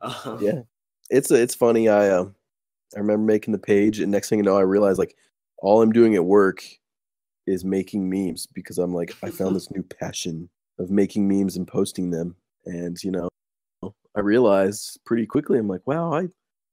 Um, 0.00 0.38
Yeah. 0.40 0.62
It's 1.10 1.30
it's 1.30 1.54
funny. 1.54 1.88
I 1.88 2.10
um 2.10 2.34
I 2.94 3.00
remember 3.00 3.24
making 3.24 3.52
the 3.52 3.58
page, 3.58 4.00
and 4.00 4.12
next 4.12 4.28
thing 4.28 4.38
you 4.38 4.44
know, 4.44 4.58
I 4.58 4.62
realized 4.62 4.98
like 4.98 5.16
all 5.58 5.80
I'm 5.82 5.92
doing 5.92 6.14
at 6.14 6.24
work 6.24 6.62
is 7.46 7.64
making 7.64 8.08
memes 8.10 8.46
because 8.46 8.78
I'm 8.78 8.92
like 8.92 9.16
I 9.22 9.30
found 9.30 9.56
this 9.56 9.70
new 9.70 9.82
passion 9.82 10.50
of 10.78 10.90
making 10.90 11.26
memes 11.26 11.56
and 11.56 11.66
posting 11.66 12.10
them, 12.10 12.36
and 12.66 13.02
you 13.02 13.10
know, 13.10 13.28
I 14.14 14.20
realized 14.20 15.00
pretty 15.06 15.24
quickly 15.26 15.58
I'm 15.58 15.68
like, 15.68 15.86
wow, 15.86 16.12
I 16.12 16.28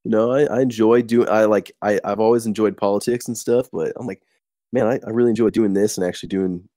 you 0.06 0.12
know 0.12 0.32
I, 0.32 0.44
I 0.46 0.62
enjoy 0.62 1.02
doing 1.02 1.28
I 1.28 1.46
like 1.46 1.74
I 1.82 2.00
I've 2.06 2.22
always 2.22 2.46
enjoyed 2.46 2.78
politics 2.78 3.28
and 3.28 3.38
stuff, 3.38 3.68
but 3.74 3.92
I'm 3.98 4.08
like, 4.08 4.22
man, 4.72 4.88
I, 4.88 5.00
I 5.06 5.10
really 5.10 5.32
enjoy 5.32 5.50
doing 5.50 5.74
this 5.74 5.98
and 5.98 6.08
actually 6.08 6.30
doing, 6.30 6.70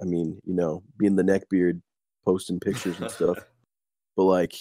I 0.00 0.04
mean, 0.04 0.38
you 0.44 0.54
know, 0.54 0.82
being 0.98 1.16
the 1.16 1.22
neckbeard, 1.24 1.80
posting 2.24 2.60
pictures 2.60 2.98
and 3.00 3.10
stuff 3.10 3.38
but 4.16 4.24
like 4.24 4.54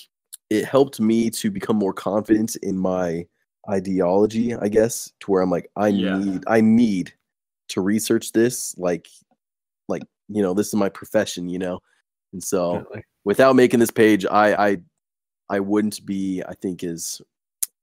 it 0.49 0.65
helped 0.65 0.99
me 0.99 1.29
to 1.29 1.49
become 1.49 1.75
more 1.75 1.93
confident 1.93 2.55
in 2.57 2.77
my 2.77 3.25
ideology 3.69 4.53
i 4.55 4.67
guess 4.67 5.11
to 5.21 5.31
where 5.31 5.41
i'm 5.41 5.49
like 5.49 5.69
i 5.75 5.89
Yeah. 5.89 6.19
need 6.19 6.43
i 6.47 6.59
need 6.59 7.13
to 7.69 7.81
research 7.81 8.33
this 8.33 8.77
like 8.77 9.07
like 9.87 10.03
you 10.27 10.41
know 10.41 10.53
this 10.53 10.67
is 10.67 10.75
my 10.75 10.89
profession 10.89 11.47
you 11.47 11.59
know 11.59 11.79
and 12.33 12.43
so 12.43 12.73
Definitely. 12.73 13.03
without 13.23 13.55
making 13.55 13.79
this 13.79 13.91
page 13.91 14.25
i 14.25 14.71
i 14.71 14.77
i 15.49 15.59
wouldn't 15.59 16.05
be 16.05 16.43
i 16.47 16.53
think 16.53 16.83
as 16.83 17.21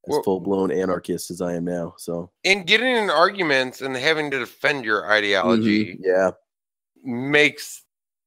as 0.07 0.13
Well- 0.13 0.23
full-blown 0.23 0.71
anarchist 0.73 1.31
as 1.31 1.41
i 1.41 1.55
am 1.55 1.65
now 1.65 1.95
so 1.99 2.31
And 2.45 2.67
getting 2.67 2.97
in 2.97 3.11
arguments 3.11 3.81
and 3.83 3.97
having 3.97 4.31
to 4.31 4.39
defend 4.39 4.85
your 4.85 5.11
ideology 5.11 5.95
Mhm. 5.95 5.99
yeah 6.03 6.31
makes 7.03 7.83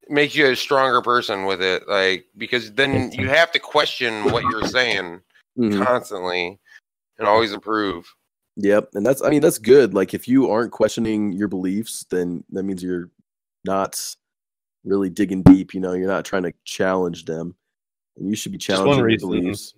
makes 0.09 0.35
you 0.35 0.47
a 0.47 0.55
stronger 0.55 1.01
person 1.01 1.45
with 1.45 1.61
it. 1.61 1.87
Like 1.87 2.25
because 2.37 2.73
then 2.73 3.11
you 3.13 3.29
have 3.29 3.51
to 3.53 3.59
question 3.59 4.25
what 4.31 4.43
you're 4.43 4.67
saying 4.67 5.21
Mhm. 5.57 5.85
constantly 5.85 6.59
and 7.17 7.27
always 7.27 7.53
improve. 7.53 8.13
Yep, 8.57 8.89
and 8.95 9.05
that's 9.05 9.21
I 9.21 9.29
mean 9.29 9.41
that's 9.41 9.59
good. 9.59 9.93
Like 9.93 10.13
if 10.13 10.27
you 10.27 10.49
aren't 10.49 10.71
questioning 10.73 11.31
your 11.31 11.47
beliefs, 11.47 12.05
then 12.09 12.43
that 12.49 12.63
means 12.63 12.83
you're 12.83 13.09
not 13.63 13.97
really 14.83 15.09
digging 15.09 15.41
deep. 15.43 15.73
You 15.73 15.79
know, 15.79 15.93
you're 15.93 16.07
not 16.07 16.25
trying 16.25 16.43
to 16.43 16.53
challenge 16.65 17.23
them, 17.25 17.55
and 18.17 18.27
you 18.29 18.35
should 18.35 18.51
be 18.51 18.57
challenging 18.57 18.97
your 18.97 19.05
reason. 19.05 19.29
beliefs. 19.29 19.73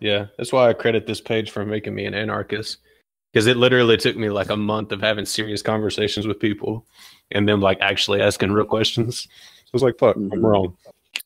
Yeah, 0.00 0.26
that's 0.36 0.52
why 0.52 0.68
I 0.68 0.72
credit 0.72 1.06
this 1.06 1.20
page 1.20 1.50
for 1.50 1.64
making 1.64 1.94
me 1.94 2.04
an 2.06 2.14
anarchist. 2.14 2.78
Because 3.32 3.46
it 3.46 3.56
literally 3.56 3.96
took 3.96 4.16
me 4.16 4.30
like 4.30 4.50
a 4.50 4.56
month 4.56 4.92
of 4.92 5.00
having 5.00 5.26
serious 5.26 5.60
conversations 5.62 6.26
with 6.26 6.40
people 6.40 6.86
and 7.32 7.46
them 7.48 7.60
like 7.60 7.78
actually 7.80 8.22
asking 8.22 8.52
real 8.52 8.64
questions. 8.64 9.22
So 9.22 9.28
I 9.28 9.70
was 9.74 9.82
like, 9.82 9.98
fuck, 9.98 10.16
I'm 10.16 10.30
Mhm. 10.30 10.42
wrong. 10.42 10.76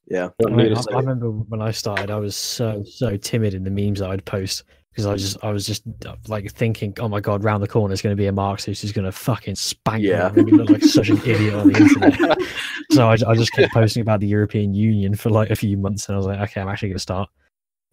Yeah, 0.08 0.30
I, 0.44 0.50
mean, 0.50 0.74
I, 0.76 0.80
I 0.92 0.96
remember 0.96 1.30
when 1.30 1.62
I 1.62 1.70
started, 1.70 2.10
I 2.10 2.16
was 2.16 2.34
so 2.34 2.82
so 2.84 3.16
timid 3.16 3.54
in 3.54 3.62
the 3.64 3.70
memes 3.70 4.00
that 4.00 4.10
I'd 4.10 4.24
post 4.24 4.64
because 4.90 5.06
I 5.06 5.12
was 5.12 5.22
just 5.22 5.44
I 5.44 5.50
was 5.50 5.66
just 5.66 5.84
like 6.26 6.50
thinking, 6.52 6.94
oh 6.98 7.08
my 7.08 7.20
god, 7.20 7.44
round 7.44 7.62
the 7.62 7.68
corner 7.68 7.92
is 7.94 8.02
going 8.02 8.12
to 8.16 8.20
be 8.20 8.26
a 8.26 8.32
Marxist 8.32 8.82
who's 8.82 8.92
going 8.92 9.04
to 9.04 9.12
fucking 9.12 9.54
spank 9.54 10.02
Yeah. 10.02 10.18
me, 10.18 10.24
and 10.26 10.36
make 10.36 10.46
me 10.46 10.52
look 10.52 10.70
like 10.70 10.82
such 10.82 11.10
an 11.10 11.18
idiot 11.18 11.54
on 11.54 11.72
the 11.72 11.76
internet. 11.78 12.38
so 12.90 13.08
I, 13.08 13.12
I 13.12 13.34
just 13.34 13.52
kept 13.52 13.72
posting 13.72 14.00
about 14.00 14.20
the 14.20 14.26
European 14.26 14.74
Union 14.74 15.14
for 15.14 15.30
like 15.30 15.50
a 15.50 15.56
few 15.56 15.76
months, 15.76 16.08
and 16.08 16.14
I 16.14 16.18
was 16.18 16.26
like, 16.26 16.40
okay, 16.40 16.60
I'm 16.60 16.68
actually 16.68 16.88
going 16.88 16.96
to 16.96 17.02
start 17.02 17.28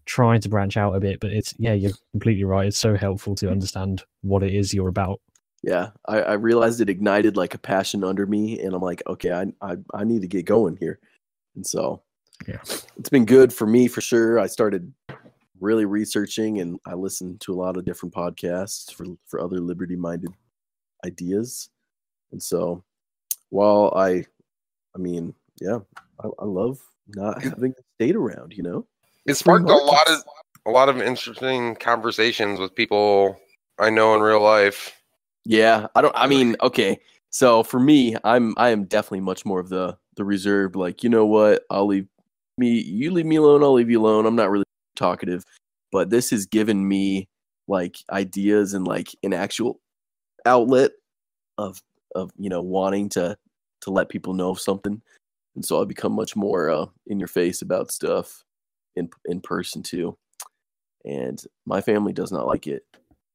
trying 0.08 0.40
to 0.40 0.48
branch 0.48 0.76
out 0.76 0.96
a 0.96 1.00
bit. 1.00 1.20
But 1.20 1.32
it's 1.32 1.54
yeah, 1.58 1.74
you're 1.74 1.92
completely 2.12 2.44
right. 2.44 2.66
It's 2.66 2.78
so 2.78 2.96
helpful 2.96 3.34
to 3.36 3.46
mm. 3.46 3.52
understand 3.52 4.02
what 4.22 4.42
it 4.42 4.54
is 4.54 4.74
you're 4.74 4.88
about. 4.88 5.20
Yeah, 5.62 5.90
I, 6.06 6.20
I 6.20 6.32
realized 6.34 6.80
it 6.80 6.88
ignited 6.88 7.36
like 7.36 7.54
a 7.54 7.58
passion 7.58 8.02
under 8.02 8.26
me, 8.26 8.60
and 8.60 8.74
I'm 8.74 8.82
like, 8.82 9.02
okay, 9.06 9.32
I, 9.32 9.46
I 9.60 9.76
I 9.94 10.04
need 10.04 10.22
to 10.22 10.28
get 10.28 10.46
going 10.46 10.76
here, 10.76 10.98
and 11.54 11.66
so 11.66 12.02
Yeah. 12.46 12.60
it's 12.96 13.10
been 13.10 13.26
good 13.26 13.52
for 13.52 13.66
me 13.66 13.88
for 13.88 14.00
sure. 14.00 14.38
I 14.38 14.46
started 14.46 14.92
really 15.60 15.84
researching, 15.84 16.60
and 16.60 16.78
I 16.86 16.94
listened 16.94 17.40
to 17.42 17.52
a 17.52 17.60
lot 17.60 17.76
of 17.76 17.84
different 17.84 18.14
podcasts 18.14 18.92
for 18.92 19.06
for 19.26 19.40
other 19.40 19.60
liberty 19.60 19.96
minded 19.96 20.30
ideas, 21.04 21.70
and 22.32 22.42
so 22.42 22.82
while 23.50 23.92
I, 23.96 24.24
I 24.94 24.98
mean, 24.98 25.34
yeah, 25.60 25.78
I, 26.22 26.28
I 26.38 26.44
love 26.44 26.78
not 27.08 27.42
having 27.42 27.72
the 27.72 27.82
state 27.96 28.16
around, 28.16 28.52
you 28.56 28.62
know. 28.62 28.86
It 29.28 29.36
sparked 29.36 29.68
a 29.68 29.74
lot 29.74 30.08
of 30.08 30.22
a 30.64 30.70
lot 30.70 30.88
of 30.88 31.02
interesting 31.02 31.76
conversations 31.76 32.58
with 32.58 32.74
people 32.74 33.38
I 33.78 33.90
know 33.90 34.14
in 34.14 34.22
real 34.22 34.40
life. 34.40 34.94
Yeah, 35.44 35.86
I 35.94 36.00
don't. 36.00 36.14
I 36.16 36.26
mean, 36.26 36.56
okay. 36.62 36.98
So 37.28 37.62
for 37.62 37.78
me, 37.78 38.16
I'm 38.24 38.54
I 38.56 38.70
am 38.70 38.84
definitely 38.84 39.20
much 39.20 39.44
more 39.44 39.60
of 39.60 39.68
the 39.68 39.98
the 40.16 40.24
reserved. 40.24 40.76
Like, 40.76 41.02
you 41.02 41.10
know 41.10 41.26
what? 41.26 41.64
I'll 41.70 41.86
leave 41.86 42.06
me. 42.56 42.80
You 42.80 43.10
leave 43.10 43.26
me 43.26 43.36
alone. 43.36 43.62
I'll 43.62 43.74
leave 43.74 43.90
you 43.90 44.00
alone. 44.00 44.24
I'm 44.24 44.34
not 44.34 44.50
really 44.50 44.64
talkative, 44.96 45.44
but 45.92 46.08
this 46.08 46.30
has 46.30 46.46
given 46.46 46.88
me 46.88 47.28
like 47.66 47.98
ideas 48.10 48.72
and 48.72 48.88
like 48.88 49.14
an 49.22 49.34
actual 49.34 49.78
outlet 50.46 50.92
of 51.58 51.82
of 52.14 52.30
you 52.38 52.48
know 52.48 52.62
wanting 52.62 53.10
to 53.10 53.36
to 53.82 53.90
let 53.90 54.08
people 54.08 54.32
know 54.32 54.54
something, 54.54 55.02
and 55.54 55.64
so 55.64 55.82
I've 55.82 55.88
become 55.88 56.12
much 56.12 56.34
more 56.34 56.70
uh, 56.70 56.86
in 57.06 57.18
your 57.18 57.28
face 57.28 57.60
about 57.60 57.92
stuff 57.92 58.42
in 58.98 59.10
in 59.26 59.40
person 59.40 59.82
too. 59.82 60.16
And 61.04 61.42
my 61.64 61.80
family 61.80 62.12
does 62.12 62.32
not 62.32 62.46
like 62.46 62.66
it. 62.66 62.84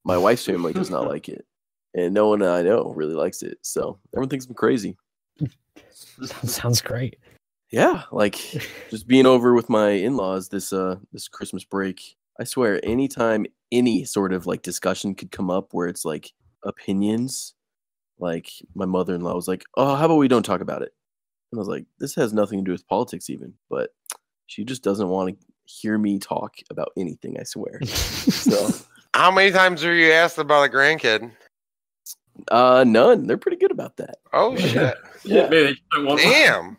My 0.04 0.18
wife's 0.18 0.44
family 0.44 0.72
does 0.72 0.90
not 0.90 1.06
like 1.08 1.28
it 1.28 1.46
and 1.94 2.12
no 2.12 2.28
one 2.28 2.42
I 2.42 2.62
know 2.62 2.92
really 2.94 3.14
likes 3.14 3.42
it. 3.42 3.58
So 3.62 3.98
everyone 4.12 4.28
thinks 4.28 4.46
I'm 4.46 4.54
crazy. 4.54 4.96
Sounds 6.44 6.80
great. 6.80 7.16
Yeah, 7.70 8.02
like 8.12 8.34
just 8.90 9.06
being 9.06 9.26
over 9.26 9.54
with 9.54 9.68
my 9.68 9.90
in-laws 9.90 10.48
this 10.48 10.72
uh 10.72 10.96
this 11.12 11.28
Christmas 11.28 11.64
break. 11.64 12.16
I 12.38 12.44
swear, 12.44 12.84
anytime 12.84 13.46
any 13.70 14.04
sort 14.04 14.32
of 14.32 14.46
like 14.46 14.62
discussion 14.62 15.14
could 15.14 15.30
come 15.30 15.50
up 15.50 15.68
where 15.72 15.86
it's 15.86 16.04
like 16.04 16.32
opinions, 16.64 17.54
like 18.18 18.50
my 18.74 18.86
mother-in-law 18.86 19.34
was 19.34 19.48
like, 19.48 19.64
"Oh, 19.76 19.94
how 19.94 20.06
about 20.06 20.16
we 20.16 20.28
don't 20.28 20.44
talk 20.44 20.60
about 20.60 20.82
it?" 20.82 20.92
And 21.52 21.58
I 21.58 21.60
was 21.60 21.68
like, 21.68 21.86
"This 22.00 22.14
has 22.16 22.32
nothing 22.32 22.58
to 22.58 22.64
do 22.64 22.72
with 22.72 22.88
politics, 22.88 23.30
even." 23.30 23.54
But 23.70 23.90
she 24.46 24.64
just 24.64 24.82
doesn't 24.82 25.08
want 25.08 25.38
to 25.40 25.46
hear 25.64 25.98
me 25.98 26.18
talk 26.18 26.54
about 26.70 26.92
anything. 26.96 27.38
I 27.38 27.42
swear. 27.44 27.80
so, 27.84 28.70
How 29.14 29.30
many 29.30 29.50
times 29.52 29.84
were 29.84 29.94
you 29.94 30.10
asked 30.12 30.38
about 30.38 30.64
a 30.68 30.68
grandkid? 30.72 31.30
uh, 32.50 32.84
none. 32.86 33.26
They're 33.26 33.36
pretty 33.36 33.56
good 33.58 33.70
about 33.70 33.96
that. 33.98 34.16
Oh 34.32 34.56
shit! 34.56 34.96
Yeah. 35.24 35.48
Maybe 35.48 35.62
they 35.72 35.76
don't 35.92 36.06
want 36.06 36.20
one. 36.20 36.32
Damn, 36.32 36.76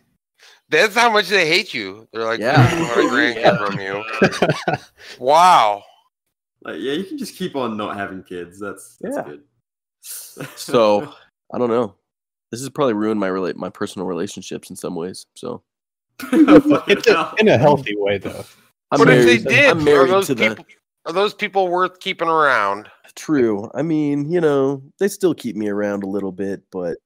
that's 0.69 0.95
how 0.95 1.09
much 1.11 1.29
they 1.29 1.47
hate 1.47 1.73
you. 1.73 2.07
They're 2.11 2.25
like, 2.25 2.39
Yeah. 2.41 2.75
we 2.75 2.81
want 2.81 2.99
a 2.99 3.15
grandkid 3.15 3.65
from 3.65 3.79
you. 3.79 4.77
Wow. 5.19 5.83
Like, 6.63 6.77
yeah, 6.79 6.93
you 6.93 7.03
can 7.05 7.17
just 7.17 7.36
keep 7.36 7.55
on 7.55 7.77
not 7.77 7.95
having 7.95 8.23
kids. 8.23 8.59
That's, 8.59 8.97
that's 8.99 9.15
Yeah. 9.17 9.23
good. 9.23 9.43
So 10.57 11.13
I 11.53 11.57
don't 11.57 11.69
know. 11.69 11.95
This 12.51 12.59
has 12.59 12.69
probably 12.69 12.93
ruined 12.95 13.19
my 13.19 13.27
relate 13.27 13.55
my 13.55 13.69
personal 13.69 14.07
relationships 14.07 14.69
in 14.69 14.75
some 14.75 14.93
ways. 14.95 15.25
So 15.36 15.63
It's 16.33 17.07
a, 17.07 17.33
in 17.39 17.47
a 17.47 17.57
healthy 17.57 17.95
way, 17.97 18.17
though. 18.17 18.43
I'm 18.95 19.05
But 19.05 19.13
if 19.13 19.25
they 19.25 19.37
did, 19.37 19.69
I'm 19.71 19.87
are 19.87 20.07
those 20.07 20.27
to 20.27 20.35
people 20.35 20.65
are 21.05 21.13
those 21.13 21.33
people 21.33 21.67
worth 21.67 21.99
keeping 21.99 22.27
around? 22.27 22.89
true. 23.15 23.69
I 23.73 23.81
mean, 23.81 24.29
you 24.29 24.41
know, 24.41 24.83
they 24.99 25.07
still 25.07 25.33
keep 25.33 25.55
me 25.55 25.69
around 25.69 26.03
a 26.03 26.07
little 26.07 26.31
bit, 26.33 26.63
but 26.71 26.97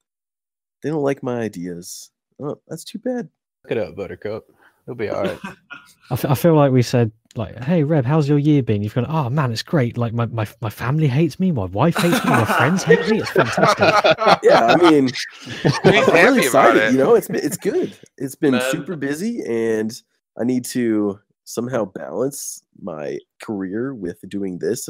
they 0.82 0.90
don't 0.90 1.04
like 1.04 1.22
my 1.24 1.40
ideas. 1.40 2.10
Oh, 2.42 2.60
that's 2.68 2.84
too 2.84 3.00
bad. 3.00 3.30
Look 3.64 3.72
it 3.72 3.78
up, 3.78 3.96
Buttercup. 3.96 4.46
It'll 4.88 4.96
be 4.96 5.10
all 5.10 5.24
right. 5.24 5.40
I, 5.44 6.14
f- 6.14 6.26
I 6.26 6.34
feel 6.34 6.56
like 6.56 6.72
we 6.72 6.82
said 6.82 7.12
like, 7.36 7.64
"Hey, 7.64 7.84
Reb, 7.84 8.06
how's 8.06 8.28
your 8.28 8.40
year 8.40 8.64
been?" 8.64 8.82
You've 8.82 8.96
gone, 8.96 9.06
"Oh 9.08 9.30
man, 9.30 9.52
it's 9.52 9.62
great. 9.62 9.98
Like 9.98 10.14
my, 10.14 10.26
my 10.28 10.48
my 10.62 10.70
family 10.72 11.08
hates 11.08 11.40
me, 11.40 11.52
my 11.52 11.66
wife 11.66 11.96
hates 11.98 12.24
me, 12.26 12.32
my 12.32 12.46
friends 12.46 12.84
hate 12.84 13.08
me. 13.10 13.20
It's 13.20 13.30
fantastic." 13.30 13.86
Yeah, 14.42 14.66
I 14.66 14.76
mean, 14.78 15.10
I'm 15.84 15.94
really 16.14 16.48
about 16.48 16.76
excited. 16.76 16.84
it. 16.84 16.92
You 16.94 16.98
know, 16.98 17.14
it's 17.14 17.28
been, 17.28 17.44
it's 17.46 17.58
good. 17.58 17.96
It's 18.18 18.36
been 18.36 18.54
Man. 18.54 18.72
super 18.72 18.96
busy, 18.96 19.44
and 19.46 19.92
I 20.40 20.44
need 20.46 20.66
to 20.66 21.20
somehow 21.50 21.84
balance 21.84 22.62
my 22.80 23.18
career 23.42 23.96
with 23.96 24.18
doing 24.30 24.60
this 24.60 24.88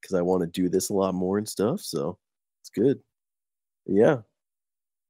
because 0.00 0.14
I 0.14 0.20
want 0.20 0.42
to 0.42 0.48
do 0.48 0.68
this 0.68 0.90
a 0.90 0.94
lot 0.94 1.14
more 1.14 1.38
and 1.38 1.48
stuff. 1.48 1.80
So 1.80 2.18
it's 2.60 2.70
good. 2.70 3.00
Yeah, 3.86 4.18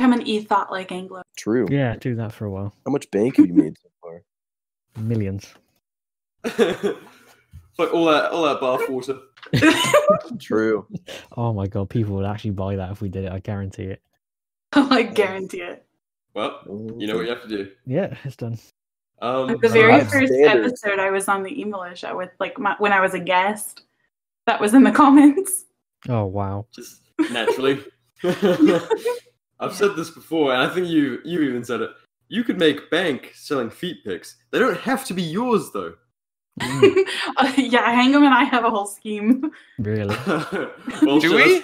I'm 0.00 0.12
an 0.12 0.26
e-thought 0.26 0.70
like 0.70 0.92
Anglo. 0.92 1.22
true. 1.36 1.66
yeah, 1.70 1.96
do 1.96 2.14
that 2.16 2.32
for 2.32 2.44
a 2.46 2.50
while. 2.50 2.74
How 2.84 2.92
much 2.92 3.10
bank 3.10 3.36
have 3.36 3.46
you 3.46 3.54
made 3.54 3.76
so 3.78 3.88
far? 4.02 4.22
Millions. 5.02 5.54
like 6.58 7.94
all 7.94 8.06
that, 8.06 8.30
all 8.30 8.42
that 8.42 8.60
bath 8.60 8.88
water. 8.88 9.18
True. 10.40 10.86
Oh 11.36 11.52
my 11.52 11.66
god, 11.66 11.88
people 11.88 12.16
would 12.16 12.26
actually 12.26 12.50
buy 12.50 12.76
that 12.76 12.90
if 12.90 13.00
we 13.00 13.08
did 13.08 13.24
it. 13.24 13.32
I 13.32 13.38
guarantee 13.38 13.84
it. 13.84 14.02
I 14.72 15.02
guarantee 15.02 15.62
it. 15.62 15.86
Well, 16.34 16.60
you 16.98 17.06
know 17.06 17.16
what 17.16 17.24
you 17.24 17.30
have 17.30 17.42
to 17.42 17.48
do. 17.48 17.70
Yeah, 17.86 18.16
it's 18.24 18.36
done. 18.36 18.58
Um, 19.22 19.56
the 19.60 19.68
very 19.68 19.92
high 19.92 20.04
first 20.04 20.32
standards. 20.32 20.82
episode 20.82 20.98
I 20.98 21.10
was 21.10 21.28
on 21.28 21.42
the 21.44 21.60
email 21.60 21.86
show 21.94 22.16
with 22.16 22.30
like 22.40 22.58
my, 22.58 22.74
when 22.78 22.92
I 22.92 23.00
was 23.00 23.14
a 23.14 23.20
guest. 23.20 23.82
That 24.46 24.60
was 24.60 24.74
in 24.74 24.82
the 24.82 24.90
comments. 25.02 25.64
Oh 26.08 26.26
wow. 26.26 26.66
just 26.74 27.00
naturally. 27.30 27.80
I've 28.24 29.74
said 29.74 29.94
this 29.96 30.10
before, 30.10 30.52
and 30.52 30.60
I 30.60 30.74
think 30.74 30.88
you 30.88 31.20
you 31.24 31.40
even 31.42 31.64
said 31.64 31.80
it. 31.80 31.90
You 32.28 32.42
could 32.42 32.58
make 32.58 32.90
bank 32.90 33.30
selling 33.34 33.70
feet 33.70 33.98
pics. 34.04 34.36
They 34.50 34.58
don't 34.58 34.78
have 34.78 35.04
to 35.06 35.14
be 35.14 35.22
yours 35.22 35.70
though. 35.72 35.94
Mm, 36.60 37.04
Uh, 37.36 37.52
yeah, 37.56 37.94
Hangam 37.94 38.24
and 38.24 38.34
I 38.34 38.44
have 38.44 38.64
a 38.64 38.70
whole 38.70 38.86
scheme. 38.86 39.50
really? 39.78 40.16
well, 40.26 41.20
Do 41.20 41.34
we? 41.36 41.62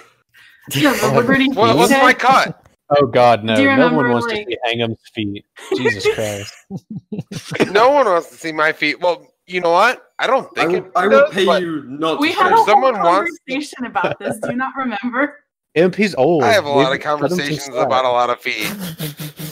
Yeah, 0.71 0.93
the 0.93 1.11
Liberty 1.15 1.49
What, 1.51 1.75
what's 1.75 1.91
my 1.91 2.13
cut? 2.13 2.65
Oh 2.97 3.05
God, 3.05 3.43
no! 3.43 3.55
Do 3.55 3.63
No 3.77 3.93
one 3.93 4.09
wants 4.09 4.27
like- 4.27 4.45
to 4.47 4.51
see 4.51 4.57
Hangham's 4.63 4.97
feet. 5.13 5.45
Jesus 5.75 6.07
Christ! 6.15 6.53
No 7.71 7.89
one 7.89 8.05
wants 8.07 8.29
to 8.29 8.35
see 8.35 8.51
my 8.51 8.71
feet. 8.71 8.99
Well, 8.99 9.27
you 9.45 9.61
know 9.61 9.71
what? 9.71 10.03
I 10.17 10.25
don't 10.27 10.47
I 10.57 10.65
think 10.65 10.71
will, 10.71 10.77
it 10.77 10.91
I 10.95 11.07
will 11.07 11.19
does, 11.21 11.33
pay 11.33 11.59
you 11.61 11.83
not. 11.87 12.19
We 12.19 12.31
to 12.33 12.35
had 12.37 12.47
a 12.47 12.49
show 12.49 12.55
whole 12.55 12.65
someone 12.65 12.93
wants- 12.99 13.37
conversation 13.47 13.85
about 13.85 14.17
this. 14.19 14.37
Do 14.39 14.49
you 14.49 14.55
not 14.57 14.73
remember? 14.75 15.37
Imp, 15.75 15.93
he's 15.95 16.15
old. 16.15 16.43
I 16.43 16.51
have 16.51 16.65
a 16.65 16.69
lot 16.69 16.77
Leave- 16.77 16.85
of 16.85 16.89
let 16.89 16.93
him 16.93 16.99
to 16.99 17.03
conversations 17.27 17.75
about 17.77 18.03
a 18.05 18.09
lot 18.09 18.29
of 18.31 18.39
feet. 18.41 18.67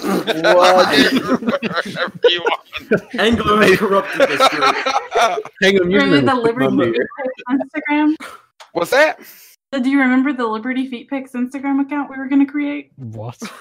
Whatever 0.01 0.95
you 2.29 2.41
want. 2.41 3.03
Anglo 3.19 3.61
has 3.61 3.77
corrupted 3.77 4.29
this 4.29 4.49
group. 4.49 4.75
Hingham, 5.61 5.91
you 5.91 5.97
Remember 5.99 6.15
the 6.15 6.21
remember 6.21 6.35
Liberty 6.41 6.67
Monday. 6.75 6.91
Feet 6.97 7.07
Pics 7.49 7.71
Instagram? 7.89 8.15
What's 8.73 8.91
that? 8.91 9.19
So 9.73 9.81
do 9.81 9.89
you 9.89 9.99
remember 9.99 10.31
the 10.33 10.47
Liberty 10.47 10.87
Feet 10.87 11.09
Pics 11.09 11.31
Instagram 11.33 11.81
account 11.85 12.09
we 12.09 12.17
were 12.17 12.27
going 12.29 12.45
to 12.45 12.51
create? 12.51 12.91
What? 12.95 13.37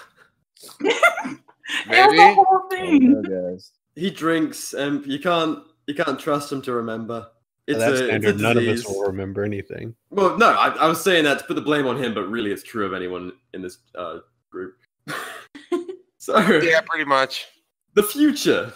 It 1.68 1.88
was 1.88 2.10
Maybe. 2.12 2.16
the 2.16 2.34
whole 2.34 2.46
Oh, 2.48 2.68
thing. 2.70 3.22
no. 3.22 3.58
He 3.96 4.10
drinks, 4.10 4.72
and 4.72 5.04
you 5.04 5.18
can't 5.18 5.58
you 5.88 5.94
can't 5.96 6.18
trust 6.18 6.52
him 6.52 6.62
to 6.62 6.72
remember. 6.72 7.26
It's 7.66 7.80
That's 7.80 8.00
a, 8.00 8.14
it's 8.14 8.24
a. 8.26 8.32
None 8.34 8.56
of 8.56 8.68
us 8.68 8.86
will 8.86 9.02
remember 9.02 9.42
anything. 9.42 9.96
Well, 10.10 10.38
no, 10.38 10.50
I, 10.50 10.68
I 10.68 10.86
was 10.86 11.02
saying 11.02 11.24
that 11.24 11.40
to 11.40 11.44
put 11.44 11.54
the 11.56 11.60
blame 11.62 11.88
on 11.88 11.96
him, 12.00 12.14
but 12.14 12.28
really, 12.30 12.52
it's 12.52 12.62
true 12.62 12.86
of 12.86 12.94
anyone 12.94 13.32
in 13.52 13.62
this 13.62 13.78
uh, 13.96 14.18
group. 14.50 14.76
so, 16.18 16.38
Yeah, 16.38 16.82
pretty 16.82 17.04
much. 17.04 17.46
the 17.94 18.04
future. 18.04 18.72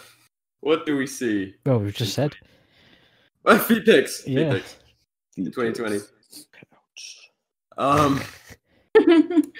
What 0.59 0.85
do 0.85 0.97
we 0.97 1.07
see? 1.07 1.55
Well, 1.65 1.79
we've 1.79 1.95
just 1.95 2.13
said. 2.13 2.35
Uh, 3.45 3.57
feet 3.57 3.85
pics. 3.85 4.21
Feet 4.23 4.37
Yeah. 4.37 4.51
pics. 4.51 4.75
Feet 5.35 5.45
2020. 5.53 5.99
Pics. 7.81 8.23
Um. 8.97 9.43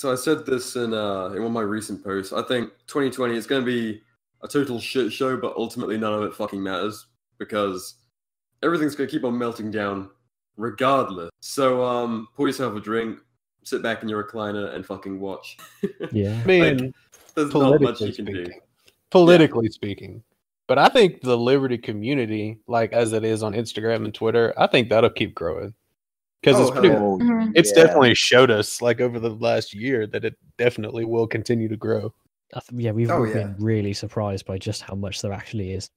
So 0.00 0.10
I 0.10 0.14
said 0.14 0.46
this 0.46 0.76
in 0.76 0.94
uh 0.94 1.26
in 1.26 1.42
one 1.42 1.48
of 1.48 1.52
my 1.52 1.60
recent 1.60 2.02
posts. 2.02 2.32
I 2.32 2.40
think 2.40 2.70
2020 2.86 3.36
is 3.36 3.46
going 3.46 3.60
to 3.60 3.66
be 3.66 4.00
a 4.42 4.48
total 4.48 4.80
shit 4.80 5.12
show, 5.12 5.36
but 5.36 5.54
ultimately 5.58 5.98
none 5.98 6.14
of 6.14 6.22
it 6.22 6.32
fucking 6.32 6.62
matters 6.62 7.04
because 7.36 7.96
everything's 8.62 8.94
going 8.94 9.10
to 9.10 9.14
keep 9.14 9.24
on 9.26 9.36
melting 9.36 9.70
down 9.70 10.08
regardless. 10.56 11.28
So 11.40 11.84
um, 11.84 12.28
pour 12.34 12.46
yourself 12.46 12.74
a 12.76 12.80
drink, 12.80 13.18
sit 13.62 13.82
back 13.82 14.02
in 14.02 14.08
your 14.08 14.24
recliner, 14.24 14.74
and 14.74 14.86
fucking 14.86 15.20
watch. 15.20 15.58
Yeah. 16.12 16.40
I 16.42 16.46
mean, 16.46 16.94
There's 17.34 17.52
not 17.52 17.82
much 17.82 18.00
you 18.00 18.14
can 18.14 18.24
do. 18.24 18.46
speaking. 18.46 18.60
Politically 19.10 19.68
speaking, 19.68 20.22
But 20.66 20.78
I 20.78 20.88
think 20.88 21.20
the 21.20 21.36
Liberty 21.36 21.76
community, 21.76 22.58
like 22.68 22.94
as 22.94 23.12
it 23.12 23.22
is 23.22 23.42
on 23.42 23.52
Instagram 23.52 24.06
and 24.06 24.14
Twitter, 24.14 24.54
I 24.56 24.66
think 24.66 24.88
that'll 24.88 25.10
keep 25.10 25.34
growing 25.34 25.74
because 26.42 26.56
Oh, 26.56 26.62
it's 26.62 26.70
hell 26.72 26.80
pretty. 26.80 26.88
yeah. 26.88 27.30
Mhm. 27.34 27.52
It's 27.54 27.70
Yeah. 27.76 27.84
definitely 27.84 28.14
showed 28.14 28.50
us, 28.50 28.80
like 28.82 29.00
over 29.00 29.18
the 29.18 29.30
last 29.30 29.74
year, 29.74 30.06
that 30.08 30.24
it 30.24 30.36
definitely 30.58 31.04
will 31.04 31.26
continue 31.26 31.68
to 31.68 31.76
grow 31.76 32.12
I 32.54 32.58
th- 32.60 32.82
yeah, 32.82 32.90
we've 32.90 33.08
Oh, 33.10 33.22
yeah. 33.24 33.32
been 33.34 33.56
really 33.60 33.92
surprised 33.92 34.44
by 34.44 34.58
just 34.58 34.82
how 34.82 34.96
much 34.96 35.22
there 35.22 35.32
actually 35.32 35.72
is. 35.72 35.88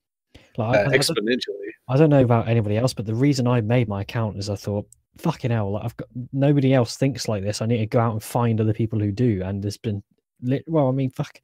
Like, 0.57 0.75
I, 0.77 0.81
uh, 0.83 0.83
I, 0.83 0.83
I 0.83 0.83
don't, 0.83 0.93
exponentially. 0.99 1.69
I 1.87 1.97
don't 1.97 2.11
know 2.11 2.21
about 2.23 2.47
anybody 2.47 2.77
else, 2.77 2.93
but 2.93 3.07
the 3.07 3.15
reason 3.15 3.47
I 3.47 3.59
made 3.61 3.87
my 3.87 4.01
account 4.01 4.37
is 4.37 4.51
I 4.51 4.55
thought, 4.55 4.85
fucking 5.17 5.49
hell, 5.49 5.71
like 5.71 5.83
I've 5.85 5.97
got 5.97 6.09
nobody 6.31 6.71
else 6.73 6.95
thinks 6.95 7.27
like 7.27 7.41
this. 7.43 7.59
I 7.61 7.65
need 7.65 7.77
to 7.79 7.87
go 7.87 7.99
out 7.99 8.13
and 8.13 8.21
find 8.21 8.61
other 8.61 8.73
people 8.73 8.99
who 8.99 9.11
do. 9.11 9.41
And 9.43 9.63
there's 9.63 9.77
been, 9.77 10.03
lit, 10.43 10.63
well, 10.67 10.87
I 10.89 10.91
mean, 10.91 11.09
fuck, 11.09 11.41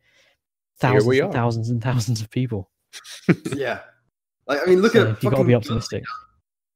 thousands 0.80 1.06
we 1.08 1.22
and 1.22 1.34
thousands 1.34 1.70
and 1.72 1.82
thousands 1.82 2.22
of 2.22 2.30
people. 2.30 2.70
Yeah. 3.56 3.80
Like, 4.48 4.60
I 4.62 4.66
mean, 4.70 4.82
look 4.84 4.94
So 4.94 5.02
at 5.02 5.08
you've 5.08 5.22
got 5.22 5.22
to 5.22 5.30
fucking 5.38 5.46
be 5.48 5.54
Guns. 5.54 5.66
optimistic. 5.66 6.04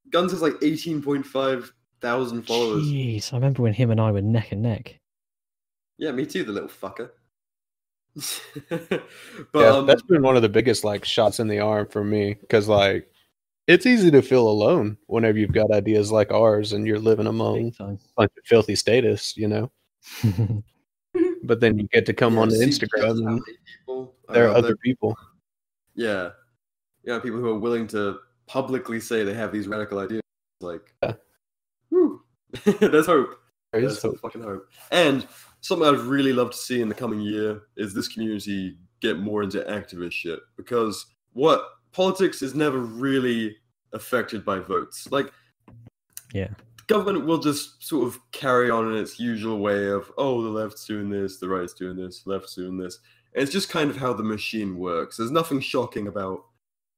Guns 0.09 0.31
has 0.31 0.41
like 0.41 0.53
18.5 0.53 1.71
thousand 2.03 2.43
followers. 2.43 2.83
Jeez, 2.83 3.33
I 3.33 3.37
remember 3.37 3.63
when 3.63 3.73
him 3.73 3.89
and 3.89 3.99
I 3.99 4.11
were 4.11 4.21
neck 4.21 4.51
and 4.51 4.61
neck. 4.61 4.99
Yeah, 5.97 6.11
me 6.11 6.25
too, 6.25 6.43
the 6.43 6.51
little 6.51 6.69
fucker. 6.69 7.09
but 8.69 9.01
yeah, 9.55 9.69
um, 9.69 9.87
that's 9.87 10.03
been 10.03 10.21
one 10.21 10.35
of 10.35 10.43
the 10.43 10.49
biggest 10.49 10.83
like 10.83 11.03
shots 11.03 11.39
in 11.39 11.47
the 11.47 11.59
arm 11.59 11.87
for 11.87 12.03
me 12.03 12.35
because 12.35 12.67
like 12.67 13.09
it's 13.67 13.87
easy 13.87 14.11
to 14.11 14.21
feel 14.21 14.47
alone 14.47 14.97
whenever 15.07 15.39
you've 15.39 15.51
got 15.51 15.71
ideas 15.71 16.11
like 16.11 16.31
ours 16.31 16.73
and 16.73 16.85
you're 16.85 16.99
living 16.99 17.25
among 17.25 17.71
Big 17.71 17.79
a 17.79 17.97
bunch 18.15 18.31
of 18.37 18.45
filthy 18.45 18.75
statists, 18.75 19.35
you 19.35 19.47
know. 19.47 19.71
But 21.43 21.59
then 21.59 21.77
you 21.77 21.87
get 21.89 22.05
to 22.05 22.13
come 22.13 22.35
yeah, 22.35 22.41
on 22.41 22.49
Instagram 22.49 23.27
and 23.27 23.41
people 23.45 24.15
there 24.29 24.47
are 24.47 24.51
out 24.51 24.55
other 24.55 24.75
people. 24.77 25.15
Yeah. 25.93 26.29
Yeah, 27.03 27.19
people 27.19 27.39
who 27.39 27.49
are 27.49 27.59
willing 27.59 27.85
to 27.87 28.19
publicly 28.47 28.99
say 28.99 29.23
they 29.23 29.33
have 29.33 29.51
these 29.51 29.67
radical 29.67 29.99
ideas. 29.99 30.21
Like, 30.61 30.93
Yeah. 31.03 31.13
there's 32.79 33.05
hope. 33.05 33.35
There 33.71 33.81
There's 33.81 33.93
is 33.97 34.01
hope. 34.01 34.19
fucking 34.19 34.43
hope. 34.43 34.67
And 34.91 35.25
something 35.61 35.87
I'd 35.87 35.99
really 36.01 36.33
love 36.33 36.51
to 36.51 36.57
see 36.57 36.81
in 36.81 36.89
the 36.89 36.95
coming 36.95 37.19
year 37.21 37.63
is 37.77 37.93
this 37.93 38.07
community 38.07 38.77
get 39.01 39.17
more 39.19 39.41
into 39.43 39.59
activist 39.61 40.11
shit. 40.11 40.39
Because 40.57 41.05
what 41.33 41.63
politics 41.91 42.41
is 42.41 42.53
never 42.55 42.79
really 42.79 43.55
affected 43.93 44.43
by 44.45 44.59
votes. 44.59 45.11
Like, 45.11 45.31
Yeah. 46.33 46.49
government 46.87 47.25
will 47.25 47.37
just 47.39 47.83
sort 47.83 48.07
of 48.07 48.19
carry 48.31 48.69
on 48.69 48.91
in 48.91 48.97
its 48.97 49.19
usual 49.19 49.59
way 49.59 49.87
of, 49.87 50.11
oh, 50.17 50.41
the 50.41 50.49
left's 50.49 50.85
doing 50.85 51.09
this, 51.09 51.37
the 51.39 51.47
right's 51.47 51.73
doing 51.73 51.95
this, 51.95 52.25
left's 52.25 52.55
doing 52.55 52.77
this. 52.77 52.99
And 53.33 53.41
it's 53.43 53.51
just 53.51 53.69
kind 53.69 53.89
of 53.89 53.97
how 53.97 54.13
the 54.13 54.23
machine 54.23 54.77
works. 54.77 55.17
There's 55.17 55.31
nothing 55.31 55.59
shocking 55.59 56.07
about, 56.07 56.45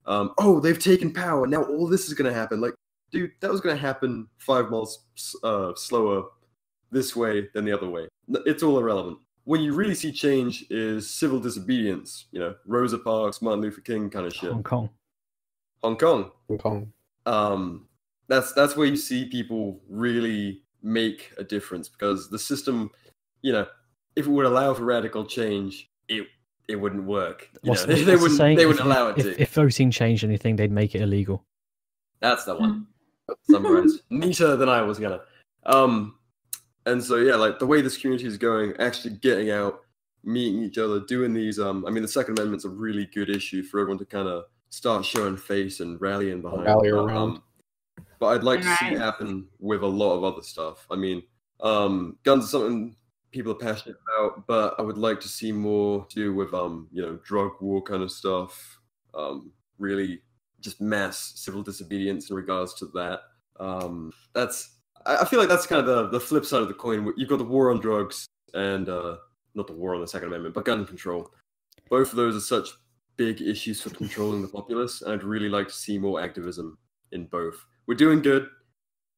um, 0.05 0.33
oh, 0.37 0.59
they've 0.59 0.79
taken 0.79 1.13
power. 1.13 1.47
Now 1.47 1.63
all 1.63 1.87
this 1.87 2.07
is 2.07 2.13
going 2.13 2.31
to 2.31 2.37
happen. 2.37 2.59
Like, 2.61 2.73
dude, 3.15 3.31
that 3.39 3.49
was 3.49 3.61
going 3.61 3.75
to 3.75 3.81
happen 3.81 4.27
five 4.37 4.69
miles 4.69 5.05
uh, 5.43 5.71
slower 5.75 6.23
this 6.91 7.15
way 7.15 7.47
than 7.53 7.63
the 7.65 7.71
other 7.71 7.89
way. 7.89 8.07
It's 8.45 8.61
all 8.61 8.77
irrelevant. 8.77 9.17
When 9.45 9.61
you 9.61 9.73
really 9.73 9.95
see 9.95 10.11
change 10.11 10.65
is 10.69 11.09
civil 11.09 11.39
disobedience, 11.39 12.25
you 12.31 12.39
know, 12.39 12.55
Rosa 12.65 12.97
Parks, 12.97 13.41
Martin 13.41 13.61
Luther 13.61 13.81
King 13.81 14.09
kind 14.09 14.25
of 14.25 14.33
shit. 14.33 14.51
Hong 14.51 14.63
Kong. 14.63 14.89
Hong 15.83 15.95
Kong, 15.97 16.31
Hong 16.49 16.57
Kong. 16.57 16.93
um, 17.25 17.87
that's 18.27 18.53
that's 18.53 18.75
where 18.75 18.87
you 18.87 18.95
see 18.97 19.25
people 19.25 19.79
really 19.87 20.63
make 20.81 21.31
a 21.37 21.43
difference 21.43 21.87
because 21.87 22.29
the 22.29 22.39
system, 22.39 22.89
you 23.43 23.53
know, 23.53 23.67
if 24.15 24.25
it 24.25 24.29
would 24.29 24.47
allow 24.47 24.73
for 24.73 24.83
radical 24.83 25.23
change, 25.25 25.87
it 26.09 26.25
it 26.67 26.75
wouldn't 26.75 27.03
work. 27.05 27.47
You 27.63 27.67
know, 27.67 27.69
what's- 27.71 27.85
they, 27.85 28.03
what's 28.03 28.21
wouldn't 28.23 28.37
saying? 28.37 28.57
they 28.57 28.65
wouldn't 28.65 28.85
allow 28.85 29.09
it 29.09 29.19
if, 29.19 29.25
to. 29.25 29.41
if 29.41 29.53
voting 29.53 29.91
changed 29.91 30.23
anything, 30.23 30.55
they'd 30.55 30.71
make 30.71 30.95
it 30.95 31.01
illegal. 31.01 31.45
That's 32.19 32.45
the 32.45 32.55
one. 32.55 32.87
Summarized 33.49 34.01
neater 34.09 34.55
than 34.55 34.69
I 34.69 34.81
was 34.81 34.99
gonna. 34.99 35.21
Um, 35.65 36.15
and 36.85 37.03
so 37.03 37.15
yeah, 37.17 37.35
like 37.35 37.59
the 37.59 37.65
way 37.65 37.81
this 37.81 37.97
community 37.97 38.27
is 38.27 38.37
going, 38.37 38.73
actually 38.79 39.15
getting 39.15 39.51
out, 39.51 39.81
meeting 40.23 40.63
each 40.63 40.77
other, 40.77 40.99
doing 41.01 41.33
these. 41.33 41.59
Um, 41.59 41.85
I 41.85 41.91
mean, 41.91 42.03
the 42.03 42.07
Second 42.07 42.37
Amendment's 42.37 42.65
a 42.65 42.69
really 42.69 43.07
good 43.07 43.29
issue 43.29 43.63
for 43.63 43.79
everyone 43.79 43.99
to 43.99 44.05
kind 44.05 44.27
of 44.27 44.45
start 44.69 45.05
showing 45.05 45.37
face 45.37 45.79
and 45.79 45.99
rallying 46.01 46.41
behind. 46.41 46.65
Rally 46.65 46.89
around. 46.89 47.17
Um, 47.17 47.43
but 48.19 48.27
I'd 48.27 48.43
like 48.43 48.61
to 48.61 48.75
see 48.75 48.87
it 48.87 48.97
happen 48.97 49.47
with 49.59 49.83
a 49.83 49.87
lot 49.87 50.15
of 50.15 50.23
other 50.23 50.41
stuff. 50.41 50.85
I 50.89 50.95
mean, 50.95 51.23
um, 51.61 52.17
guns 52.23 52.45
are 52.45 52.47
something 52.47 52.95
people 53.31 53.51
are 53.51 53.55
passionate 53.55 53.97
about, 54.07 54.47
but 54.47 54.75
I 54.79 54.81
would 54.81 54.97
like 54.97 55.19
to 55.21 55.27
see 55.27 55.51
more 55.51 56.05
to 56.09 56.15
do 56.15 56.33
with 56.33 56.53
um, 56.53 56.87
you 56.91 57.01
know, 57.01 57.19
drug 57.23 57.51
war 57.59 57.81
kind 57.81 58.03
of 58.03 58.11
stuff. 58.11 58.79
Um, 59.13 59.51
really 59.77 60.21
just 60.65 60.81
mass 60.81 61.31
civil 61.35 61.63
disobedience 61.63 62.29
in 62.29 62.35
regards 62.35 62.73
to 62.73 62.87
that. 62.87 63.21
Um, 63.57 64.11
that's 64.33 64.71
I 65.05 65.23
feel 65.23 65.39
like 65.39 65.47
that's 65.47 65.67
kind 65.67 65.79
of 65.79 65.85
the, 65.85 66.09
the 66.09 66.19
flip 66.19 66.45
side 66.45 66.63
of 66.63 66.67
the 66.67 66.73
coin. 66.73 67.13
You've 67.15 67.29
got 67.29 67.37
the 67.37 67.45
war 67.45 67.71
on 67.71 67.79
drugs 67.79 68.25
and 68.53 68.89
uh, 68.89 69.17
not 69.53 69.67
the 69.67 69.73
war 69.73 69.93
on 69.93 70.01
the 70.01 70.07
Second 70.07 70.29
Amendment, 70.29 70.55
but 70.55 70.65
gun 70.65 70.85
control. 70.85 71.29
Both 71.89 72.09
of 72.09 72.15
those 72.15 72.35
are 72.35 72.39
such 72.39 72.69
big 73.15 73.39
issues 73.39 73.81
for 73.81 73.91
controlling 73.91 74.41
the 74.41 74.47
populace, 74.47 75.01
and 75.01 75.13
I'd 75.13 75.23
really 75.23 75.47
like 75.47 75.67
to 75.67 75.73
see 75.73 75.99
more 75.99 76.19
activism 76.19 76.79
in 77.11 77.27
both. 77.27 77.63
We're 77.85 77.95
doing 77.95 78.21
good, 78.21 78.49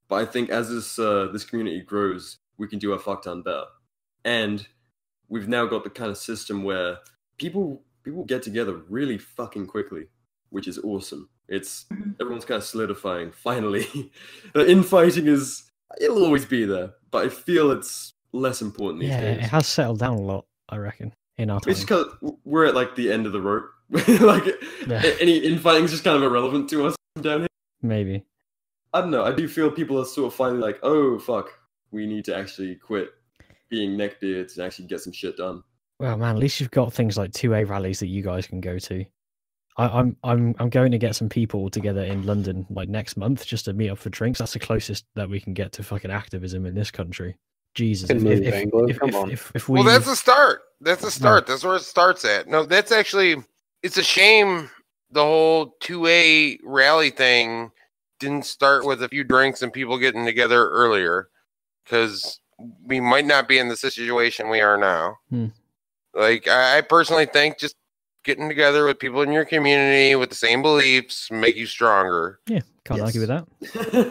but 0.09 0.17
I 0.17 0.25
think 0.25 0.49
as 0.49 0.69
this 0.69 0.99
uh, 0.99 1.29
this 1.31 1.45
community 1.45 1.81
grows, 1.81 2.37
we 2.57 2.67
can 2.67 2.79
do 2.79 2.91
our 2.91 2.99
fuck 2.99 3.23
ton 3.23 3.41
better. 3.41 3.65
And 4.25 4.67
we've 5.29 5.47
now 5.47 5.65
got 5.65 5.85
the 5.85 5.89
kind 5.89 6.11
of 6.11 6.17
system 6.17 6.63
where 6.63 6.97
people 7.37 7.81
people 8.03 8.25
get 8.25 8.43
together 8.43 8.73
really 8.89 9.17
fucking 9.17 9.67
quickly, 9.67 10.07
which 10.49 10.67
is 10.67 10.77
awesome. 10.79 11.29
It's 11.49 11.85
Mhm. 11.91 12.15
everyone's 12.19 12.45
kind 12.45 12.57
of 12.57 12.63
solidifying 12.63 13.31
finally. 13.31 13.87
the 14.53 14.69
infighting 14.69 15.27
is 15.27 15.63
it'll 16.01 16.23
always 16.23 16.45
be 16.45 16.65
there, 16.65 16.93
but 17.11 17.25
I 17.25 17.29
feel 17.29 17.71
it's 17.71 18.13
less 18.33 18.61
important 18.61 19.01
these 19.01 19.09
Yeah, 19.09 19.21
it 19.21 19.39
days. 19.41 19.49
has 19.49 19.67
settled 19.67 19.99
down 19.99 20.17
a 20.17 20.21
lot, 20.21 20.45
I 20.69 20.77
reckon, 20.77 21.13
in 21.37 21.49
our 21.49 21.59
time. 21.61 21.71
It's 21.71 21.81
because 21.81 22.07
we're 22.43 22.65
at 22.65 22.75
like 22.75 22.95
the 22.95 23.11
end 23.11 23.25
of 23.25 23.31
the 23.31 23.41
rope. 23.41 23.69
like 24.19 24.45
Yeah. 24.87 25.01
any 25.21 25.37
infighting 25.37 25.85
is 25.85 25.91
just 25.91 26.03
kind 26.03 26.17
of 26.17 26.23
irrelevant 26.23 26.69
to 26.71 26.87
us 26.87 26.95
down 27.21 27.39
here. 27.41 27.47
Maybe. 27.81 28.25
I 28.93 29.01
don't 29.01 29.11
know. 29.11 29.23
I 29.23 29.31
do 29.31 29.47
feel 29.47 29.71
people 29.71 29.99
are 30.01 30.05
sort 30.05 30.27
of 30.27 30.33
finally 30.35 30.59
like, 30.59 30.79
oh 30.83 31.17
fuck, 31.19 31.49
we 31.91 32.05
need 32.05 32.25
to 32.25 32.35
actually 32.35 32.75
quit 32.75 33.09
being 33.69 33.91
neckbeards 33.97 34.57
and 34.57 34.65
actually 34.65 34.87
get 34.87 34.99
some 35.01 35.13
shit 35.13 35.37
done. 35.37 35.63
Well, 35.99 36.17
man, 36.17 36.35
at 36.35 36.39
least 36.39 36.59
you've 36.59 36.71
got 36.71 36.91
things 36.93 37.17
like 37.17 37.31
two 37.33 37.53
A 37.53 37.63
rallies 37.63 37.99
that 38.01 38.07
you 38.07 38.21
guys 38.21 38.45
can 38.47 38.59
go 38.61 38.77
to. 38.79 39.05
I, 39.77 39.87
I'm 39.87 40.17
I'm 40.23 40.55
I'm 40.59 40.69
going 40.69 40.91
to 40.91 40.97
get 40.97 41.15
some 41.15 41.29
people 41.29 41.69
together 41.69 42.03
in 42.03 42.25
London 42.25 42.65
like 42.69 42.89
next 42.89 43.17
month 43.17 43.45
just 43.45 43.65
to 43.65 43.73
meet 43.73 43.89
up 43.89 43.99
for 43.99 44.09
drinks. 44.09 44.39
That's 44.39 44.53
the 44.53 44.59
closest 44.59 45.05
that 45.15 45.29
we 45.29 45.39
can 45.39 45.53
get 45.53 45.71
to 45.73 45.83
fucking 45.83 46.11
activism 46.11 46.65
in 46.65 46.75
this 46.75 46.91
country. 46.91 47.35
Jesus, 47.75 48.09
if, 48.09 48.23
if, 48.23 48.41
if, 48.41 48.99
come 48.99 49.09
if, 49.09 49.15
on. 49.15 49.29
if, 49.29 49.51
if 49.53 49.69
we 49.69 49.75
Well, 49.75 49.83
that's 49.83 50.07
a 50.07 50.15
start. 50.15 50.61
That's 50.81 51.03
a 51.03 51.11
start. 51.11 51.45
That's 51.45 51.63
where 51.63 51.75
it 51.75 51.83
starts 51.83 52.25
at. 52.25 52.47
No, 52.47 52.65
that's 52.65 52.91
actually 52.91 53.43
it's 53.83 53.97
a 53.97 54.03
shame 54.03 54.69
the 55.11 55.23
whole 55.23 55.75
two 55.79 56.07
A 56.07 56.57
rally 56.63 57.11
thing 57.11 57.71
didn't 58.19 58.45
start 58.45 58.83
with 58.83 59.03
a 59.03 59.09
few 59.09 59.23
drinks 59.23 59.61
and 59.61 59.71
people 59.71 59.99
getting 59.99 60.25
together 60.25 60.69
earlier, 60.69 61.29
because 61.85 62.39
we 62.83 62.99
might 62.99 63.25
not 63.25 63.47
be 63.47 63.59
in 63.59 63.67
the 63.67 63.77
situation 63.77 64.49
we 64.49 64.59
are 64.59 64.77
now. 64.77 65.17
Hmm. 65.29 65.47
Like 66.15 66.47
I, 66.47 66.79
I 66.79 66.81
personally 66.81 67.27
think 67.27 67.59
just 67.59 67.75
getting 68.27 68.49
together 68.49 68.85
with 68.85 68.99
people 68.99 69.21
in 69.21 69.31
your 69.31 69.45
community 69.45 70.13
with 70.15 70.29
the 70.29 70.35
same 70.35 70.61
beliefs 70.61 71.31
make 71.31 71.55
you 71.55 71.65
stronger. 71.65 72.39
yeah, 72.47 72.59
can't 72.83 73.01
argue 73.01 73.21
with 73.21 73.29
that. 73.29 73.47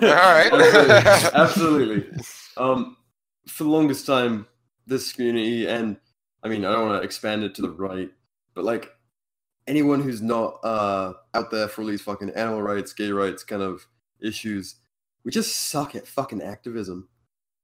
All 0.03 0.09
right, 0.11 0.53
absolutely. 1.35 1.35
absolutely. 1.35 2.23
Um, 2.57 2.97
for 3.47 3.65
the 3.65 3.71
longest 3.71 4.07
time, 4.07 4.47
this 4.87 5.13
community, 5.13 5.69
and 5.69 5.99
I 6.43 6.49
mean, 6.49 6.65
I 6.65 6.73
don't 6.73 6.89
want 6.89 7.01
to 7.01 7.05
expand 7.05 7.45
it 7.45 7.55
to 7.57 7.63
the 7.63 7.71
right, 7.71 8.11
but 8.55 8.65
like 8.65 8.91
anyone 9.67 10.01
who's 10.01 10.23
not 10.23 10.59
uh, 10.65 11.13
out 11.35 11.51
there 11.51 11.69
for 11.69 11.83
all 11.83 11.89
these 11.89 12.03
fucking 12.03 12.31
animal 12.31 12.63
rights, 12.63 12.95
gay 12.95 13.11
rights 13.11 13.45
kind 13.45 13.63
of 13.63 13.87
issues, 14.21 14.77
we 15.25 15.31
just 15.31 15.55
suck 15.55 15.95
at 15.95 16.09
fucking 16.09 16.43
activism. 16.43 17.09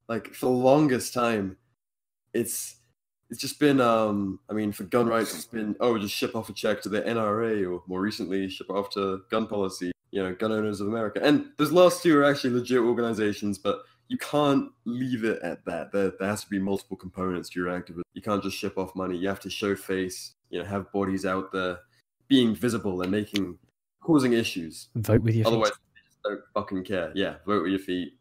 Like 0.07 0.35
for 0.35 0.47
the 0.47 0.53
longest 0.53 1.15
time, 1.15 1.57
it's 2.35 2.77
it's 3.33 3.41
just 3.41 3.59
been 3.59 3.81
um 3.81 4.39
I 4.51 4.53
mean 4.53 4.73
for 4.73 4.85
gun 4.85 5.07
rights 5.09 5.35
it's 5.35 5.47
been 5.47 5.75
oh 5.81 5.97
just 5.97 6.15
ship 6.15 6.37
off 6.37 6.51
a 6.51 6.53
check 6.53 6.83
to 6.83 6.91
the 6.91 7.01
NRA 7.01 7.67
or 7.67 7.83
more 7.87 8.03
recently 8.03 8.47
ship 8.51 8.69
off 8.69 8.91
to 8.91 9.23
gun 9.31 9.47
policy 9.47 9.91
you 10.11 10.23
know 10.23 10.35
gun 10.35 10.53
owners 10.53 10.83
of 10.83 10.89
America. 10.89 11.19
And 11.25 11.47
those 11.57 11.73
last 11.73 12.03
two 12.03 12.17
are 12.19 12.25
actually 12.25 12.51
legit 12.51 12.81
organizations 12.81 13.57
but 13.57 13.81
you 14.09 14.19
can't 14.19 14.71
leave 14.85 15.25
it 15.25 15.41
at 15.43 15.65
that. 15.65 15.91
There, 15.93 16.13
there 16.19 16.29
has 16.29 16.45
to 16.45 16.51
be 16.51 16.59
multiple 16.59 16.99
components 16.99 17.49
to 17.51 17.61
your 17.61 17.71
activism. 17.71 18.03
You 18.13 18.21
can't 18.21 18.43
just 18.43 18.59
ship 18.59 18.77
off 18.77 18.95
money. 18.95 19.17
You 19.17 19.29
have 19.29 19.41
to 19.41 19.51
show 19.51 19.75
face 19.75 20.35
you 20.51 20.59
know 20.59 20.67
have 20.67 20.93
bodies 20.93 21.25
out 21.25 21.53
there 21.53 21.79
being 22.29 22.55
visible 22.55 23.01
and 23.01 23.11
making 23.11 23.59
causing 24.03 24.35
issues. 24.35 24.89
Vote 24.95 25.23
with 25.23 25.35
your 25.37 25.45
feet. 25.45 25.49
otherwise 25.49 25.73
they 26.23 26.31
don't 26.31 26.43
fucking 26.53 26.85
care. 26.85 27.13
Yeah 27.15 27.37
vote 27.47 27.63
with 27.63 27.73
your 27.73 27.81
feet. 27.81 28.13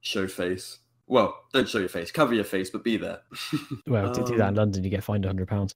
Show 0.00 0.26
face 0.26 0.78
well 1.08 1.44
don't 1.52 1.68
show 1.68 1.78
your 1.78 1.88
face 1.88 2.10
cover 2.10 2.34
your 2.34 2.44
face 2.44 2.70
but 2.70 2.82
be 2.84 2.96
there 2.96 3.20
Well, 3.86 4.12
to 4.14 4.24
do 4.24 4.36
that 4.38 4.48
in 4.48 4.48
Um, 4.48 4.54
London, 4.56 4.84
you 4.84 4.90
get 4.90 5.04
fined 5.04 5.24
hundred 5.24 5.48
pounds. 5.48 5.74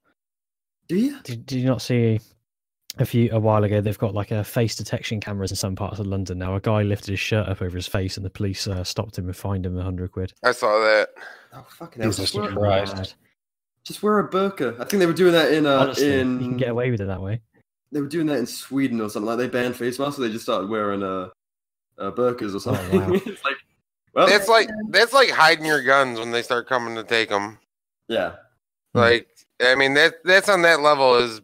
do 0.89 0.97
you 0.97 1.21
Did, 1.23 1.47
did 1.47 1.59
you 1.61 1.67
not 1.67 1.83
see 1.83 2.21
a 2.99 3.05
few 3.05 3.31
a 3.31 3.39
while 3.39 3.63
ago 3.63 3.81
they've 3.81 3.97
got 3.99 4.15
like 4.15 4.33
a 4.33 4.43
face 4.43 4.75
detection 4.75 5.21
cameras 5.21 5.53
in 5.53 5.57
some 5.57 5.77
parts 5.77 6.01
of 6.01 6.07
London 6.09 6.39
now. 6.39 6.57
A 6.57 6.61
guy 6.61 6.83
lifted 6.83 7.13
his 7.13 7.21
shirt 7.21 7.49
up 7.49 7.63
over 7.63 7.77
his 7.77 7.87
face 7.87 8.17
and 8.17 8.27
the 8.27 8.31
police 8.31 8.67
uh, 8.67 8.83
stopped 8.83 9.17
him 9.17 9.27
and 9.27 9.37
fined 9.37 9.65
him 9.65 9.79
a 9.79 9.83
hundred 9.85 10.11
quid. 10.11 10.33
I 10.43 10.51
saw 10.51 10.79
that. 10.81 11.11
Oh 11.55 11.65
fucking 11.69 12.03
hell! 12.03 12.11
These 12.11 12.19
are 12.19 12.23
Just 12.23 12.35
wear, 12.35 12.49
surprised. 12.51 12.97
Mad. 12.97 13.13
just 13.85 14.03
wear 14.03 14.19
a 14.19 14.29
burqa. 14.29 14.75
I 14.81 14.85
think 14.85 14.99
they 15.01 15.07
were 15.07 15.13
doing 15.13 15.33
that 15.35 15.53
in 15.53 15.67
uh, 15.67 15.79
Honestly, 15.79 16.19
in 16.19 16.33
you 16.41 16.49
can 16.49 16.57
get 16.57 16.69
away 16.71 16.91
with 16.91 17.01
it 17.01 17.07
that 17.07 17.23
way. 17.23 17.41
they 17.93 18.01
were 18.01 18.09
doing 18.09 18.27
that 18.27 18.39
in 18.39 18.47
Sweden 18.47 19.01
or 19.01 19.09
something. 19.09 19.27
Like 19.29 19.39
they 19.39 19.49
banned 19.49 19.77
face 19.77 20.01
masks, 20.01 20.17
so 20.17 20.23
they 20.23 20.31
just 20.33 20.43
started 20.45 20.69
wearing 20.69 21.05
uh, 21.05 21.29
uh 21.97 22.11
burqas 22.11 22.57
or 22.57 22.59
something. 22.61 23.01
wow. 23.01 23.13
it's 23.25 23.45
like, 23.45 23.55
well, 24.15 24.27
That's 24.27 24.49
like 24.49 24.69
that's 24.89 25.13
like 25.13 25.31
hiding 25.31 25.65
your 25.65 25.83
guns 25.83 26.19
when 26.19 26.31
they 26.31 26.43
start 26.43 26.69
coming 26.69 26.95
to 26.97 27.05
take 27.05 27.29
them. 27.29 27.59
yeah, 28.09 28.37
Like, 28.95 29.29
I 29.63 29.75
mean, 29.75 29.95
that 29.95 30.15
that's 30.25 30.49
on 30.49 30.63
that 30.63 30.81
level 30.81 31.17
is 31.17 31.41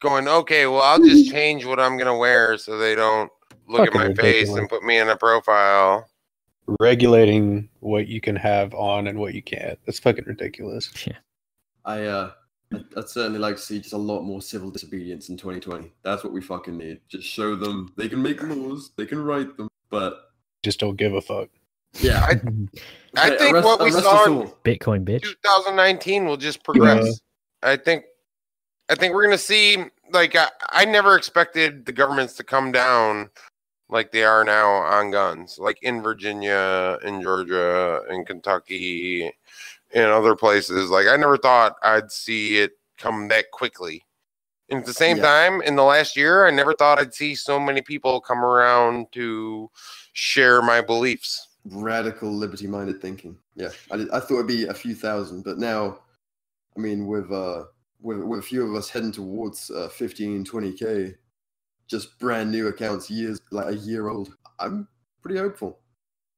going. 0.00 0.26
Okay, 0.28 0.66
well, 0.66 0.82
I'll 0.82 1.02
just 1.02 1.30
change 1.32 1.64
what 1.64 1.80
I'm 1.80 1.98
gonna 1.98 2.16
wear 2.16 2.56
so 2.58 2.78
they 2.78 2.94
don't 2.94 3.30
look 3.68 3.86
at 3.86 3.92
Fucking 3.92 4.08
my 4.08 4.14
face 4.14 4.48
and 4.50 4.68
put 4.68 4.82
me 4.82 4.98
in 4.98 5.08
a 5.08 5.16
profile. 5.16 6.08
Regulating 6.80 7.68
what 7.80 8.06
you 8.06 8.20
can 8.20 8.36
have 8.36 8.74
on 8.74 9.06
and 9.08 9.18
what 9.18 9.34
you 9.34 9.42
can't. 9.42 9.78
That's 9.86 9.98
fucking 9.98 10.24
ridiculous. 10.26 10.92
Yeah. 11.06 11.16
I 11.86 12.02
uh, 12.02 12.30
I'd, 12.74 12.84
I'd 12.96 13.08
certainly 13.08 13.38
like 13.38 13.56
to 13.56 13.62
see 13.62 13.80
just 13.80 13.94
a 13.94 13.98
lot 13.98 14.20
more 14.22 14.42
civil 14.42 14.70
disobedience 14.70 15.28
in 15.30 15.36
2020. 15.36 15.90
That's 16.02 16.22
what 16.22 16.32
we 16.32 16.40
fucking 16.40 16.76
need. 16.76 17.00
Just 17.08 17.26
show 17.26 17.56
them 17.56 17.92
they 17.96 18.08
can 18.08 18.22
make 18.22 18.42
laws, 18.42 18.90
they 18.96 19.06
can 19.06 19.24
write 19.24 19.56
them, 19.56 19.68
but 19.88 20.30
Just 20.62 20.78
don't 20.78 20.96
give 20.96 21.14
a 21.14 21.20
fuck. 21.22 21.48
Yeah, 21.94 22.20
I, 22.26 22.40
I 23.16 23.36
think 23.36 23.54
arrest- 23.54 23.64
what 23.66 23.82
we 23.82 23.90
saw 23.90 24.24
in. 24.26 24.50
Bitcoin 24.64 25.04
bitch. 25.04 25.22
2019 25.22 26.26
will 26.26 26.36
just 26.36 26.62
progress. 26.64 27.20
I 27.62 27.76
think 27.76 28.04
I 28.88 28.94
think 28.94 29.14
we're 29.14 29.24
gonna 29.24 29.38
see 29.38 29.84
like 30.12 30.34
I, 30.36 30.48
I 30.70 30.84
never 30.84 31.16
expected 31.16 31.86
the 31.86 31.92
governments 31.92 32.34
to 32.34 32.44
come 32.44 32.72
down 32.72 33.30
like 33.88 34.12
they 34.12 34.22
are 34.24 34.44
now 34.44 34.68
on 34.70 35.10
guns, 35.10 35.58
like 35.58 35.82
in 35.82 36.02
Virginia, 36.02 36.98
in 37.04 37.20
Georgia, 37.22 38.02
in 38.10 38.24
Kentucky, 38.24 39.30
in 39.92 40.02
other 40.04 40.36
places. 40.36 40.90
Like 40.90 41.06
I 41.08 41.16
never 41.16 41.36
thought 41.36 41.76
I'd 41.82 42.10
see 42.12 42.58
it 42.58 42.72
come 42.98 43.28
that 43.28 43.50
quickly. 43.50 44.04
And 44.68 44.80
at 44.80 44.86
the 44.86 44.94
same 44.94 45.16
Yeah. 45.16 45.24
time, 45.24 45.62
in 45.62 45.74
the 45.74 45.82
last 45.82 46.16
year, 46.16 46.46
I 46.46 46.50
never 46.52 46.72
thought 46.74 47.00
I'd 47.00 47.12
see 47.12 47.34
so 47.34 47.58
many 47.58 47.82
people 47.82 48.20
come 48.20 48.44
around 48.44 49.10
to 49.12 49.68
share 50.12 50.62
my 50.62 50.80
beliefs. 50.80 51.48
Radical 51.64 52.32
liberty-minded 52.32 53.00
thinking. 53.00 53.36
Yeah, 53.54 53.70
I, 53.90 53.96
did, 53.98 54.10
I 54.10 54.20
thought 54.20 54.34
it'd 54.36 54.46
be 54.46 54.66
a 54.66 54.74
few 54.74 54.94
thousand, 54.94 55.44
but 55.44 55.58
now, 55.58 56.00
I 56.76 56.80
mean, 56.80 57.06
with 57.06 57.30
uh, 57.30 57.64
with, 58.00 58.18
with 58.22 58.40
a 58.40 58.42
few 58.42 58.66
of 58.66 58.74
us 58.74 58.88
heading 58.88 59.12
towards 59.12 59.70
uh, 59.70 59.88
15, 59.88 60.44
20k, 60.44 61.14
just 61.86 62.18
brand 62.18 62.50
new 62.50 62.68
accounts, 62.68 63.10
years 63.10 63.40
like 63.50 63.66
a 63.66 63.76
year 63.76 64.08
old, 64.08 64.34
I'm 64.58 64.88
pretty 65.22 65.38
hopeful. 65.38 65.80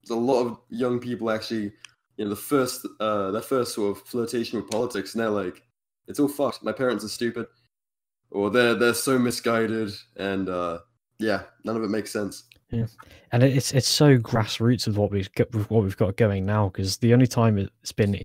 There's 0.03 0.17
a 0.17 0.21
lot 0.21 0.47
of 0.47 0.59
young 0.71 0.99
people 0.99 1.31
actually, 1.31 1.73
you 2.17 2.25
know, 2.25 2.31
the 2.31 2.37
first 2.37 2.87
uh, 3.01 3.31
their 3.31 3.43
first 3.43 3.75
sort 3.75 3.97
of 3.97 4.03
flirtation 4.05 4.61
with 4.61 4.71
politics, 4.71 5.15
and 5.15 5.23
they're 5.23 5.31
like, 5.31 5.63
it's 6.09 6.19
all 6.19 6.29
fucked. 6.29 6.65
My 6.65 6.73
parents 6.73 7.05
are 7.05 7.09
stupid, 7.09 7.47
or 8.31 8.51
they're 8.51 8.75
they're 8.75 8.95
so 8.95 9.19
misguided, 9.19 9.93
and 10.17 10.49
uh, 10.49 10.79
yeah, 11.19 11.43
none 11.65 11.77
of 11.77 11.85
it 11.85 11.91
makes 11.91 12.11
sense. 12.11 12.45
And 12.73 13.43
it's 13.43 13.73
it's 13.73 13.89
so 13.89 14.19
grassroots 14.19 14.87
with 14.87 14.97
what 14.97 15.11
we've 15.11 15.33
got 15.35 15.53
with 15.53 15.71
what 15.71 15.83
we've 15.83 15.97
got 15.97 16.17
going 16.17 16.45
now 16.47 16.69
because 16.69 16.97
the 16.99 17.13
only 17.13 17.27
time 17.27 17.59
it's 17.59 17.93
been 17.93 18.21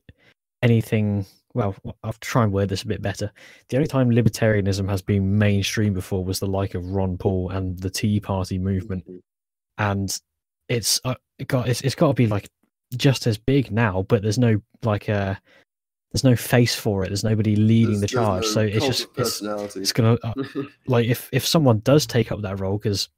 anything 0.64 1.26
well 1.54 1.76
i'll 2.04 2.14
try 2.22 2.44
and 2.44 2.52
word 2.52 2.70
this 2.70 2.84
a 2.84 2.88
bit 2.88 3.02
better. 3.02 3.32
The 3.70 3.78
only 3.78 3.88
time 3.88 4.10
libertarianism 4.10 4.90
has 4.90 5.02
been 5.02 5.38
mainstream 5.38 5.94
before 5.94 6.24
was 6.24 6.40
the 6.40 6.48
like 6.48 6.76
of 6.76 6.86
ron 6.92 7.18
paul 7.18 7.50
and 7.50 7.78
the 7.80 7.90
tea 7.90 8.20
party 8.20 8.58
movement. 8.58 9.06
And 9.78 10.16
it's 10.70 11.00
uh, 11.06 11.16
it 11.40 11.48
got 11.48 11.68
it's, 11.70 11.82
it's 11.82 11.96
got 11.96 12.08
to 12.08 12.14
be 12.14 12.28
like 12.28 12.50
just 12.96 13.28
as 13.28 13.38
big 13.38 13.70
now 13.72 14.04
but 14.08 14.22
there's 14.22 14.38
no 14.40 14.62
like 14.84 15.10
uh 15.10 15.36
there's 16.12 16.24
no 16.24 16.38
face 16.38 16.74
for 16.74 17.04
it. 17.04 17.10
There's 17.10 17.26
nobody 17.26 17.58
leading 17.58 18.00
There's- 18.00 18.02
the 18.02 18.08
charge. 18.08 18.44
no 18.44 18.50
so 18.50 18.62
it's 18.62 18.86
just 18.86 19.02
it's, 19.04 19.14
personality. 19.14 19.82
it's 19.82 19.92
gonna 19.92 20.18
uh, 20.24 20.34
like 20.88 21.06
if 21.08 21.30
if 21.34 21.46
someone 21.46 21.80
does 21.80 22.06
take 22.08 22.32
up 22.32 22.42
that 22.42 22.60
role 22.60 22.78
because 22.78 23.10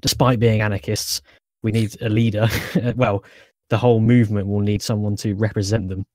despite 0.00 0.38
being 0.38 0.60
anarchists 0.60 1.22
we 1.62 1.72
need 1.72 1.96
a 2.02 2.08
leader. 2.08 2.48
Well 2.96 3.24
the 3.70 3.78
whole 3.78 4.00
movement 4.00 4.46
will 4.48 4.60
need 4.60 4.80
someone 4.80 5.16
to 5.16 5.34
represent 5.34 5.88
them 5.88 6.06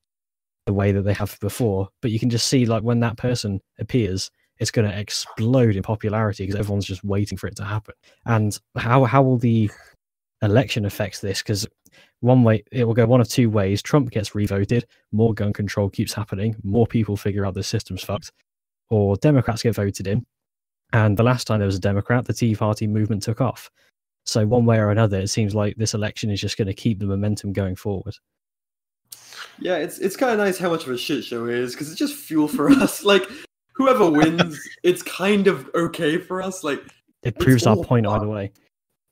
the 0.65 0.73
way 0.73 0.91
that 0.91 1.03
they 1.03 1.13
have 1.13 1.37
before. 1.39 1.89
But 2.01 2.09
you 2.09 2.19
can 2.19 2.29
just 2.29 2.47
see 2.47 2.65
like 2.65 2.83
when 2.83 2.99
that 3.01 3.17
person 3.17 3.61
appears 3.79 4.31
it's 4.59 4.71
going 4.71 4.89
to 4.89 4.97
explode 4.97 5.75
in 5.75 5.83
popularity 5.83 6.45
because 6.45 6.59
everyone's 6.59 6.85
just 6.85 7.03
waiting 7.03 7.37
for 7.37 7.47
it 7.47 7.55
to 7.57 7.65
happen. 7.65 7.95
And 8.25 8.57
how 8.77 9.03
how 9.03 9.21
will 9.21 9.37
the 9.37 9.69
election 10.41 10.85
affect 10.85 11.21
this? 11.21 11.41
Because 11.41 11.67
one 12.21 12.43
way 12.43 12.63
it 12.71 12.85
will 12.85 12.93
go 12.93 13.05
one 13.05 13.21
of 13.21 13.27
two 13.27 13.49
ways. 13.49 13.81
Trump 13.81 14.09
gets 14.11 14.33
revoted 14.35 14.85
more 15.11 15.33
gun 15.33 15.53
control 15.53 15.89
keeps 15.89 16.13
happening 16.13 16.55
more 16.63 16.87
people 16.87 17.17
figure 17.17 17.45
out 17.45 17.53
the 17.53 17.63
system's 17.63 18.03
fucked 18.03 18.31
or 18.89 19.15
democrats 19.17 19.63
get 19.63 19.75
voted 19.75 20.07
in 20.07 20.25
and 20.93 21.17
the 21.17 21.23
last 21.23 21.45
time 21.47 21.59
there 21.59 21.65
was 21.65 21.75
a 21.75 21.79
Democrat, 21.79 22.25
the 22.25 22.33
Tea 22.33 22.55
Party 22.55 22.87
movement 22.87 23.23
took 23.23 23.41
off. 23.41 23.69
So 24.25 24.45
one 24.47 24.65
way 24.65 24.77
or 24.77 24.89
another, 24.89 25.19
it 25.19 25.27
seems 25.27 25.53
like 25.53 25.75
this 25.75 25.93
election 25.93 26.29
is 26.29 26.39
just 26.39 26.55
going 26.57 26.67
to 26.69 26.73
keep 26.73 26.99
the 26.99 27.05
momentum 27.05 27.51
going 27.51 27.75
forward. 27.75 28.13
Yeah, 29.59 29.75
it's 29.77 29.99
it's 29.99 30.15
kind 30.15 30.31
of 30.31 30.37
nice 30.37 30.57
how 30.57 30.69
much 30.69 30.85
of 30.85 30.91
a 30.91 30.97
shit 30.97 31.23
show 31.23 31.45
it 31.45 31.55
is 31.55 31.73
because 31.73 31.89
it's 31.89 31.99
just 31.99 32.15
fuel 32.15 32.47
for 32.47 32.69
us. 32.81 33.03
Like 33.03 33.23
whoever 33.73 34.09
wins, 34.09 34.59
it's 34.83 35.01
kind 35.03 35.47
of 35.47 35.69
okay 35.75 36.17
for 36.17 36.41
us. 36.41 36.63
Like 36.63 36.81
It 37.23 37.37
proves 37.39 37.67
our 37.67 37.75
point 37.75 38.05
fun. 38.05 38.15
either 38.15 38.27
way. 38.27 38.51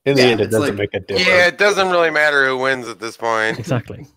In 0.06 0.16
the 0.16 0.22
Yeah, 0.24 0.28
end, 0.30 0.42
it 0.42 0.46
doesn't 0.50 0.62
like- 0.70 0.76
make 0.76 0.94
a 0.94 1.00
difference. 1.00 1.28
Yeah, 1.28 1.48
it 1.48 1.58
doesn't 1.58 1.90
really 1.90 2.10
matter 2.10 2.48
who 2.48 2.58
wins 2.58 2.88
at 2.88 3.00
this 3.00 3.18
point. 3.18 3.60
Exactly. 3.60 4.08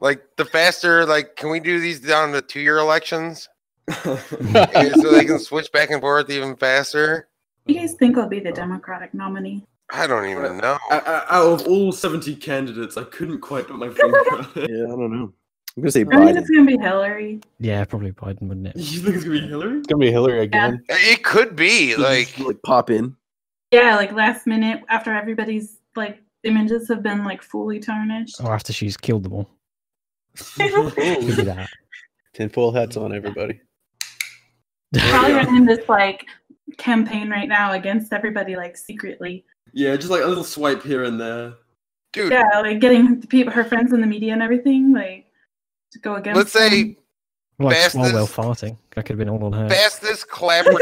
Like 0.00 0.22
the 0.36 0.44
faster, 0.46 1.04
like, 1.04 1.36
can 1.36 1.50
we 1.50 1.60
do 1.60 1.78
these 1.78 2.00
down 2.00 2.32
to 2.32 2.40
two-year 2.40 2.78
elections 2.78 3.46
yeah, 3.46 3.46
Yeah, 3.46 3.59
so 4.02 5.10
they 5.12 5.24
can 5.24 5.38
switch 5.40 5.70
back 5.72 5.90
and 5.90 6.00
forth 6.00 6.30
even 6.30 6.56
faster? 6.56 7.28
you 7.66 7.74
guys 7.74 7.94
think 7.94 8.18
I'll 8.18 8.28
be 8.28 8.40
the 8.40 8.52
Democratic 8.52 9.14
nominee? 9.14 9.64
I 9.92 10.06
don't 10.06 10.26
even 10.26 10.44
uh, 10.44 10.52
know. 10.54 10.78
out 10.90 11.60
of 11.60 11.66
all 11.66 11.92
seventy 11.92 12.36
candidates, 12.36 12.96
I 12.96 13.04
couldn't 13.04 13.40
quite 13.40 13.66
put 13.66 13.76
my 13.76 13.88
finger 13.92 14.18
on 14.32 14.48
it. 14.56 14.70
Yeah, 14.70 14.84
I 14.84 14.88
don't 14.88 15.10
know. 15.10 15.32
I'm 15.76 15.82
gonna 15.82 15.92
say 15.92 16.00
I 16.00 16.04
think 16.04 16.12
Biden. 16.14 16.36
it's 16.36 16.50
gonna 16.50 16.64
be 16.64 16.78
Hillary. 16.78 17.40
Yeah, 17.58 17.84
probably 17.84 18.12
Biden, 18.12 18.42
wouldn't 18.42 18.68
it? 18.68 18.76
You 18.76 19.00
think 19.00 19.16
it's 19.16 19.24
gonna 19.24 19.40
be 19.40 19.46
Hillary? 19.46 19.78
It's 19.78 19.86
gonna 19.86 20.00
be 20.00 20.10
Hillary 20.10 20.40
again. 20.40 20.82
It 20.88 21.22
could 21.24 21.56
be 21.56 21.96
like 21.96 22.38
like 22.38 22.60
pop 22.62 22.90
in. 22.90 23.16
Yeah, 23.72 23.96
like 23.96 24.12
last 24.12 24.46
minute 24.46 24.82
after 24.88 25.12
everybody's 25.14 25.78
like 25.96 26.20
images 26.44 26.88
have 26.88 27.02
been 27.02 27.24
like 27.24 27.42
fully 27.42 27.78
tarnished. 27.78 28.40
Or 28.42 28.54
after 28.54 28.72
she's 28.72 28.96
killed 28.96 29.24
them 29.24 29.32
all. 29.32 29.50
Could 30.56 30.72
Ooh, 30.72 31.36
be 31.36 31.42
that. 31.42 31.68
tinfoil 32.32 32.72
hats 32.72 32.96
on, 32.96 33.14
everybody. 33.14 33.60
Probably 34.98 35.32
running 35.34 35.64
this 35.64 35.88
like 35.88 36.26
campaign 36.78 37.30
right 37.30 37.48
now 37.48 37.72
against 37.72 38.12
everybody 38.12 38.56
like 38.56 38.76
secretly. 38.76 39.44
Yeah, 39.72 39.94
just 39.96 40.10
like 40.10 40.22
a 40.22 40.26
little 40.26 40.44
swipe 40.44 40.82
here 40.82 41.04
and 41.04 41.20
there. 41.20 41.54
dude. 42.12 42.32
Yeah, 42.32 42.60
like 42.60 42.80
getting 42.80 43.20
the 43.20 43.26
people, 43.26 43.52
her 43.52 43.64
friends 43.64 43.92
in 43.92 44.00
the 44.00 44.06
media 44.06 44.32
and 44.32 44.42
everything, 44.42 44.92
like 44.92 45.26
to 45.92 45.98
go 46.00 46.16
against. 46.16 46.36
Let's 46.38 46.52
say 46.52 46.82
them. 46.82 46.96
Like 47.58 47.76
Fastest- 47.76 47.96
Swalwell 48.14 48.26
farting. 48.32 48.78
That 48.94 49.04
could 49.04 49.10
have 49.10 49.18
been 49.18 49.28
all 49.28 49.44
on 49.44 49.52
her. 49.52 49.68
fastest 49.68 50.28
collabor- 50.28 50.78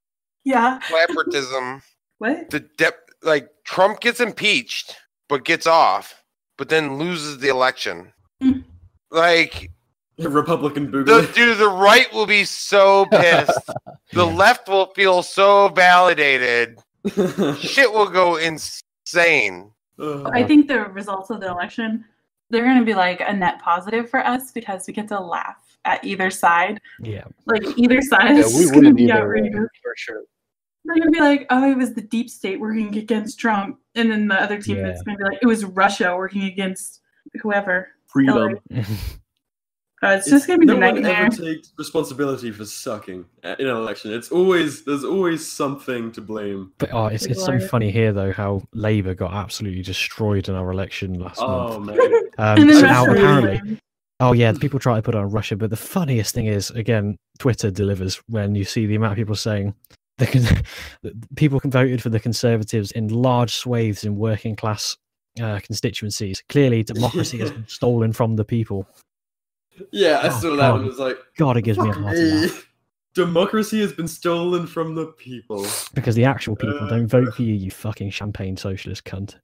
yeah. 0.44 0.78
collaboratism. 0.88 1.82
What? 2.18 2.50
The 2.50 2.60
dep 2.60 2.96
like 3.22 3.48
Trump 3.64 4.00
gets 4.00 4.20
impeached 4.20 4.96
but 5.28 5.44
gets 5.44 5.66
off, 5.66 6.22
but 6.58 6.68
then 6.68 6.98
loses 6.98 7.38
the 7.38 7.48
election. 7.48 8.12
Mm. 8.42 8.64
Like 9.10 9.70
Republican 10.28 10.90
the 10.90 10.98
boogly. 10.98 11.34
dude, 11.34 11.58
the 11.58 11.68
right 11.68 12.12
will 12.12 12.26
be 12.26 12.44
so 12.44 13.06
pissed. 13.06 13.58
The 14.14 14.26
left 14.26 14.68
will 14.68 14.86
feel 14.92 15.22
so 15.22 15.68
validated. 15.68 16.78
Shit 17.58 17.90
will 17.90 18.10
go 18.10 18.36
insane. 18.36 19.70
I 19.98 20.42
think 20.44 20.68
the 20.68 20.80
results 20.80 21.30
of 21.30 21.40
the 21.40 21.48
election, 21.48 22.04
they're 22.50 22.62
going 22.64 22.78
to 22.78 22.84
be 22.84 22.92
like 22.92 23.22
a 23.26 23.32
net 23.32 23.58
positive 23.62 24.10
for 24.10 24.20
us 24.20 24.52
because 24.52 24.84
we 24.86 24.92
get 24.92 25.08
to 25.08 25.18
laugh 25.18 25.56
at 25.86 26.04
either 26.04 26.30
side. 26.30 26.78
Yeah. 27.00 27.24
Like 27.46 27.62
either 27.78 28.02
side 28.02 28.36
Yeah, 28.36 28.42
is 28.42 28.54
we 28.54 28.64
going 28.66 28.72
to 28.72 28.76
wouldn't 28.90 28.96
be 28.98 29.04
either 29.04 29.22
outrageous. 29.22 29.68
for 29.82 29.94
sure. 29.96 30.22
They're 30.84 30.96
going 30.96 31.06
to 31.10 31.12
be 31.12 31.20
like, 31.20 31.46
oh, 31.48 31.70
it 31.70 31.76
was 31.78 31.94
the 31.94 32.02
deep 32.02 32.28
state 32.28 32.60
working 32.60 32.94
against 32.98 33.40
Trump. 33.40 33.78
And 33.94 34.10
then 34.10 34.28
the 34.28 34.34
other 34.34 34.60
team 34.60 34.76
Yeah. 34.76 34.88
that's 34.88 35.02
going 35.04 35.16
to 35.16 35.24
be 35.24 35.30
like, 35.30 35.38
it 35.40 35.46
was 35.46 35.64
Russia 35.64 36.14
working 36.14 36.42
against 36.44 37.00
whoever. 37.40 37.88
Freedom. 38.08 38.58
Hillary. 40.02 40.14
Uh, 40.14 40.18
it's, 40.18 40.30
just 40.30 40.46
going 40.46 40.60
to 40.60 40.66
be 40.66 40.66
no 40.66 40.74
a 40.74 40.80
one 40.80 40.94
nightmare. 41.02 41.26
ever 41.26 41.36
takes 41.36 41.72
responsibility 41.78 42.50
for 42.50 42.64
sucking 42.64 43.24
in 43.44 43.66
an 43.66 43.76
election. 43.76 44.12
It's 44.12 44.30
always 44.30 44.84
there's 44.84 45.04
always 45.04 45.46
something 45.50 46.12
to 46.12 46.20
blame. 46.20 46.72
But 46.78 46.92
oh, 46.92 47.06
it's, 47.06 47.26
it's 47.26 47.44
so 47.44 47.58
funny 47.60 47.90
here 47.90 48.12
though 48.12 48.32
how 48.32 48.62
Labour 48.72 49.14
got 49.14 49.32
absolutely 49.32 49.82
destroyed 49.82 50.48
in 50.48 50.54
our 50.54 50.70
election 50.72 51.14
last 51.14 51.40
month. 51.40 51.72
Oh 51.74 51.78
month. 51.80 51.98
man, 51.98 52.12
Um, 52.38 52.58
and 52.60 52.70
then 52.70 52.76
so 52.80 52.86
now 52.86 53.04
apparently, 53.04 53.60
wins. 53.64 53.80
oh 54.20 54.32
yeah, 54.32 54.52
the 54.52 54.60
people 54.60 54.78
try 54.80 54.96
to 54.96 55.02
put 55.02 55.14
on 55.14 55.30
Russia, 55.30 55.56
but 55.56 55.70
the 55.70 55.76
funniest 55.76 56.34
thing 56.34 56.46
is 56.46 56.70
again, 56.70 57.16
Twitter 57.38 57.70
delivers 57.70 58.16
when 58.28 58.54
you 58.54 58.64
see 58.64 58.86
the 58.86 58.96
amount 58.96 59.12
of 59.12 59.16
people 59.18 59.36
saying 59.36 59.74
the, 60.18 60.26
con- 60.26 61.12
people 61.36 61.60
can 61.60 61.70
voted 61.70 62.02
for 62.02 62.10
the 62.10 62.20
Conservatives 62.20 62.90
in 62.92 63.08
large 63.08 63.54
swathes 63.54 64.04
in 64.04 64.16
working 64.16 64.56
class 64.56 64.96
uh, 65.40 65.60
constituencies. 65.62 66.42
Clearly, 66.48 66.82
democracy 66.82 67.38
has 67.38 67.50
been 67.52 67.66
stolen 67.68 68.12
from 68.12 68.36
the 68.36 68.44
people. 68.44 68.86
Yeah, 69.90 70.18
I 70.22 70.28
Oh, 70.28 70.30
saw 70.40 70.50
that 70.50 70.56
God. 70.56 70.76
and 70.80 70.86
was 70.86 70.98
like, 70.98 71.18
God, 71.36 71.56
it 71.56 71.62
gives 71.62 71.78
me 71.78 71.88
a 71.88 71.92
heart 71.92 72.16
attack 72.16 72.66
Democracy 73.14 73.78
has 73.80 73.92
been 73.92 74.08
stolen 74.08 74.66
from 74.66 74.94
the 74.94 75.06
people. 75.06 75.66
because 75.94 76.14
the 76.14 76.24
actual 76.24 76.56
people 76.56 76.78
Uh, 76.80 76.88
don't 76.88 77.06
vote 77.06 77.34
for 77.34 77.42
you, 77.42 77.52
you 77.52 77.70
fucking 77.70 78.10
champagne 78.10 78.56
socialist 78.56 79.04
cunt. 79.04 79.36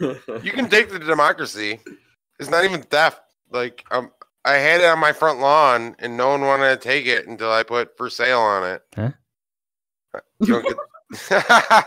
You 0.42 0.52
can 0.52 0.70
take 0.70 0.90
the 0.90 0.98
democracy. 0.98 1.80
It's 2.38 2.48
not 2.48 2.64
even 2.64 2.82
theft. 2.82 3.20
Like 3.50 3.84
um, 3.90 4.10
I 4.44 4.54
had 4.54 4.80
it 4.80 4.86
on 4.86 4.98
my 4.98 5.12
front 5.12 5.40
lawn, 5.40 5.96
and 5.98 6.16
no 6.16 6.28
one 6.30 6.40
wanted 6.42 6.70
to 6.70 6.76
take 6.88 7.04
it 7.06 7.26
until 7.26 7.50
I 7.52 7.62
put 7.62 7.94
for 7.98 8.08
sale 8.08 8.38
on 8.40 8.66
it. 8.66 8.82
Huh? 8.96 9.10
You 10.40 10.46
don't 10.62 10.66
get. 10.66 10.76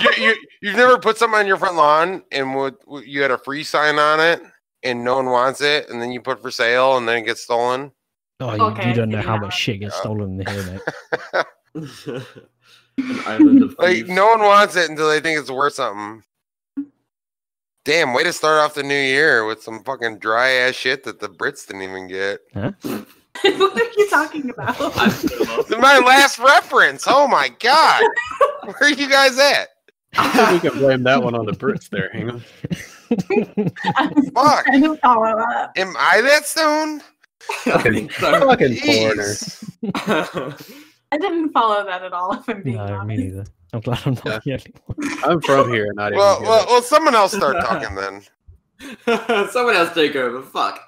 you, 0.00 0.10
you 0.24 0.36
you've 0.60 0.76
never 0.76 0.98
put 0.98 1.16
something 1.16 1.38
on 1.38 1.46
your 1.46 1.56
front 1.56 1.76
lawn 1.76 2.24
and 2.32 2.54
would 2.56 2.74
you 3.04 3.22
had 3.22 3.30
a 3.30 3.38
free 3.38 3.62
sign 3.64 3.98
on 4.00 4.18
it 4.20 4.42
and 4.84 5.02
no 5.02 5.16
one 5.16 5.26
wants 5.26 5.60
it 5.60 5.88
and 5.88 6.00
then 6.00 6.12
you 6.12 6.20
put 6.20 6.40
for 6.40 6.50
sale 6.50 6.96
and 6.96 7.08
then 7.08 7.16
it 7.18 7.22
gets 7.22 7.42
stolen. 7.42 7.90
Oh, 8.40 8.54
you, 8.54 8.62
Okay, 8.62 8.88
you 8.88 8.94
don't 8.94 9.08
know 9.08 9.18
yeah. 9.18 9.24
how 9.24 9.36
much 9.38 9.56
shit 9.56 9.80
gets 9.80 9.96
stolen 9.96 10.40
in 10.40 10.46
here, 10.46 10.80
mate. 11.74 12.14
An 12.98 13.20
island 13.26 13.62
of 13.62 13.76
Like 13.78 14.06
no 14.06 14.26
one 14.26 14.40
wants 14.40 14.76
it 14.76 14.88
until 14.88 15.08
they 15.08 15.20
think 15.20 15.40
it's 15.40 15.50
worth 15.50 15.74
something. 15.74 16.22
Damn, 17.84 18.14
way 18.14 18.22
to 18.22 18.32
start 18.32 18.60
off 18.60 18.74
the 18.74 18.82
new 18.82 18.94
year 18.94 19.44
with 19.44 19.62
some 19.62 19.82
fucking 19.84 20.18
dry 20.18 20.50
ass 20.50 20.74
shit 20.74 21.04
that 21.04 21.20
the 21.20 21.28
Brits 21.28 21.66
didn't 21.66 21.82
even 21.82 22.06
get. 22.08 22.40
what 22.54 22.74
are 23.44 23.92
you 23.96 24.08
talking 24.10 24.48
about? 24.48 24.76
I'm 24.96 25.10
so 25.10 25.44
lost. 25.44 25.70
My 25.78 25.98
last 25.98 26.38
reference. 26.38 27.04
Oh 27.06 27.28
my 27.28 27.50
god. 27.60 28.02
Where 28.64 28.90
are 28.90 28.94
you 28.94 29.08
guys 29.08 29.38
at? 29.38 29.68
I 30.16 30.28
think 30.30 30.62
we 30.62 30.70
can 30.70 30.78
blame 30.78 31.02
that 31.04 31.22
one 31.22 31.34
on 31.34 31.46
the 31.46 31.52
Brits 31.52 31.88
there. 31.88 32.10
Hang 32.12 32.30
on. 32.30 32.40
Fuck. 34.32 34.66
I 34.68 34.96
follow 35.02 35.38
up. 35.38 35.72
Am 35.76 35.94
I 35.98 36.20
that 36.20 36.46
stone? 36.46 37.02
I 37.66 37.82
think 37.82 38.12
so. 38.12 38.46
Fucking 38.46 38.76
foreigner. 38.84 39.34
I 41.12 41.18
didn't 41.18 41.50
follow 41.50 41.84
that 41.84 42.02
at 42.02 42.12
all. 42.12 42.32
If 42.32 42.48
I'm 42.48 42.62
being 42.62 42.76
no, 42.76 42.82
honest. 42.82 43.06
me 43.06 43.16
neither. 43.16 43.44
I'm 43.72 43.80
glad 43.80 44.00
I'm 44.04 44.14
not 44.24 44.44
the 44.44 44.52
only 44.52 44.74
one. 44.86 45.18
I'm 45.24 45.40
from 45.40 45.72
here, 45.72 45.92
not 45.94 46.08
even. 46.08 46.18
Well, 46.18 46.38
here. 46.38 46.48
well, 46.48 46.66
well, 46.68 46.82
someone 46.82 47.14
else 47.14 47.32
start 47.32 47.56
talking 47.64 47.94
then. 47.94 48.22
Someone 49.50 49.76
else 49.76 49.92
take 49.94 50.16
over. 50.16 50.42
Fuck. 50.42 50.80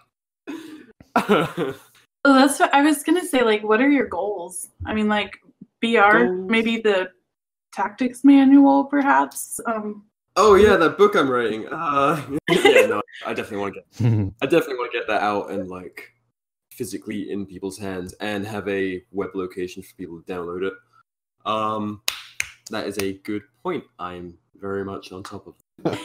That's 2.25 2.59
what 2.59 2.75
I 2.75 2.83
was 2.83 3.03
gonna 3.03 3.25
say. 3.25 3.43
Like, 3.43 3.63
what 3.63 3.81
are 3.81 3.89
your 3.89 4.07
goals? 4.07 4.69
I 4.85 4.95
mean, 4.95 5.09
like 5.09 5.39
BR, 5.81 6.25
Goals? 6.25 6.51
maybe 6.51 6.81
the 6.81 7.11
tactics 7.77 8.25
manual, 8.25 8.85
perhaps. 8.85 9.61
Um, 9.67 10.05
oh 10.37 10.55
yeah, 10.55 10.77
that 10.77 10.97
book 10.97 11.15
I'm 11.15 11.31
writing. 11.31 11.69
Uh, 11.69 12.21
yeah, 12.51 12.87
no, 12.87 13.03
I 13.27 13.35
definitely 13.35 13.59
want 13.59 13.75
to 13.75 13.81
get. 13.81 14.33
I 14.43 14.47
definitely 14.47 14.77
want 14.77 14.93
to 14.93 14.99
get 14.99 15.07
that 15.09 15.23
out 15.23 15.51
and 15.51 15.69
like 15.69 16.11
physically 16.73 17.31
in 17.31 17.47
people's 17.47 17.79
hands 17.79 18.15
and 18.15 18.47
have 18.47 18.67
a 18.69 19.03
web 19.13 19.31
location 19.35 19.83
for 19.83 19.95
people 19.97 20.21
to 20.21 20.33
download 20.33 20.67
it. 20.67 20.75
Um, 21.45 22.03
that 22.71 22.87
is 22.87 22.99
a 22.99 23.15
good 23.19 23.43
point. 23.63 23.85
I'm 23.99 24.37
very 24.57 24.85
much 24.85 25.13
on 25.13 25.23
top 25.23 25.47
of. 25.47 25.55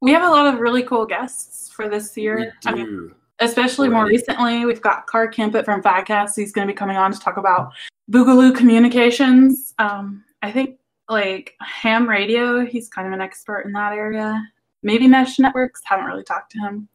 we 0.00 0.12
have 0.12 0.22
a 0.22 0.30
lot 0.30 0.52
of 0.52 0.60
really 0.60 0.82
cool 0.82 1.06
guests 1.06 1.70
for 1.70 1.88
this 1.88 2.14
We 2.16 2.22
year. 2.22 2.54
I 2.66 2.74
mean, 2.74 2.86
do. 2.86 3.14
especially 3.40 3.88
more 3.88 4.06
recently, 4.06 4.66
we've 4.66 4.82
got 4.82 5.06
Car 5.06 5.30
Kempit 5.30 5.64
from 5.64 5.82
Fadcast. 5.82 6.36
He's 6.36 6.52
going 6.52 6.68
to 6.68 6.72
be 6.72 6.76
coming 6.76 6.96
on 6.96 7.12
to 7.12 7.18
talk 7.18 7.38
about 7.38 7.72
Boogaloo 8.10 8.54
Communications. 8.54 9.74
Um, 9.78 10.22
I 10.42 10.52
think 10.52 10.78
like 11.08 11.54
ham 11.60 12.08
radio, 12.08 12.64
he's 12.64 12.88
kind 12.88 13.06
of 13.06 13.12
an 13.12 13.20
expert 13.20 13.60
in 13.60 13.72
that 13.72 13.92
area. 13.92 14.42
Maybe 14.82 15.06
mesh 15.08 15.38
networks, 15.38 15.80
haven't 15.84 16.06
really 16.06 16.24
talked 16.24 16.52
to 16.52 16.58
him. 16.58 16.88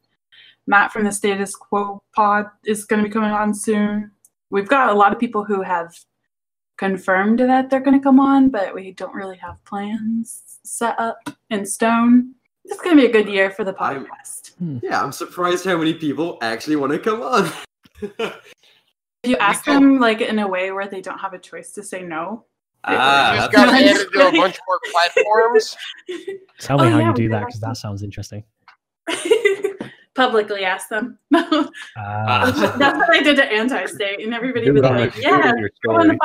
Matt 0.68 0.92
from 0.92 1.04
the 1.04 1.12
Status 1.12 1.56
Quo 1.56 2.02
Pod 2.16 2.46
is 2.66 2.86
going 2.86 3.02
to 3.02 3.08
be 3.08 3.14
coming 3.14 3.32
on 3.32 3.54
soon. 3.54 4.12
We've 4.50 4.68
got 4.68 4.89
a 4.89 4.94
lot 4.94 5.12
of 5.12 5.20
people 5.20 5.44
who 5.44 5.62
have 5.62 5.94
confirmed 6.78 7.39
that 7.39 7.70
they're 7.70 7.80
going 7.80 7.98
to 7.98 8.04
come 8.04 8.20
on, 8.20 8.50
but 8.50 8.74
we 8.74 8.92
don't 8.92 9.14
really 9.14 9.38
have 9.38 9.64
plans 9.66 10.44
set 10.64 11.00
up 11.00 11.18
in 11.50 11.66
stone. 11.66 12.36
It's 12.66 12.82
going 12.82 12.96
to 12.96 13.02
be 13.02 13.08
a 13.08 13.12
good 13.12 13.28
year 13.28 13.50
for 13.50 13.64
the 13.64 13.76
I'm- 13.80 14.06
podcast. 14.06 14.54
Hmm. 14.56 14.78
Yeah, 14.84 15.02
I'm 15.02 15.12
surprised 15.12 15.66
how 15.66 15.78
many 15.78 15.94
people 15.94 16.38
actually 16.42 16.76
want 16.76 16.94
to 16.94 17.00
come 17.00 17.22
on. 17.22 17.52
If 19.24 19.30
you 19.30 19.38
ask 19.38 19.66
them 19.66 20.00
like 20.00 20.20
in 20.22 20.39
a 20.39 20.48
way 20.48 20.72
where 20.72 20.88
they 20.88 21.00
don't 21.00 21.20
have 21.20 21.34
a 21.34 21.38
choice 21.38 21.72
to 21.74 21.84
say 21.84 22.02
no, 22.02 22.46
ah, 22.86 23.34
you 23.34 23.40
just 23.40 23.52
got 23.52 23.70
added 23.70 24.08
to 24.12 24.28
a 24.28 24.32
bunch 24.32 24.58
more 24.68 24.80
platforms. 24.92 25.76
Tell 26.60 26.78
me 26.78 26.86
Oh, 26.86 26.90
how 26.90 27.00
yeah, 27.00 27.08
you 27.08 27.14
do 27.14 27.30
that 27.30 27.46
because 27.46 27.60
that 27.62 27.78
sounds 27.78 28.04
interesting. 28.04 28.44
publicly 30.14 30.66
ask 30.66 30.90
them. 30.90 31.18
No, 31.30 31.42
Ah, 31.98 32.76
that's 32.78 32.98
what 32.98 33.10
I 33.10 33.22
did 33.24 33.36
to 33.38 33.46
Anti-State, 33.46 34.20
and 34.24 34.34
everybody 34.34 34.70
was 34.72 34.82
like, 34.82 35.16
"Yeah, 35.18 35.42
do 35.42 35.48
it 35.48 35.52
in 35.54 35.58
your 35.60 35.70
go 35.86 35.96
on 35.96 36.08
the 36.08 36.16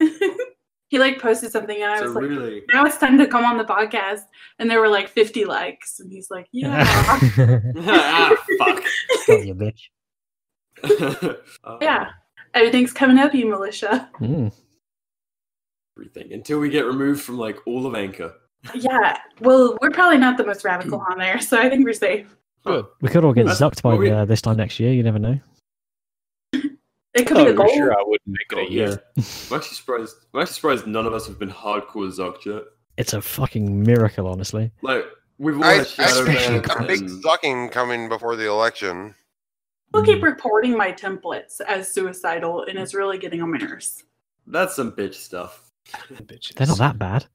podcast." 0.00 0.36
he 0.88 0.98
like 0.98 1.20
posted 1.20 1.50
something, 1.50 1.82
and 1.82 1.90
I 1.92 1.98
so 1.98 2.04
was 2.04 2.14
like, 2.14 2.24
really, 2.24 2.62
"Now 2.72 2.84
it's 2.84 2.98
time 2.98 3.16
to 3.18 3.26
come 3.26 3.44
on 3.44 3.56
the 3.58 3.64
podcast," 3.64 4.22
and 4.58 4.70
there 4.70 4.80
were 4.80 4.88
like 4.88 5.08
50 5.08 5.44
likes, 5.44 6.00
and 6.00 6.10
he's 6.12 6.30
like, 6.30 6.46
"Yeah." 6.52 6.84
ah, 6.86 8.36
fuck. 8.58 8.82
You, 9.28 9.54
bitch. 9.54 9.88
Yeah. 11.80 12.10
Everything's 12.54 12.92
coming 12.92 13.18
up, 13.18 13.34
you 13.34 13.46
militia. 13.46 14.10
Mm. 14.20 14.52
Everything 15.96 16.32
until 16.32 16.58
we 16.58 16.70
get 16.70 16.86
removed 16.86 17.22
from 17.22 17.38
like 17.38 17.58
all 17.66 17.86
of 17.86 17.94
Anchor. 17.94 18.32
Yeah. 18.74 19.18
Well, 19.40 19.76
we're 19.82 19.90
probably 19.90 20.18
not 20.18 20.36
the 20.38 20.44
most 20.46 20.64
radical 20.64 21.04
on 21.10 21.18
there, 21.18 21.40
so 21.40 21.58
I 21.58 21.68
think 21.68 21.84
we're 21.84 21.92
safe. 21.92 22.34
Good. 22.64 22.86
We 23.00 23.08
could 23.08 23.24
all 23.24 23.32
get 23.32 23.46
That's- 23.46 23.60
zucked 23.60 23.82
by 23.82 23.94
we- 23.94 24.10
uh, 24.10 24.24
this 24.24 24.40
time 24.40 24.56
next 24.56 24.78
year. 24.80 24.92
You 24.92 25.02
never 25.02 25.18
know. 25.18 25.38
It 27.14 27.26
could 27.26 27.36
Oh, 27.36 27.44
be 27.44 27.50
the 27.52 27.56
you're 27.58 27.66
goal. 27.66 27.74
sure 27.74 27.92
I 27.92 28.02
wouldn't 28.06 28.20
make 28.26 28.52
it 28.52 28.58
Oh, 28.58 28.66
a 28.66 28.70
year. 28.70 29.02
I'm 29.18 29.56
actually 29.58 29.60
surprised. 29.76 30.16
I'm 30.32 30.40
actually 30.40 30.54
surprised 30.54 30.86
none 30.86 31.04
of 31.04 31.12
us 31.12 31.26
have 31.26 31.38
been 31.38 31.50
hardcore 31.50 32.10
Zucked 32.10 32.46
yet. 32.46 32.62
It's 32.96 33.12
a 33.12 33.20
fucking 33.20 33.82
miracle, 33.82 34.26
honestly. 34.26 34.70
Like 34.80 35.04
we've 35.36 35.58
all 35.58 35.64
I, 35.64 35.72
I 35.72 35.74
had 35.74 35.86
shadow 35.88 36.22
expect 36.24 36.54
expect 36.64 36.80
a 36.80 36.86
big 36.86 37.00
and- 37.02 37.22
zucking 37.22 37.70
coming 37.70 38.08
before 38.08 38.34
the 38.36 38.48
election. 38.48 39.14
People 39.92 40.06
keep 40.06 40.22
reporting 40.22 40.74
my 40.74 40.90
templates 40.90 41.60
as 41.60 41.92
suicidal, 41.92 42.62
and 42.62 42.78
it's 42.78 42.94
really 42.94 43.18
getting 43.18 43.42
on 43.42 43.50
my 43.50 43.58
nerves. 43.58 44.04
That's 44.46 44.74
some 44.74 44.92
bitch 44.92 45.14
stuff. 45.16 45.70
Bitches. 45.86 46.54
They're 46.54 46.66
not 46.66 46.78
that 46.78 46.98
bad. 46.98 47.26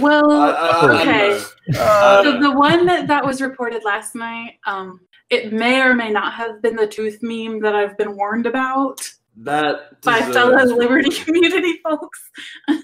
Well, 0.00 0.22
don't 0.28 1.00
okay. 1.00 1.40
Uh, 1.78 2.22
So 2.22 2.40
the 2.40 2.50
one 2.52 2.86
that, 2.86 3.06
that 3.08 3.24
was 3.24 3.40
reported 3.40 3.82
last 3.84 4.14
night, 4.14 4.54
um, 4.66 5.00
it 5.30 5.52
may 5.52 5.80
or 5.82 5.94
may 5.94 6.10
not 6.10 6.32
have 6.34 6.62
been 6.62 6.76
the 6.76 6.86
tooth 6.86 7.18
meme 7.22 7.60
that 7.60 7.74
I've 7.74 7.96
been 7.98 8.16
warned 8.16 8.46
about 8.46 9.00
that 9.38 10.00
by 10.02 10.20
fellow 10.20 10.54
report. 10.54 10.78
Liberty 10.78 11.10
community 11.24 11.78
folks. 11.84 12.30
I'm, 12.68 12.80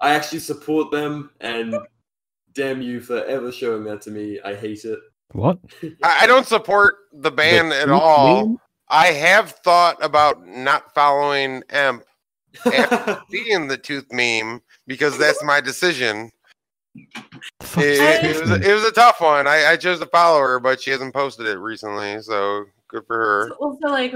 I 0.00 0.14
actually 0.14 0.38
support 0.40 0.90
them, 0.90 1.30
and 1.40 1.76
damn 2.54 2.80
you 2.82 3.00
for 3.00 3.24
ever 3.24 3.50
showing 3.50 3.84
that 3.84 4.00
to 4.02 4.10
me. 4.10 4.38
I 4.44 4.54
hate 4.54 4.84
it. 4.84 4.98
What? 5.32 5.58
I, 5.82 6.18
I 6.22 6.26
don't 6.26 6.46
support 6.46 6.96
the 7.12 7.30
ban 7.30 7.70
The 7.70 7.80
at 7.82 7.90
all. 7.90 8.46
meme? 8.46 8.58
I 8.88 9.06
have 9.06 9.50
thought 9.64 9.96
about 10.04 10.46
not 10.46 10.94
following 10.94 11.62
Emp 11.70 12.04
after 12.66 13.20
seeing 13.30 13.68
the 13.68 13.76
tooth 13.78 14.06
meme 14.12 14.60
because 14.86 15.16
that's 15.18 15.42
my 15.42 15.60
decision. 15.60 16.30
The 16.94 17.66
fuck 17.66 17.84
It, 17.84 17.90
is 17.90 18.00
it- 18.00 18.24
it 18.36 18.40
was, 18.40 18.50
a, 18.50 18.70
it 18.70 18.74
was 18.74 18.84
a 18.84 18.92
tough 18.92 19.20
one. 19.20 19.46
I, 19.46 19.66
I 19.72 19.76
chose 19.76 19.98
to 20.00 20.06
follow 20.06 20.38
her, 20.40 20.60
but 20.60 20.80
she 20.80 20.90
hasn't 20.90 21.12
posted 21.14 21.46
it 21.46 21.58
recently, 21.58 22.20
so 22.22 22.64
good 22.88 23.04
for 23.06 23.16
her. 23.16 23.50
Also, 23.60 23.88
like 23.88 24.14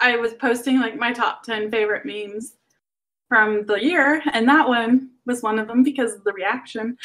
I 0.00 0.16
was 0.16 0.34
posting 0.34 0.80
like 0.80 0.96
my 0.96 1.12
top 1.12 1.42
ten 1.42 1.70
favorite 1.70 2.04
memes 2.04 2.54
from 3.28 3.64
the 3.66 3.74
year, 3.74 4.22
and 4.32 4.48
that 4.48 4.68
one 4.68 5.10
was 5.24 5.42
one 5.42 5.58
of 5.58 5.66
them 5.68 5.82
because 5.82 6.14
of 6.14 6.24
the 6.24 6.32
reaction. 6.32 6.96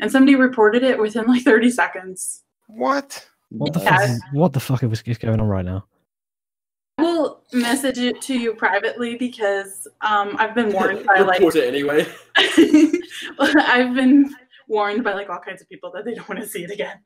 And 0.00 0.10
somebody 0.10 0.34
reported 0.36 0.82
it 0.82 0.98
within 0.98 1.26
like 1.26 1.42
30 1.42 1.70
seconds. 1.70 2.42
What? 2.66 3.26
What 3.50 3.72
the 3.72 3.80
Yeah. 3.80 3.96
fuck? 4.06 4.18
What 4.32 4.52
the 4.52 4.60
fuck 4.60 4.82
is 4.82 5.02
is 5.06 5.18
going 5.18 5.40
on 5.40 5.48
right 5.48 5.64
now? 5.64 5.84
I 7.02 7.04
will 7.04 7.42
message 7.52 7.98
it 7.98 8.20
to 8.22 8.38
you 8.38 8.54
privately 8.54 9.16
because 9.16 9.88
um, 10.02 10.36
I've 10.38 10.54
been 10.54 10.72
warned 10.72 11.04
by 11.04 11.18
like 11.20 11.38
report 11.40 11.56
it 11.56 11.66
anyway. 11.66 12.06
I've 13.40 13.94
been 13.94 14.32
warned 14.68 15.02
by 15.02 15.14
like 15.14 15.28
all 15.28 15.40
kinds 15.40 15.60
of 15.60 15.68
people 15.68 15.90
that 15.94 16.04
they 16.04 16.14
don't 16.14 16.28
want 16.28 16.40
to 16.40 16.46
see 16.46 16.62
it 16.62 16.70
again. 16.70 16.98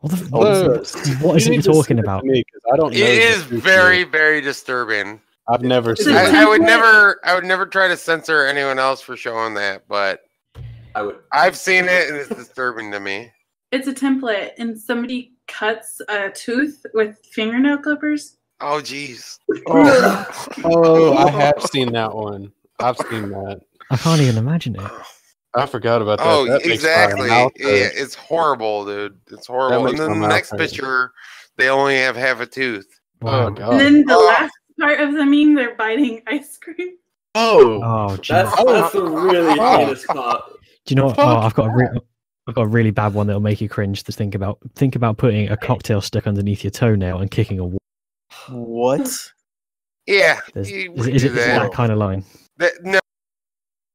What, 0.00 0.12
the, 0.12 0.24
what, 0.26 0.42
no, 0.42 0.72
is, 0.74 0.94
what 1.20 1.36
is 1.36 1.46
You 1.46 1.52
he 1.54 1.62
talking 1.62 1.82
send 1.84 1.98
it 2.00 2.02
to 2.02 2.08
about? 2.08 2.24
me, 2.24 2.44
'cause 2.44 2.72
I 2.72 2.76
don't 2.76 2.92
It 2.92 2.98
know 3.38 3.42
the 3.48 3.56
very, 3.60 4.02
meme. 4.04 4.12
very 4.12 4.40
disturbing. 4.40 5.20
I've 5.48 5.62
never 5.62 5.92
It's 5.92 6.04
seen. 6.04 6.14
I, 6.14 6.42
I 6.42 6.44
would 6.44 6.60
never, 6.60 7.20
I 7.24 7.34
would 7.34 7.44
never 7.44 7.64
try 7.66 7.88
to 7.88 7.96
censor 7.96 8.44
anyone 8.46 8.78
else 8.78 9.00
for 9.00 9.16
showing 9.16 9.54
that, 9.54 9.84
but 9.88 10.20
I 10.94 11.02
would. 11.02 11.16
I've 11.32 11.56
seen 11.56 11.84
it 11.86 12.08
and 12.08 12.16
it's 12.18 12.28
disturbing 12.28 12.90
to 12.92 13.00
me. 13.00 13.32
It's 13.72 13.86
a 13.86 13.94
template, 13.94 14.50
and 14.58 14.78
somebody 14.78 15.32
cuts 15.48 16.00
a 16.08 16.30
tooth 16.30 16.84
with 16.92 17.18
fingernail 17.32 17.78
clippers. 17.78 18.36
Oh, 18.60 18.80
jeez. 18.82 19.38
Oh, 19.66 20.26
oh, 20.64 21.16
I 21.16 21.30
have 21.30 21.62
seen 21.72 21.92
that 21.92 22.14
one. 22.14 22.52
I've 22.78 22.96
seen 23.10 23.30
that. 23.30 23.60
I 23.90 23.96
can't 23.96 24.20
even 24.20 24.36
imagine 24.38 24.76
it. 24.76 24.90
I 25.54 25.66
forgot 25.66 26.00
about 26.02 26.18
that. 26.18 26.26
Oh, 26.26 26.46
That 26.46 26.64
exactly. 26.64 27.28
Yeah, 27.28 27.48
it's 27.56 28.14
horrible, 28.14 28.84
dude. 28.86 29.18
It's 29.32 29.46
horrible. 29.48 29.88
And 29.88 29.98
then 29.98 30.20
the 30.20 30.28
next 30.28 30.50
hurt. 30.50 30.60
picture, 30.60 31.12
they 31.56 31.68
only 31.68 31.96
have 31.96 32.14
half 32.16 32.40
a 32.40 32.46
tooth. 32.46 32.86
Oh 33.22 33.50
god. 33.50 33.72
And 33.72 33.80
then 33.80 34.04
the 34.06 34.14
Oh. 34.14 34.26
last 34.26 34.52
part 34.80 35.00
of 35.00 35.12
the 35.12 35.24
meme, 35.26 35.54
they're 35.54 35.74
biting 35.74 36.22
ice 36.26 36.56
cream. 36.56 36.94
Oh, 37.34 37.80
Oh, 37.82 38.16
geez. 38.16 38.28
That's 38.28 38.64
that's 38.64 38.92
the 38.92 39.04
really 39.04 39.58
Oh. 39.58 39.78
heinous 39.78 40.06
part. 40.06 40.42
Do 40.86 40.92
you 40.92 40.96
know 40.96 41.06
what? 41.06 41.18
Oh, 41.18 41.38
I've 41.38 41.54
got 41.54 41.66
a 41.66 41.70
re- 41.70 42.00
I've 42.46 42.54
got 42.54 42.62
a 42.62 42.68
really 42.68 42.90
bad 42.92 43.12
one 43.14 43.26
that'll 43.26 43.40
make 43.42 43.60
you 43.60 43.68
cringe 43.68 44.04
to 44.04 44.12
think 44.12 44.34
about. 44.34 44.58
Think 44.76 44.94
about 44.96 45.18
putting 45.18 45.50
a 45.50 45.56
cocktail 45.56 46.00
stick 46.00 46.26
underneath 46.26 46.62
your 46.64 46.70
toenail 46.70 47.18
and 47.18 47.30
kicking 47.30 47.58
a 47.58 47.64
wall. 47.64 47.79
What? 48.50 49.32
Yeah. 50.06 50.40
There's- 50.54 50.70
you- 50.70 50.92
Is, 50.94 51.00
is 51.00 51.04
do 51.06 51.10
it 51.10 51.14
is 51.16 51.24
it 51.24 51.34
that. 51.34 51.62
that 51.62 51.72
kind 51.72 51.92
of 51.92 51.98
line? 51.98 52.24
That- 52.58 52.82
no, 52.82 52.98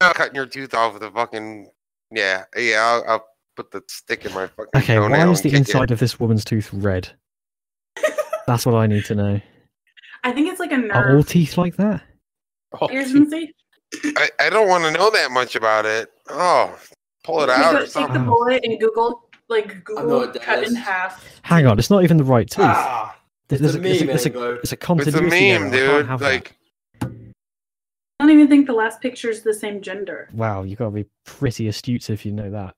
not 0.02 0.16
cutting 0.16 0.36
your 0.36 0.46
tooth 0.46 0.74
off 0.74 0.94
with 0.94 1.04
a 1.04 1.12
fucking. 1.12 1.70
Yeah, 2.12 2.44
yeah. 2.58 2.82
I'll, 2.84 3.12
I'll 3.12 3.26
put 3.56 3.72
the 3.72 3.82
stick 3.88 4.26
in 4.26 4.34
my 4.34 4.48
fucking 4.48 4.70
Okay, 4.76 5.00
why 5.00 5.28
is 5.30 5.42
the 5.42 5.54
inside 5.56 5.90
It. 5.90 5.92
of 5.92 6.00
this 6.00 6.20
woman's 6.20 6.46
tooth 6.46 6.70
red? 6.74 7.10
That's 8.48 8.66
what 8.66 8.76
I 8.76 8.88
need 8.88 9.06
to 9.06 9.16
know. 9.16 9.42
I 10.24 10.32
think 10.32 10.50
it's 10.50 10.60
like 10.60 10.72
a 10.72 10.90
Are 10.92 11.16
all 11.16 11.24
teeth 11.24 11.58
like 11.58 11.76
that? 11.78 12.02
Oh, 12.82 12.88
Irritancy. 12.88 13.54
I, 14.18 14.30
I 14.40 14.50
don't 14.50 14.68
want 14.68 14.84
to 14.84 14.92
know 14.92 15.10
that 15.12 15.32
much 15.32 15.56
about 15.56 15.86
it. 15.86 16.10
Oh, 16.30 16.78
pull 17.24 17.42
it 17.42 17.48
You 17.48 17.52
out 17.54 17.72
go 17.72 17.78
or 17.78 17.80
take 17.82 17.86
the 17.86 17.92
something. 17.92 18.26
bullet 18.26 18.66
and 18.66 18.80
Google, 18.80 19.30
like 19.50 19.84
Google 19.86 20.20
what 20.20 20.34
that 20.34 20.42
cut 20.42 20.64
in 20.64 20.76
half. 20.76 21.40
Hang 21.44 21.66
on, 21.68 21.80
it's 21.80 21.90
not 21.90 22.04
even 22.04 22.18
the 22.18 22.24
right 22.24 22.50
tooth. 22.50 22.66
Ah, 22.66 23.16
There's, 23.48 23.62
it's 23.62 23.74
there's 23.74 23.76
a 23.76 23.80
a, 23.80 23.92
it's 23.92 24.02
a, 24.02 24.06
meme, 24.06 24.16
it's 24.16 24.26
a, 24.26 24.30
Anglo. 24.30 24.54
it's 24.56 24.58
a 24.58 24.62
It's 24.62 24.72
a 24.74 24.78
continuity 24.78 25.50
error. 25.50 25.60
meme, 25.60 25.74
I 25.74 25.78
can't 25.78 25.98
dude. 25.98 26.08
have 26.08 26.20
that. 26.22 26.52
I 28.20 28.24
don't 28.28 28.32
even 28.32 28.48
think 28.48 28.66
the 28.66 28.74
last 28.74 29.02
picture's 29.02 29.42
the 29.44 29.54
same 29.54 29.82
gender. 29.82 30.30
Wow, 30.34 30.64
you 30.64 30.76
got 30.76 30.86
to 30.86 30.92
be 30.92 31.06
pretty 31.26 31.68
astute 31.68 32.10
if 32.10 32.26
you 32.26 32.32
know 32.32 32.50
that. 32.50 32.74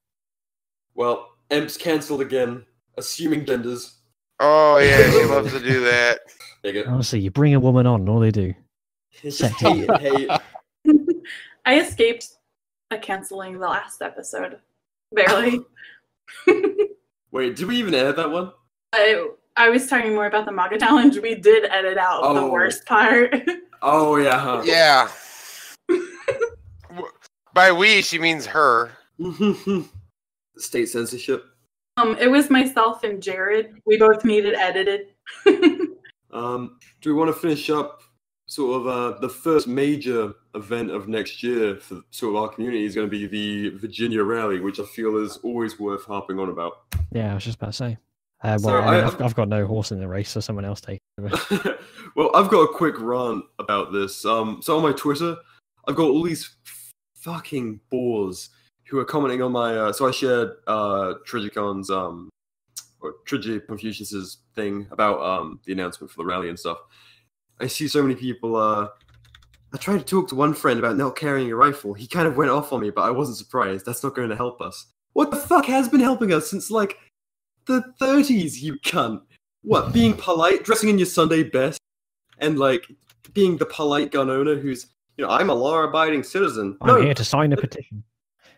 well, 0.96 1.30
Emp's 1.52 1.78
cancelled 1.78 2.20
again, 2.22 2.66
assuming 2.98 3.46
genders. 3.46 4.00
oh 4.42 4.78
yeah, 4.80 5.10
he 5.10 5.24
loves 5.34 5.54
to 5.54 5.60
do 5.60 5.80
that. 5.86 6.20
You. 6.64 6.84
Honestly, 6.88 7.20
you 7.22 7.32
bring 7.32 7.54
a 7.54 7.60
woman 7.60 7.86
on, 7.88 8.02
and 8.02 8.10
all 8.10 8.20
they 8.20 8.32
do. 8.32 8.54
Sex. 9.30 9.56
hate, 9.62 9.90
hate. 10.02 10.30
I 11.66 11.80
escaped 11.80 12.28
a 12.92 12.98
canceling 12.98 13.54
the 13.60 13.68
last 13.68 14.02
episode. 14.02 14.60
Barely. 15.14 15.62
Wait, 17.32 17.56
did 17.56 17.68
we 17.68 17.78
even 17.78 17.94
air 17.94 18.12
that 18.12 18.30
one? 18.30 18.52
I, 18.94 19.30
I 19.58 19.70
was 19.70 19.88
talking 19.88 20.14
more 20.14 20.28
about 20.28 20.46
the 20.46 20.52
MAGA 20.52 20.78
challenge. 20.80 21.18
We 21.18 21.36
did 21.36 21.66
edit 21.66 21.98
out 21.98 22.22
the 22.34 22.42
Oh. 22.42 22.50
worst 22.52 22.86
part. 22.86 23.34
Oh 23.84 24.16
yeah, 24.18 24.40
huh? 24.40 24.64
Yeah. 24.66 25.08
By 27.54 27.72
we, 27.72 28.02
she 28.02 28.18
means 28.18 28.46
her. 28.48 28.90
State 30.58 30.88
censorship. 30.90 31.46
um, 31.98 32.18
it 32.20 32.28
was 32.32 32.50
myself 32.50 33.04
and 33.04 33.22
Jared. 33.22 33.76
We 33.86 33.98
both 33.98 34.26
needed 34.26 34.56
edited. 34.56 35.10
Um, 36.32 36.78
do 37.02 37.14
we 37.14 37.20
want 37.20 37.34
to 37.34 37.40
finish 37.40 37.70
up 37.70 38.02
sort 38.48 38.82
of 38.82 38.88
uh, 38.88 39.20
the 39.20 39.30
first 39.30 39.68
major 39.68 40.34
event 40.56 40.90
of 40.90 41.08
next 41.08 41.44
year 41.44 41.76
for 41.76 42.02
sort 42.10 42.36
of 42.36 42.42
our 42.42 42.50
community 42.50 42.84
is 42.84 42.96
going 42.96 43.08
to 43.08 43.12
be 43.12 43.28
the 43.28 43.78
Virginia 43.78 44.24
rally, 44.24 44.60
which 44.60 44.80
I 44.80 44.84
feel 44.86 45.18
is 45.18 45.38
always 45.38 45.80
worth 45.80 46.06
harping 46.06 46.40
on 46.40 46.50
about. 46.50 46.80
Yeah, 47.12 47.32
I 47.32 47.36
was 47.36 47.44
just 47.44 47.58
about 47.58 47.68
to 47.68 47.74
say. 47.74 47.98
Uh, 48.44 48.58
So 48.58 48.68
well, 48.68 48.82
mean, 48.82 49.04
I- 49.04 49.08
I've, 49.08 49.22
I've 49.22 49.36
got 49.36 49.48
no 49.50 49.66
horse 49.66 49.92
in 49.92 50.00
the 50.00 50.08
race, 50.08 50.30
so 50.30 50.40
someone 50.40 50.66
else 50.66 50.82
take 50.82 51.00
it. 51.18 51.80
well, 52.16 52.32
I've 52.36 52.50
got 52.50 52.62
a 52.62 52.74
quick 52.74 52.96
rant 53.00 53.44
about 53.60 53.92
this. 53.92 54.26
Um, 54.26 54.60
so 54.62 54.78
on 54.78 54.84
my 54.84 54.92
Twitter, 54.94 55.36
I've 55.88 55.96
got 55.96 56.10
all 56.10 56.24
these 56.24 56.56
fucking 57.16 57.80
bores 57.90 58.50
who 58.88 59.00
are 59.00 59.06
commenting 59.06 59.42
on 59.42 59.52
my. 59.52 59.76
Uh, 59.76 59.92
so 59.94 60.08
I 60.08 60.12
shared 60.12 60.52
uh, 60.68 61.16
Trigicon's 61.28 61.90
um, 61.90 62.30
or 63.02 63.16
Trigi 63.26 63.66
Confucius's 63.66 64.38
thing 64.56 64.88
about 64.92 65.22
um 65.22 65.60
the 65.66 65.74
announcement 65.74 66.10
for 66.12 66.24
the 66.24 66.26
rally 66.26 66.50
and 66.50 66.58
stuff. 66.60 66.78
I 67.60 67.68
see 67.68 67.88
so 67.88 68.02
many 68.02 68.16
people. 68.16 68.56
Uh, 68.56 68.88
I 69.74 69.78
tried 69.78 69.98
to 69.98 70.06
talk 70.06 70.30
to 70.30 70.36
one 70.36 70.54
friend 70.54 70.80
about 70.80 70.96
not 70.96 71.16
carrying 71.16 71.52
a 71.52 71.56
rifle. 71.56 71.94
He 71.94 72.08
kind 72.08 72.28
of 72.28 72.38
went 72.38 72.52
off 72.52 72.72
on 72.72 72.82
me, 72.82 72.90
but 72.90 73.02
I 73.02 73.12
wasn't 73.12 73.38
surprised. 73.38 73.86
That's 73.86 74.04
not 74.04 74.16
going 74.16 74.30
to 74.30 74.36
help 74.36 74.62
us. 74.62 74.88
What 75.14 75.32
the 75.32 75.38
fuck 75.38 75.66
has 75.66 75.90
been 75.90 76.00
helping 76.00 76.32
us 76.32 76.50
since 76.50 76.72
like 76.72 76.98
the 77.68 77.84
30s, 78.02 78.62
you 78.62 78.76
cunt? 78.80 79.22
What, 79.62 79.94
being 79.94 80.14
polite, 80.14 80.64
dressing 80.64 80.90
in 80.90 80.98
your 80.98 81.06
Sunday 81.06 81.44
best, 81.44 81.80
and 82.40 82.58
like 82.58 82.86
being 83.34 83.58
the 83.58 83.66
polite 83.66 84.12
gun 84.12 84.30
owner 84.30 84.56
who's, 84.56 84.88
you 85.18 85.26
know, 85.26 85.32
I'm 85.32 85.50
a 85.50 85.54
law 85.54 85.84
abiding 85.84 86.24
citizen. 86.24 86.78
I'm 86.82 86.88
no, 86.88 87.02
here 87.02 87.14
to 87.14 87.24
sign 87.24 87.54
a 87.54 87.58
petition. 87.58 88.04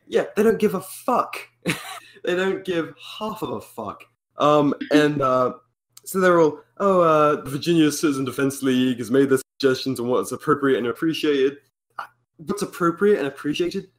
yeah, 0.07 0.26
they 0.36 0.43
don't 0.43 0.60
give 0.60 0.76
a 0.76 0.82
fuck. 0.82 1.38
they 1.66 2.36
don't 2.36 2.64
give 2.64 2.93
half 3.20 3.41
of 3.41 3.51
a 3.51 3.62
fuck. 3.62 4.03
Um, 4.38 4.74
and 4.91 5.22
uh, 5.22 5.53
so 6.05 6.20
they're 6.20 6.39
all, 6.39 6.60
oh, 6.78 7.01
uh, 7.01 7.41
the 7.41 7.49
Virginia 7.49 7.91
Citizen 7.91 8.26
Defense 8.26 8.62
League 8.62 8.99
has 8.99 9.12
made 9.12 9.30
their 9.30 9.39
suggestions 9.60 9.99
on 9.99 10.07
what's 10.07 10.32
appropriate 10.32 10.78
and 10.78 10.88
appreciated. 10.88 11.57
What's 12.38 12.62
appropriate 12.62 13.20
and 13.20 13.28
appreciated 13.28 13.89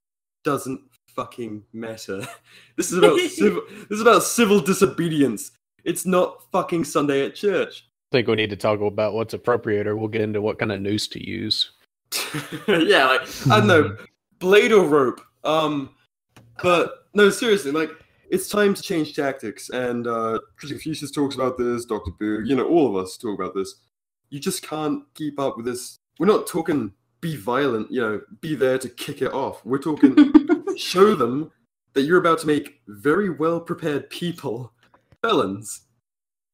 doesn't 0.44 0.80
fucking 1.14 1.64
matter. 1.72 2.26
This 2.76 2.92
is 2.92 2.98
about 2.98 3.18
civil. 3.30 3.62
This 3.68 3.98
is 3.98 4.00
about 4.00 4.22
civil 4.22 4.60
disobedience. 4.60 5.50
It's 5.84 6.06
not 6.06 6.50
fucking 6.50 6.84
Sunday 6.84 7.26
at 7.26 7.34
church. 7.34 7.86
I 8.10 8.16
think 8.16 8.28
we 8.28 8.36
need 8.36 8.50
to 8.50 8.56
talk 8.56 8.80
about 8.80 9.12
what's 9.12 9.34
appropriate, 9.34 9.86
or 9.86 9.96
we'll 9.96 10.08
get 10.08 10.22
into 10.22 10.40
what 10.40 10.58
kind 10.58 10.72
of 10.72 10.80
noose 10.80 11.06
to 11.08 11.24
use. 11.24 11.72
yeah, 12.68 13.06
like 13.06 13.28
I 13.50 13.58
don't 13.58 13.66
know, 13.66 13.96
blade 14.38 14.72
or 14.72 14.84
rope. 14.84 15.20
Um, 15.44 15.90
but 16.62 17.06
no, 17.14 17.28
seriously, 17.30 17.70
like 17.70 17.90
it's 18.30 18.48
time 18.48 18.74
to 18.74 18.82
change 18.82 19.14
tactics. 19.14 19.70
And 19.70 20.06
uh, 20.06 20.38
Tristan 20.56 20.78
Confucius 20.78 21.10
talks 21.10 21.34
about 21.34 21.58
this. 21.58 21.84
Doctor 21.84 22.12
Boo, 22.18 22.42
you 22.44 22.56
know, 22.56 22.66
all 22.66 22.88
of 22.88 23.04
us 23.04 23.16
talk 23.16 23.38
about 23.38 23.54
this. 23.54 23.74
You 24.30 24.40
just 24.40 24.62
can't 24.62 25.02
keep 25.14 25.38
up 25.38 25.56
with 25.56 25.66
this. 25.66 25.98
We're 26.18 26.26
not 26.26 26.46
talking 26.46 26.92
be 27.20 27.36
violent. 27.36 27.90
You 27.90 28.00
know, 28.00 28.20
be 28.40 28.54
there 28.54 28.78
to 28.78 28.88
kick 28.88 29.22
it 29.22 29.32
off. 29.32 29.64
We're 29.64 29.78
talking 29.78 30.14
show 30.80 31.14
them 31.14 31.52
that 31.94 32.02
you're 32.02 32.18
about 32.18 32.38
to 32.40 32.46
make 32.46 32.80
very 32.88 33.30
well 33.30 33.60
prepared 33.60 34.10
people 34.10 34.72
felons, 35.22 35.82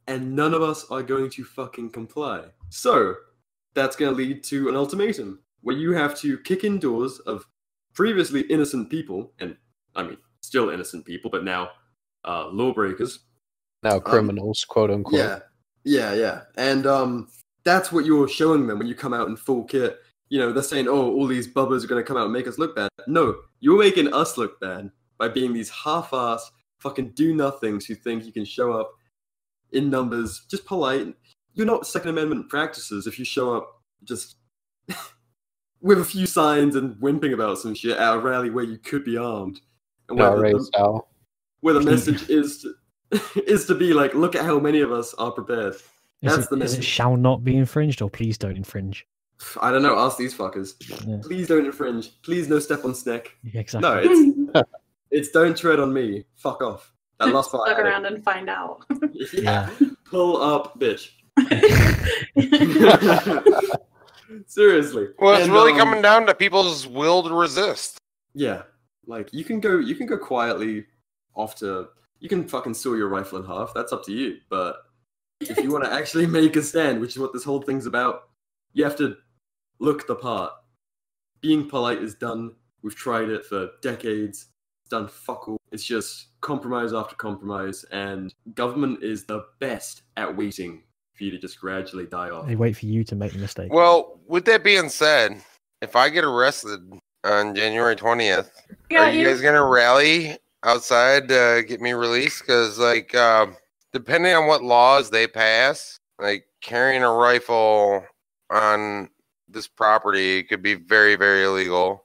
and 0.07 0.35
none 0.35 0.55
of 0.55 0.63
us 0.63 0.87
are 0.91 1.03
going 1.03 1.31
to 1.31 1.45
fucking 1.45 1.91
comply. 1.91 2.45
So 2.71 3.15
that's 3.75 3.97
going 3.97 4.13
to 4.13 4.17
lead 4.17 4.43
to 4.45 4.69
an 4.69 4.77
ultimatum 4.77 5.41
where 5.63 5.77
you 5.77 5.93
have 5.93 6.17
to 6.19 6.39
kick 6.39 6.65
in 6.65 6.79
doors 6.79 7.19
of 7.21 7.45
previously 7.95 8.43
innocent 8.43 8.91
people, 8.91 9.33
and 9.41 9.57
I 9.95 10.03
mean, 10.03 10.17
still 10.41 10.71
innocent 10.71 11.05
people, 11.05 11.31
but 11.31 11.45
now 11.45 11.71
uh, 12.25 12.49
lawbreakers. 12.49 13.21
Now, 13.83 13.99
criminals, 13.99 14.65
quote 14.65 14.91
unquote. 14.91 15.21
Yeah, 15.21 15.39
yeah, 15.85 16.15
yeah. 16.15 16.41
And 16.57 16.87
um, 16.87 17.29
that's 17.65 17.93
what 17.93 18.05
you're 18.05 18.29
showing 18.29 18.67
them 18.67 18.79
when 18.79 18.89
you 18.89 18.95
come 18.95 19.15
out 19.15 19.29
in 19.29 19.37
full 19.37 19.65
kit. 19.65 20.01
You 20.29 20.41
know, 20.41 20.53
they're 20.53 20.63
saying, 20.63 20.89
oh, 20.89 21.13
all 21.13 21.27
these 21.27 21.47
bubbers 21.47 21.85
are 21.85 21.87
going 21.87 22.03
to 22.03 22.07
come 22.07 22.17
out 22.17 22.25
and 22.25 22.33
make 22.33 22.49
us 22.49 22.59
look 22.59 22.75
bad. 22.75 22.89
No, 23.07 23.37
you're 23.61 23.79
making 23.79 24.13
us 24.13 24.37
look 24.37 24.59
bad 24.61 24.91
by 25.19 25.29
being 25.29 25.53
these 25.53 25.71
half 25.71 26.13
ass 26.13 26.51
fucking 26.79 27.11
do 27.11 27.35
nothings 27.35 27.87
who 27.87 27.95
think 27.95 28.25
you 28.25 28.33
can 28.33 28.45
show 28.45 28.73
up 28.73 28.93
in 29.73 29.89
numbers, 29.89 30.45
just 30.51 30.67
polite. 30.67 31.15
You're 31.55 31.67
not 31.67 31.87
Second 31.87 32.11
Amendment 32.11 32.49
practices 32.49 33.07
if 33.07 33.19
you 33.19 33.25
show 33.25 33.55
up 33.55 33.83
just 34.05 34.37
with 35.81 36.01
a 36.01 36.05
few 36.05 36.27
signs 36.27 36.77
and 36.77 36.97
whimpering 37.01 37.33
about 37.33 37.59
some 37.59 37.75
shit 37.75 37.97
at 37.97 38.15
a 38.15 38.19
rally 38.19 38.51
where 38.51 38.65
you 38.65 38.79
could 38.79 39.05
be 39.05 39.17
armed. 39.17 39.61
And 40.09 40.19
No, 40.19 40.31
where, 40.33 40.41
Ray 40.41 40.53
the, 40.53 40.65
style. 40.65 41.09
where 41.61 41.75
the 41.75 41.81
message 41.91 42.29
is 42.29 42.63
to, 42.63 43.21
is 43.47 43.65
to 43.67 43.75
be 43.75 43.93
like, 43.93 44.15
look 44.15 44.35
at 44.35 44.45
how 44.45 44.59
many 44.59 44.81
of 44.81 44.93
us 44.93 45.15
are 45.15 45.31
prepared. 45.31 45.75
Is 45.75 45.83
That's 46.35 46.37
it, 46.47 46.51
the 46.51 46.57
is 46.57 46.73
it 46.75 46.77
message. 46.79 46.85
shall 46.85 47.17
not 47.17 47.45
be 47.45 47.57
infringed 47.57 48.03
or 48.03 48.11
please 48.11 48.37
don't 48.39 48.57
infringe? 48.57 49.07
I 49.61 49.71
don't 49.71 49.83
know. 49.83 49.99
Ask 49.99 50.17
these 50.17 50.35
fuckers. 50.35 50.75
Yeah. 51.07 51.19
Please 51.23 51.49
don't 51.49 51.67
infringe. 51.67 52.11
Please 52.23 52.49
no 52.49 52.59
step 52.59 52.85
on 52.85 52.95
snack. 52.95 53.37
Yeah, 53.43 53.61
exactly. 53.61 53.91
No, 53.91 54.01
it's 54.03 54.69
it's 55.11 55.29
don't 55.31 55.57
tread 55.57 55.81
on 55.81 55.93
me. 55.93 56.25
Fuck 56.37 56.63
off. 56.63 56.93
That 57.19 57.35
last 57.35 57.51
part. 57.51 57.69
Look 57.69 57.79
around 57.79 58.07
and 58.07 58.23
find 58.23 58.49
out. 58.49 58.85
yeah. 59.33 59.71
Pull 60.05 60.43
up, 60.43 60.79
bitch. 60.79 61.11
Seriously. 64.47 65.09
Well, 65.19 65.35
it's 65.35 65.45
And, 65.45 65.53
really 65.53 65.73
um, 65.73 65.79
coming 65.79 66.03
down 66.03 66.27
to 66.27 66.35
people's 66.35 66.87
will 66.87 67.23
to 67.23 67.35
resist. 67.35 67.99
Yeah, 68.35 68.63
like 69.07 69.33
you 69.33 69.45
can 69.45 69.61
go, 69.61 69.79
you 69.79 69.95
can 69.95 70.07
go 70.07 70.19
quietly 70.19 70.87
off 71.35 71.55
to, 71.57 71.89
you 72.21 72.29
can 72.29 72.47
fucking 72.47 72.75
saw 72.75 72.95
your 72.95 73.09
rifle 73.09 73.39
in 73.39 73.47
half. 73.47 73.73
That's 73.75 73.93
up 73.93 74.05
to 74.05 74.13
you. 74.13 74.39
But 74.51 74.77
if 75.41 75.59
you 75.59 75.71
want 75.71 75.85
to 75.85 75.93
actually 75.93 76.27
make 76.27 76.57
a 76.57 76.63
stand, 76.63 77.01
which 77.01 77.13
is 77.13 77.19
what 77.19 77.33
this 77.33 77.45
whole 77.45 77.63
thing's 77.63 77.87
about, 77.87 78.29
you 78.73 78.85
have 78.85 78.97
to 78.97 79.17
look 79.79 80.07
the 80.07 80.15
part. 80.15 80.53
Being 81.41 81.69
polite 81.69 82.03
is 82.03 82.15
done. 82.15 82.55
We've 82.83 82.95
tried 82.95 83.29
it 83.29 83.45
for 83.45 83.71
decades. 83.83 84.49
It's 84.83 84.91
done 84.91 85.09
fuck 85.09 85.49
all. 85.49 85.57
It's 85.73 85.85
just 85.85 86.29
compromise 86.41 86.93
after 86.93 87.17
compromise, 87.17 87.85
and 87.91 88.33
government 88.55 89.03
is 89.03 89.25
the 89.25 89.45
best 89.59 90.03
at 90.17 90.35
waiting 90.35 90.83
for 91.15 91.25
you 91.25 91.31
to 91.33 91.39
just 91.39 91.61
gradually 91.61 92.07
die 92.07 92.31
off. 92.31 92.47
They 92.47 92.57
wait 92.57 92.77
for 92.77 92.87
you 92.87 93.03
to 93.05 93.15
make 93.15 93.33
the 93.33 93.39
mistake. 93.39 93.73
Well, 93.73 94.21
with 94.27 94.45
that 94.45 94.63
being 94.63 94.89
said, 94.89 95.43
if 95.83 95.97
I 95.97 96.09
get 96.09 96.25
arrested 96.25 96.81
on 97.25 97.55
January 97.55 97.97
twentieth, 97.97 98.51
Yeah, 98.91 99.09
are 99.09 99.13
you 99.13 99.27
guys 99.27 99.41
gonna 99.41 99.65
rally 99.65 100.37
outside 100.63 101.29
to 101.29 101.65
get 101.67 101.81
me 101.81 101.93
released? 101.93 102.43
Because 102.43 102.79
like, 102.79 103.15
uh, 103.15 103.47
depending 103.93 104.35
on 104.35 104.47
what 104.47 104.63
laws 104.63 105.11
they 105.11 105.27
pass, 105.27 105.99
like 106.21 106.47
carrying 106.61 107.03
a 107.03 107.11
rifle 107.11 108.05
on 108.51 109.09
this 109.49 109.67
property 109.69 110.43
could 110.43 110.63
be 110.63 110.75
very, 110.75 111.15
very 111.17 111.45
illegal. 111.45 112.05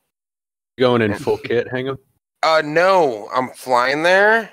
Going 0.80 1.02
in 1.02 1.14
full 1.16 1.38
kit, 1.38 1.68
hang 1.72 1.88
'em? 1.90 1.98
Uh, 2.44 2.60
no, 2.66 3.30
I'm 3.36 3.50
flying 3.50 4.02
there, 4.02 4.50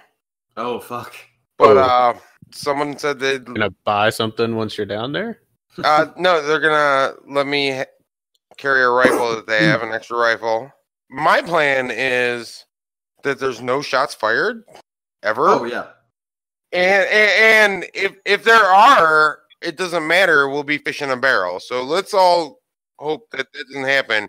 Oh 0.59 0.79
fuck. 0.79 1.15
but 1.57 1.79
Oh. 1.79 1.81
uh, 1.81 2.19
someone 2.53 2.99
said 2.99 3.19
they'd 3.19 3.47
Gonna 3.47 3.71
buy 3.85 4.11
something 4.11 4.57
once 4.57 4.77
you're 4.77 4.87
down 4.87 5.13
there? 5.13 5.41
Uh, 5.83 6.07
no, 6.19 6.43
they're 6.43 6.61
gonna 6.61 7.15
let 7.27 7.47
me 7.47 7.83
carry 8.59 8.83
a 8.83 8.89
rifle 8.91 9.35
that 9.37 9.47
they 9.47 9.65
have, 9.65 9.81
an 9.83 9.93
extra 9.93 10.19
rifle. 10.19 10.71
My 11.09 11.41
plan 11.41 11.91
is 11.91 12.67
that 13.23 13.39
there's 13.39 13.63
no 13.63 13.81
shots 13.81 14.13
fired 14.15 14.65
ever, 15.23 15.49
Oh 15.49 15.65
yeah. 15.65 15.87
and, 16.73 17.09
and 17.09 17.83
and 17.83 17.91
if 17.95 18.17
if 18.27 18.45
there 18.45 18.65
are, 18.67 19.39
it 19.63 19.77
doesn't 19.79 20.07
matter. 20.07 20.49
We'll 20.51 20.63
be 20.63 20.77
fishing 20.79 21.11
a 21.11 21.17
barrel. 21.17 21.59
So 21.61 21.83
let's 21.85 22.13
all 22.13 22.58
hope 22.99 23.31
that 23.31 23.53
that 23.53 23.67
doesn't 23.69 23.89
happen. 23.89 24.29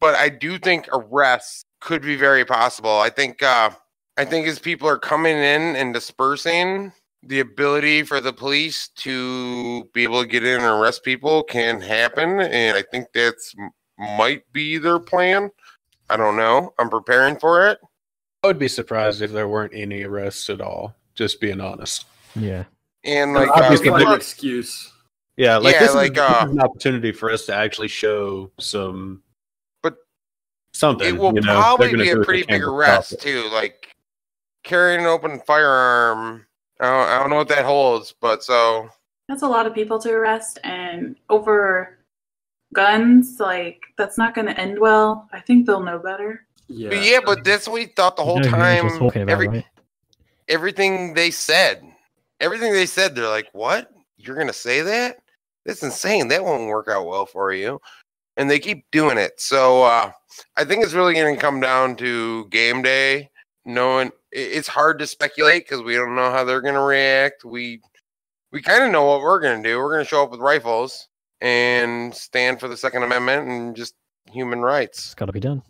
But 0.00 0.14
I 0.14 0.28
do 0.28 0.58
think 0.58 0.88
arrests 0.92 1.64
could 1.80 2.02
be 2.02 2.16
very 2.16 2.44
possible. 2.44 2.98
I 2.98 3.10
think 3.10 3.42
uh, 3.42 3.70
I 4.16 4.24
think 4.24 4.46
as 4.46 4.58
people 4.58 4.88
are 4.88 4.98
coming 4.98 5.36
in 5.36 5.76
and 5.76 5.94
dispersing, 5.94 6.92
the 7.22 7.40
ability 7.40 8.02
for 8.02 8.20
the 8.20 8.32
police 8.32 8.88
to 8.96 9.84
be 9.92 10.02
able 10.02 10.22
to 10.22 10.28
get 10.28 10.44
in 10.44 10.60
and 10.60 10.64
arrest 10.64 11.02
people 11.02 11.42
can 11.42 11.80
happen, 11.80 12.40
and 12.40 12.76
I 12.76 12.82
think 12.82 13.08
that's 13.12 13.54
might 13.98 14.42
be 14.52 14.78
their 14.78 14.98
plan. 14.98 15.50
I 16.08 16.16
don't 16.16 16.36
know. 16.36 16.72
I'm 16.78 16.90
preparing 16.90 17.36
for 17.36 17.66
it. 17.66 17.78
I 18.44 18.48
would 18.48 18.58
be 18.58 18.68
surprised 18.68 19.22
if 19.22 19.32
there 19.32 19.48
weren't 19.48 19.72
any 19.74 20.02
arrests 20.04 20.48
at 20.50 20.60
all. 20.60 20.94
Just 21.14 21.40
being 21.40 21.60
honest. 21.60 22.04
Yeah. 22.34 22.64
And 23.04 23.34
like, 23.34 23.48
I'll 23.48 23.64
uh, 23.64 23.70
just 23.70 23.82
people 23.82 23.98
find 23.98 24.10
an 24.10 24.14
excuse. 24.14 24.92
Yeah, 25.36 25.58
like 25.58 25.74
Yeah, 25.74 25.80
this, 25.80 25.94
like, 25.94 26.12
is, 26.12 26.16
this 26.16 26.22
uh, 26.30 26.44
is 26.46 26.52
an 26.52 26.60
opportunity 26.60 27.12
for 27.12 27.30
us 27.30 27.46
to 27.46 27.54
actually 27.54 27.88
show 27.88 28.50
some, 28.58 29.22
But 29.82 29.96
something. 30.72 31.06
it 31.06 31.18
will 31.18 31.34
you 31.34 31.40
know, 31.42 31.54
probably 31.54 31.94
be 31.94 32.10
a 32.10 32.20
pretty 32.20 32.44
big 32.44 32.62
arrest 32.62 33.20
too. 33.20 33.48
Like 33.52 33.88
carrying 34.64 35.00
an 35.00 35.06
open 35.06 35.40
firearm. 35.46 36.46
I 36.80 36.84
don't, 36.86 37.08
I 37.08 37.18
don't 37.20 37.30
know 37.30 37.36
what 37.36 37.48
that 37.48 37.64
holds, 37.64 38.14
but 38.20 38.42
so 38.42 38.88
That's 39.28 39.42
a 39.42 39.48
lot 39.48 39.66
of 39.66 39.74
people 39.74 39.98
to 40.00 40.10
arrest, 40.10 40.58
and 40.64 41.16
over 41.30 41.98
guns, 42.74 43.38
like 43.40 43.80
that's 43.96 44.18
not 44.18 44.34
going 44.34 44.46
to 44.46 44.60
end 44.60 44.78
well. 44.78 45.28
I 45.32 45.40
think 45.40 45.66
they'll 45.66 45.82
know 45.82 45.98
better. 45.98 46.44
Yeah. 46.68 46.88
but 46.90 47.02
yeah, 47.04 47.20
but 47.24 47.44
that's 47.44 47.68
what 47.68 47.74
we 47.74 47.86
thought 47.86 48.16
the 48.16 48.22
You 48.22 48.26
whole 48.26 48.40
know 48.40 48.50
time. 48.50 48.60
Angel's 48.86 48.98
talking 48.98 49.22
about, 49.22 49.32
every 49.32 49.48
right? 49.48 49.64
everything 50.48 51.14
they 51.14 51.30
said, 51.30 51.82
everything 52.40 52.72
they 52.72 52.86
said, 52.86 53.14
they're 53.14 53.28
like, 53.28 53.48
"What? 53.52 53.90
You're 54.16 54.36
gonna 54.36 54.52
say 54.52 54.80
that? 54.82 55.18
That's 55.66 55.82
insane. 55.82 56.28
That 56.28 56.44
won't 56.44 56.68
work 56.68 56.88
out 56.88 57.06
well 57.06 57.26
for 57.26 57.52
you." 57.52 57.80
And 58.38 58.48
they 58.50 58.58
keep 58.58 58.84
doing 58.92 59.18
it. 59.18 59.32
So 59.40 59.82
uh, 59.82 60.12
I 60.56 60.64
think 60.64 60.82
it's 60.84 60.92
really 60.94 61.14
going 61.14 61.34
to 61.34 61.40
come 61.40 61.60
down 61.60 61.96
to 61.96 62.46
game 62.48 62.82
day. 62.82 63.30
Knowing 63.64 64.12
it's 64.30 64.68
hard 64.68 64.98
to 65.00 65.06
speculate 65.08 65.64
because 65.64 65.82
we 65.82 65.94
don't 65.94 66.14
know 66.14 66.30
how 66.30 66.44
they're 66.44 66.60
going 66.60 66.74
to 66.74 66.80
react. 66.82 67.44
We 67.44 67.80
we 68.52 68.62
kind 68.62 68.84
of 68.84 68.92
know 68.92 69.04
what 69.06 69.20
we're 69.22 69.40
going 69.40 69.60
to 69.62 69.68
do. 69.68 69.78
We're 69.78 69.92
going 69.92 70.04
to 70.04 70.08
show 70.08 70.22
up 70.22 70.30
with 70.30 70.38
rifles 70.40 71.08
and 71.40 72.14
stand 72.14 72.60
for 72.60 72.68
the 72.68 72.76
Second 72.76 73.02
Amendment 73.02 73.48
and 73.48 73.74
just 73.76 73.94
human 74.30 74.60
rights. 74.60 74.98
It's 75.06 75.14
got 75.14 75.26
to 75.26 75.32
be 75.32 75.40
done. 75.40 75.62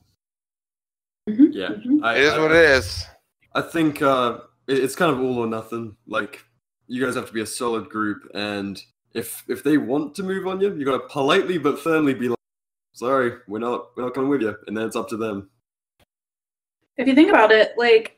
Yeah. 1.26 1.70
Mhm. 1.70 2.02
I, 2.04 2.16
It 2.16 2.24
is 2.24 2.32
I- 2.34 2.38
what 2.38 2.52
it 2.52 2.58
is. 2.70 3.06
I 3.54 3.62
think 3.62 4.02
uh, 4.02 4.40
it's 4.68 4.94
kind 4.94 5.10
of 5.10 5.18
all 5.20 5.38
or 5.38 5.46
nothing. 5.46 5.96
Like 6.06 6.44
you 6.88 7.04
guys 7.04 7.14
have 7.14 7.26
to 7.28 7.32
be 7.32 7.40
a 7.40 7.46
solid 7.46 7.88
group, 7.88 8.30
and 8.34 8.80
if 9.16 9.44
if 9.48 9.64
they 9.64 9.78
want 9.78 10.14
to 10.16 10.22
move 10.22 10.46
on 10.46 10.60
you, 10.60 10.74
you 10.74 10.84
got 10.84 10.98
to 10.98 11.08
politely 11.08 11.58
but 11.58 11.78
firmly 11.78 12.14
be 12.14 12.28
like, 12.28 12.38
"Sorry, 12.92 13.32
we're 13.48 13.58
not 13.58 13.96
we're 13.96 14.04
not 14.04 14.14
coming 14.14 14.30
with 14.30 14.42
you," 14.42 14.54
and 14.66 14.76
then 14.76 14.86
it's 14.86 14.96
up 14.96 15.08
to 15.08 15.16
them. 15.16 15.50
If 16.96 17.08
you 17.08 17.14
think 17.14 17.30
about 17.30 17.52
it, 17.52 17.72
like 17.76 18.16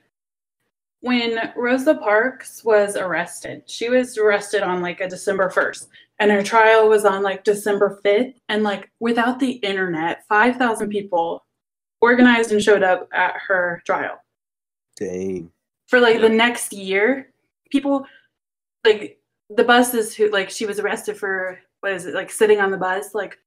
when 1.00 1.52
Rosa 1.56 1.94
Parks 1.94 2.64
was 2.64 2.96
arrested, 2.96 3.62
she 3.66 3.88
was 3.88 4.18
arrested 4.18 4.62
on 4.62 4.82
like 4.82 5.00
a 5.00 5.08
December 5.08 5.50
1st, 5.50 5.86
and 6.18 6.30
her 6.30 6.42
trial 6.42 6.88
was 6.88 7.04
on 7.04 7.22
like 7.22 7.44
December 7.44 8.00
5th. 8.04 8.34
And 8.48 8.62
like 8.62 8.90
without 9.00 9.38
the 9.38 9.52
internet, 9.52 10.24
5,000 10.28 10.90
people 10.90 11.44
organized 12.00 12.52
and 12.52 12.62
showed 12.62 12.82
up 12.82 13.08
at 13.12 13.34
her 13.46 13.82
trial. 13.86 14.22
Dang. 14.96 15.50
For 15.86 16.00
like 16.00 16.20
the 16.20 16.28
next 16.28 16.72
year, 16.72 17.30
people 17.70 18.04
like 18.84 19.18
the 19.50 19.64
buses 19.64 20.14
who 20.14 20.28
like 20.30 20.50
she 20.50 20.66
was 20.66 20.78
arrested 20.78 21.16
for 21.16 21.58
what 21.80 21.92
is 21.92 22.06
it 22.06 22.14
like 22.14 22.30
sitting 22.30 22.60
on 22.60 22.70
the 22.70 22.76
bus 22.76 23.14
like 23.14 23.38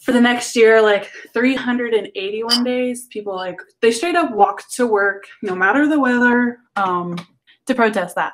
for 0.00 0.12
the 0.12 0.20
next 0.20 0.56
year 0.56 0.80
like 0.80 1.10
381 1.34 2.64
days 2.64 3.06
people 3.08 3.34
like 3.34 3.58
they 3.80 3.90
straight 3.90 4.14
up 4.16 4.32
walked 4.32 4.72
to 4.74 4.86
work 4.86 5.24
no 5.42 5.54
matter 5.54 5.86
the 5.86 6.00
weather 6.00 6.58
um 6.76 7.18
to 7.66 7.74
protest 7.74 8.14
that 8.14 8.32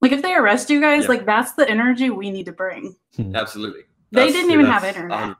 like 0.00 0.12
if 0.12 0.22
they 0.22 0.34
arrest 0.34 0.70
you 0.70 0.80
guys 0.80 1.02
Yeah. 1.02 1.08
like 1.08 1.26
that's 1.26 1.52
the 1.52 1.68
energy 1.68 2.10
we 2.10 2.30
need 2.30 2.46
to 2.46 2.52
bring 2.52 2.94
Absolutely. 3.34 3.82
they 4.12 4.26
That's- 4.26 4.34
didn't 4.34 4.52
even 4.52 4.66
have 4.66 4.84
internet 4.84 5.36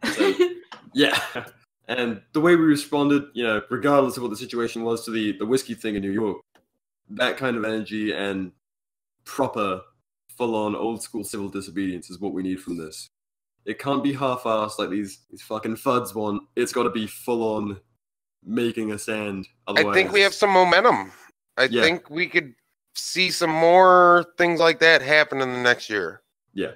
Yeah. 0.93 1.19
And 1.89 2.23
the 2.35 2.41
way 2.41 2.55
we 2.55 2.63
responded, 2.67 3.25
you 3.33 3.43
know, 3.43 3.63
regardless 3.69 4.17
of 4.17 4.23
what 4.23 4.29
the 4.31 4.37
situation 4.37 4.85
was 4.85 5.05
to 5.07 5.11
the, 5.11 5.33
the 5.39 5.45
whiskey 5.47 5.75
thing 5.75 5.97
in 5.97 6.03
New 6.03 6.13
York, 6.13 6.37
that 7.09 7.37
kind 7.37 7.57
of 7.57 7.65
energy 7.65 8.13
and 8.13 8.53
proper, 9.25 9.81
full 10.41 10.57
on 10.57 10.75
old 10.75 11.03
school 11.03 11.23
civil 11.23 11.51
disobedience 11.51 12.09
is 12.09 12.19
what 12.19 12.33
we 12.33 12.43
need 12.43 12.63
from 12.63 12.79
this. 12.79 13.11
It 13.67 13.79
can't 13.79 14.03
be 14.03 14.15
half 14.15 14.45
assed 14.45 14.79
like 14.79 14.89
these, 14.89 15.19
these 15.31 15.43
fucking 15.43 15.77
fuds 15.77 16.15
want. 16.15 16.45
It's 16.57 16.73
got 16.73 16.85
to 16.85 16.91
be 16.91 17.07
full 17.07 17.43
on 17.57 17.79
making 18.43 18.93
a 18.93 18.99
stand. 18.99 19.47
I 19.67 19.83
think 19.93 20.13
we 20.13 20.23
have 20.23 20.33
some 20.33 20.49
momentum. 20.49 21.13
I 21.59 21.65
Yeah. 21.65 21.83
think 21.83 22.09
we 22.09 22.27
could 22.27 22.55
see 22.95 23.31
some 23.31 23.51
more 23.51 24.25
things 24.39 24.61
like 24.61 24.81
that 24.81 25.03
happen 25.03 25.43
in 25.43 25.53
the 25.53 25.61
next 25.61 25.91
year. 25.91 26.23
Yeah, 26.55 26.73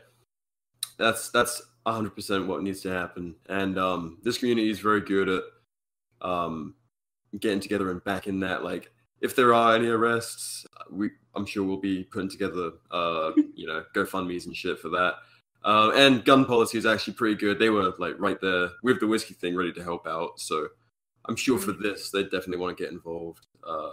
that's 0.99 1.31
that's 1.31 1.63
hundred 1.87 2.15
percent 2.15 2.47
what 2.47 2.63
needs 2.63 2.83
to 2.83 2.91
happen. 2.91 3.35
And 3.49 3.79
um, 3.79 4.19
this 4.23 4.37
community 4.37 4.69
is 4.69 4.79
very 4.79 5.01
good 5.01 5.31
at 5.31 5.43
um, 6.21 6.75
getting 7.41 7.61
together 7.61 7.91
and 7.91 8.05
backing 8.05 8.41
that. 8.41 8.63
Like, 8.63 8.93
if 9.23 9.35
there 9.35 9.55
are 9.55 9.75
any 9.75 9.89
arrests, 9.89 10.67
we 10.91 11.13
I'm 11.37 11.47
sure 11.47 11.65
we'll 11.65 11.77
be 11.77 12.05
putting 12.05 12.31
together, 12.31 12.73
uh, 12.91 13.33
you 13.55 13.67
know, 13.67 13.85
GoFundmes 13.95 14.47
and 14.47 14.57
shit 14.57 14.79
for 14.79 14.89
that. 14.91 15.15
Uh, 15.65 15.93
and 15.95 16.25
gun 16.25 16.45
policy 16.45 16.77
is 16.77 16.85
actually 16.85 17.15
pretty 17.15 17.37
good. 17.37 17.59
They 17.59 17.71
were 17.71 17.95
like 17.99 18.17
right 18.19 18.39
there 18.41 18.71
with 18.83 19.01
the 19.01 19.07
whiskey 19.07 19.35
thing, 19.35 19.57
ready 19.57 19.73
to 19.73 19.83
help 19.83 20.07
out. 20.07 20.39
So 20.39 20.69
I'm 21.25 21.37
sure 21.37 21.59
for 21.59 21.73
this, 21.73 22.11
they 22.11 22.23
definitely 22.25 22.59
want 22.59 22.77
to 22.77 22.83
get 22.83 22.93
involved. 22.93 23.47
Uh, 23.67 23.93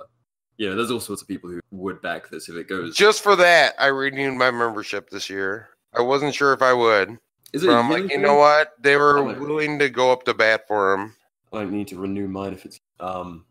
you 0.57 0.69
know, 0.69 0.75
there's 0.75 0.91
all 0.91 0.99
sorts 0.99 1.21
of 1.21 1.27
people 1.29 1.49
who 1.49 1.61
would 1.71 2.01
back 2.01 2.29
this 2.29 2.49
if 2.49 2.55
it 2.55 2.67
goes. 2.67 2.95
Just 2.95 3.23
for 3.23 3.37
that, 3.37 3.73
I 3.79 3.87
renewed 3.87 4.35
my 4.35 4.51
membership 4.51 5.09
this 5.09 5.29
year. 5.29 5.69
I 5.93 6.01
wasn't 6.01 6.35
sure 6.35 6.53
if 6.53 6.61
I 6.61 6.73
would. 6.73 7.17
Is 7.53 7.63
it 7.63 7.67
But 7.67 7.73
a 7.73 7.77
I'm 7.77 7.89
like, 7.89 8.11
you 8.11 8.17
know 8.17 8.35
what? 8.35 8.73
They 8.81 8.97
were 8.97 9.17
I'm 9.17 9.39
willing 9.39 9.79
to 9.79 9.89
go 9.89 10.11
up 10.11 10.23
to 10.23 10.33
bat 10.33 10.67
for 10.67 10.93
him. 10.93 11.15
I 11.53 11.59
don't 11.59 11.71
need 11.71 11.87
to 11.89 11.97
renew 11.97 12.27
mine 12.27 12.53
if 12.53 12.65
it's 12.65 12.79
um. 12.99 13.45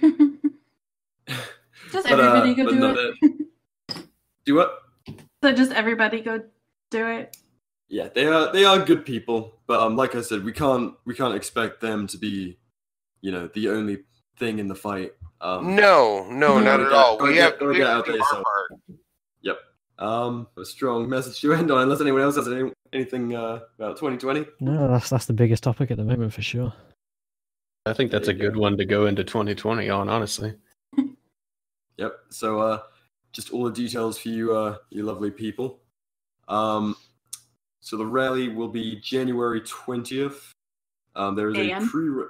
just 1.90 2.08
But, 2.08 2.20
uh, 2.20 2.22
everybody 2.22 2.54
go 2.54 2.70
do 2.70 2.78
no, 2.78 2.94
it 3.90 4.06
Do 4.44 4.54
what? 4.54 4.78
so 5.42 5.52
just 5.52 5.72
everybody 5.72 6.20
go 6.20 6.42
do 6.90 7.06
it 7.06 7.36
Yeah, 7.88 8.08
they 8.14 8.26
are 8.26 8.52
they 8.52 8.64
are 8.64 8.78
good 8.84 9.04
people, 9.04 9.58
but 9.66 9.80
um, 9.80 9.96
like 9.96 10.14
I 10.14 10.20
said, 10.22 10.44
we 10.44 10.52
can't 10.52 10.94
we 11.04 11.14
can't 11.14 11.34
expect 11.34 11.80
them 11.80 12.06
to 12.08 12.18
be, 12.18 12.58
you 13.20 13.32
know, 13.32 13.48
the 13.54 13.68
only 13.70 14.04
thing 14.38 14.58
in 14.58 14.68
the 14.68 14.74
fight. 14.74 15.12
Um, 15.40 15.74
No, 15.76 16.26
no, 16.30 16.58
not 16.60 16.80
at 16.80 16.92
all. 16.92 17.16
gotta 17.18 17.30
We 17.30 17.34
get- 17.34 17.50
have 17.52 17.60
gotta 17.60 17.74
get 17.74 17.86
out 17.86 18.06
there 18.06 18.14
do 18.14 18.20
our 18.22 18.26
yourself. 18.26 18.44
part. 18.44 18.82
Um, 19.98 20.48
a 20.58 20.64
strong 20.64 21.08
message 21.08 21.40
to 21.42 21.52
end 21.52 21.70
on, 21.70 21.82
unless 21.82 22.00
anyone 22.00 22.22
else 22.22 22.34
has 22.34 22.48
any, 22.48 22.72
anything 22.92 23.36
uh, 23.36 23.60
about 23.78 23.96
2020. 23.98 24.46
No, 24.58 24.88
that's 24.88 25.08
that's 25.08 25.26
the 25.26 25.32
biggest 25.32 25.62
topic 25.62 25.92
at 25.92 25.96
the 25.96 26.02
moment 26.02 26.32
for 26.32 26.42
sure. 26.42 26.72
I 27.86 27.92
think 27.92 28.10
that's 28.10 28.26
a 28.26 28.34
good 28.34 28.56
one 28.56 28.76
to 28.78 28.84
go 28.84 29.06
into 29.06 29.22
2020 29.22 29.88
on, 29.90 30.08
honestly. 30.08 30.54
Yep. 32.02 32.18
So 32.30 32.60
uh, 32.60 32.80
just 33.32 33.52
all 33.52 33.64
the 33.64 33.70
details 33.70 34.18
for 34.18 34.28
you, 34.28 34.56
uh, 34.56 34.78
you 34.90 35.04
lovely 35.04 35.30
people. 35.30 35.78
Um, 36.48 36.96
so 37.80 37.96
the 37.96 38.06
rally 38.06 38.48
will 38.48 38.68
be 38.68 38.96
January 38.96 39.60
20th. 39.60 40.50
Um, 41.14 41.36
there 41.36 41.50
is 41.50 41.56
a 41.56 41.86
pre. 41.86 42.24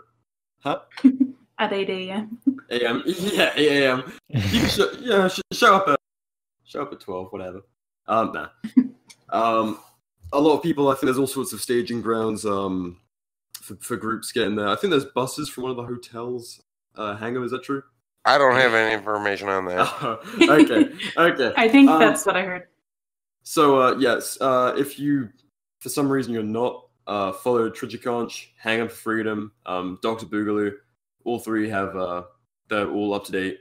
Huh? 0.60 0.80
at 1.58 1.72
8 1.72 1.90
a.m 1.90 2.38
AM. 2.70 3.02
Yeah, 3.06 3.52
8 3.54 3.82
AM. 3.82 4.12
You 4.28 4.68
show, 4.68 4.90
yeah, 5.00 5.28
sh- 5.28 5.40
show 5.52 5.76
up 5.76 5.88
at 5.88 5.98
show 6.64 6.82
up 6.82 6.92
at 6.92 7.00
twelve, 7.00 7.32
whatever. 7.32 7.62
Um, 8.06 8.32
nah. 8.32 8.48
um, 9.30 9.78
a 10.32 10.40
lot 10.40 10.56
of 10.56 10.62
people. 10.62 10.88
I 10.88 10.92
think 10.92 11.04
there's 11.04 11.18
all 11.18 11.26
sorts 11.26 11.52
of 11.52 11.60
staging 11.60 12.02
grounds. 12.02 12.44
Um, 12.44 12.98
for, 13.60 13.76
for 13.76 13.96
groups 13.96 14.32
getting 14.32 14.56
there. 14.56 14.68
I 14.68 14.74
think 14.74 14.90
there's 14.90 15.04
buses 15.04 15.48
from 15.48 15.64
one 15.64 15.70
of 15.70 15.76
the 15.76 15.84
hotels. 15.84 16.60
Uh, 16.96 17.16
Hangam, 17.16 17.44
is 17.44 17.52
that 17.52 17.62
true? 17.62 17.82
I 18.24 18.38
don't 18.38 18.54
have 18.56 18.74
any 18.74 18.94
information 18.98 19.48
on 19.48 19.64
that. 19.66 20.20
okay, 20.42 20.90
okay. 21.16 21.52
I 21.56 21.68
think 21.68 21.90
Um, 21.90 21.98
that's 22.00 22.24
what 22.26 22.36
I 22.36 22.42
heard. 22.42 22.68
So 23.42 23.80
uh, 23.80 23.96
yes, 23.98 24.38
uh, 24.40 24.74
if 24.76 24.98
you 24.98 25.28
for 25.80 25.88
some 25.88 26.08
reason 26.08 26.32
you're 26.32 26.42
not 26.44 26.86
uh, 27.08 27.32
follow 27.32 27.68
Trigiconch, 27.68 28.46
Hang 28.56 28.80
Up 28.80 28.90
for 28.90 28.96
Freedom, 28.96 29.50
um, 29.66 29.98
Doctor 30.02 30.26
Boogaloo, 30.26 30.72
all 31.24 31.40
three 31.40 31.68
have 31.68 31.96
uh, 31.96 32.22
they're 32.68 32.88
all 32.88 33.14
up 33.14 33.24
to 33.24 33.32
date 33.32 33.60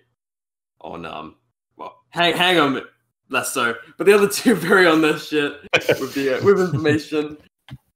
on 0.81 1.05
um 1.05 1.35
well 1.77 1.97
Hang 2.09 2.35
Hang 2.37 2.57
'em 2.57 2.81
less 3.29 3.53
so, 3.53 3.75
but 3.97 4.05
the 4.05 4.13
other 4.13 4.27
two 4.27 4.51
are 4.51 4.55
very 4.55 4.85
on 4.85 5.01
their 5.01 5.17
shit 5.17 5.53
with 5.99 6.13
the 6.13 6.37
uh, 6.39 6.45
with 6.45 6.59
information. 6.59 7.37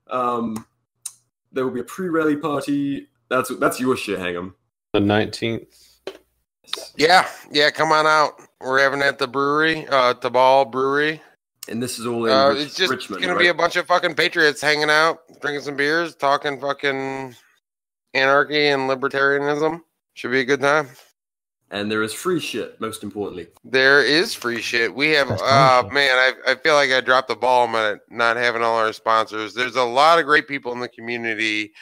Um, 0.10 0.66
there 1.52 1.64
will 1.66 1.72
be 1.74 1.80
a 1.82 1.84
pre-rally 1.86 2.36
party. 2.38 3.08
That's 3.30 3.56
that's 3.60 3.80
your 3.80 3.96
shit, 3.96 4.18
Hang 4.20 4.36
'em. 4.36 4.56
The 4.94 5.00
nineteenth. 5.02 5.95
Yeah, 6.98 7.28
yeah, 7.52 7.70
come 7.72 7.92
on 7.92 8.06
out. 8.08 8.42
We're 8.62 8.80
having 8.82 9.00
it 9.02 9.06
at 9.06 9.18
the 9.20 9.28
brewery, 9.28 9.88
uh, 9.88 10.14
Tabal 10.16 10.66
Brewery. 10.72 11.22
And 11.68 11.82
this 11.82 11.98
is 12.00 12.06
all 12.06 12.26
in 12.26 12.32
Uh, 12.32 12.50
Rich- 12.50 12.66
it's 12.68 12.76
just 12.76 12.92
Richmond. 12.92 13.24
gonna 13.24 13.40
be 13.40 13.48
a 13.48 13.54
bunch 13.54 13.76
of 13.76 13.88
fucking 13.88 14.16
patriots 14.16 14.62
hanging 14.62 14.90
out, 14.90 15.20
drinking 15.42 15.64
some 15.64 15.76
beers, 15.76 16.16
talking 16.16 16.60
fucking 16.62 17.36
anarchy 18.14 18.68
and 18.68 18.90
libertarianism. 18.90 19.82
Should 20.14 20.32
be 20.32 20.40
a 20.42 20.46
good 20.46 20.62
time. 20.62 20.90
and 21.72 21.92
there 21.92 22.04
is 22.04 22.14
free 22.14 22.40
shit. 22.40 22.80
Most 22.80 23.02
importantly, 23.04 23.48
There 23.66 24.02
is 24.06 24.34
free 24.36 24.62
shit. 24.62 24.94
We 24.94 25.10
have, 25.12 25.30
uh, 25.32 25.84
man, 25.92 26.16
I, 26.16 26.34
I 26.52 26.56
feel 26.56 26.76
like 26.76 26.92
I 26.92 27.02
dropped 27.02 27.28
the 27.28 27.36
ball 27.36 27.68
on 27.68 28.00
not 28.12 28.38
having 28.38 28.62
all 28.62 28.78
our 28.78 28.94
sponsors. 28.94 29.54
There's 29.56 29.76
a 29.76 29.84
lot 29.84 30.20
of 30.20 30.26
great 30.26 30.48
people 30.48 30.72
in 30.74 30.80
the 30.80 30.88
community 30.88 31.74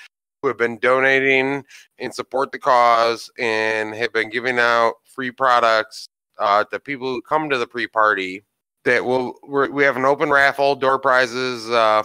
who 0.44 0.50
have 0.50 0.58
been 0.58 0.78
donating 0.80 1.64
and 2.00 2.14
support 2.14 2.52
the 2.52 2.60
cause 2.60 3.32
and 3.40 3.96
have 3.96 4.12
been 4.12 4.30
giving 4.30 4.60
out 4.60 4.96
free 5.06 5.32
products 5.32 6.10
uh, 6.38 6.66
to 6.66 6.80
people 6.82 7.08
who 7.08 7.22
come 7.22 7.50
to 7.50 7.58
the 7.58 7.66
pre-party. 7.66 8.44
That 8.84 9.06
will 9.06 9.36
we're, 9.48 9.72
we 9.72 9.86
have 9.86 9.96
an 9.96 10.04
open 10.04 10.30
raffle, 10.30 10.76
door 10.76 11.00
prizes. 11.00 11.70
Uh, 11.70 12.04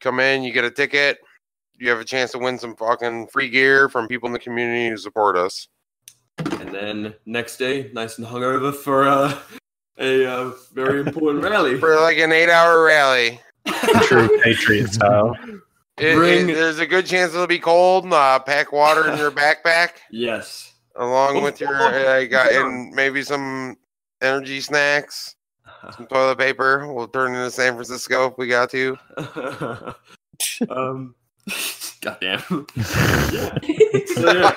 come 0.00 0.18
in, 0.18 0.42
you 0.42 0.52
get 0.52 0.64
a 0.64 0.70
ticket. 0.70 1.18
You 1.74 1.90
have 1.90 2.00
a 2.00 2.04
chance 2.04 2.32
to 2.32 2.38
win 2.38 2.58
some 2.58 2.74
fucking 2.74 3.26
free 3.26 3.50
gear 3.50 3.90
from 3.90 4.08
people 4.08 4.28
in 4.28 4.32
the 4.32 4.38
community 4.38 4.88
who 4.88 4.96
support 4.96 5.36
us. 5.36 5.68
and 6.38 6.74
then 6.74 7.14
next 7.26 7.58
day, 7.58 7.90
nice 7.92 8.16
and 8.16 8.26
hungover 8.26 8.74
for 8.74 9.06
uh, 9.06 9.38
a 9.98 10.24
uh, 10.24 10.52
very 10.72 11.00
important 11.00 11.44
rally. 11.44 11.78
For 11.80 11.96
like 11.96 12.16
an 12.16 12.32
eight-hour 12.32 12.82
rally. 12.82 13.38
True 14.04 14.40
patriot 14.42 14.94
style. 14.94 15.36
It, 15.98 16.16
Bring- 16.16 16.50
it- 16.50 16.54
there's 16.54 16.78
a 16.80 16.86
good 16.86 17.06
chance 17.06 17.34
it'll 17.34 17.46
be 17.46 17.58
cold. 17.58 18.12
Uh, 18.12 18.38
pack 18.40 18.72
water 18.72 19.08
in 19.10 19.16
your 19.18 19.30
backpack 19.32 19.90
Yes. 20.10 20.72
along 20.96 21.42
with 21.42 21.60
your 21.60 21.74
oh, 21.74 21.86
uh, 21.86 22.24
got, 22.26 22.52
yeah. 22.52 22.66
and 22.66 22.92
maybe 22.94 23.22
some 23.22 23.76
energy 24.20 24.60
snacks, 24.60 25.36
some 25.96 26.06
toilet 26.06 26.38
paper. 26.38 26.92
We'll 26.92 27.08
turn 27.08 27.34
into 27.34 27.50
San 27.50 27.74
Francisco 27.74 28.26
if 28.30 28.38
we 28.38 28.48
got 28.48 28.70
to. 28.70 28.96
um, 30.70 31.14
goddamn. 32.00 32.42
yeah. 32.76 33.58
So, 34.14 34.32
yeah, 34.32 34.52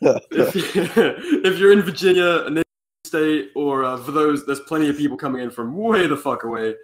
yeah. 0.00 0.18
If, 0.30 0.96
if 0.96 1.58
you're 1.58 1.72
in 1.72 1.82
Virginia, 1.82 2.44
a 2.46 2.50
neighboring 2.50 2.64
state, 3.04 3.50
or 3.54 3.84
uh, 3.84 3.96
for 3.98 4.12
those, 4.12 4.46
there's 4.46 4.60
plenty 4.60 4.88
of 4.88 4.96
people 4.96 5.16
coming 5.16 5.42
in 5.42 5.50
from 5.50 5.76
way 5.76 6.06
the 6.06 6.16
fuck 6.16 6.44
away. 6.44 6.74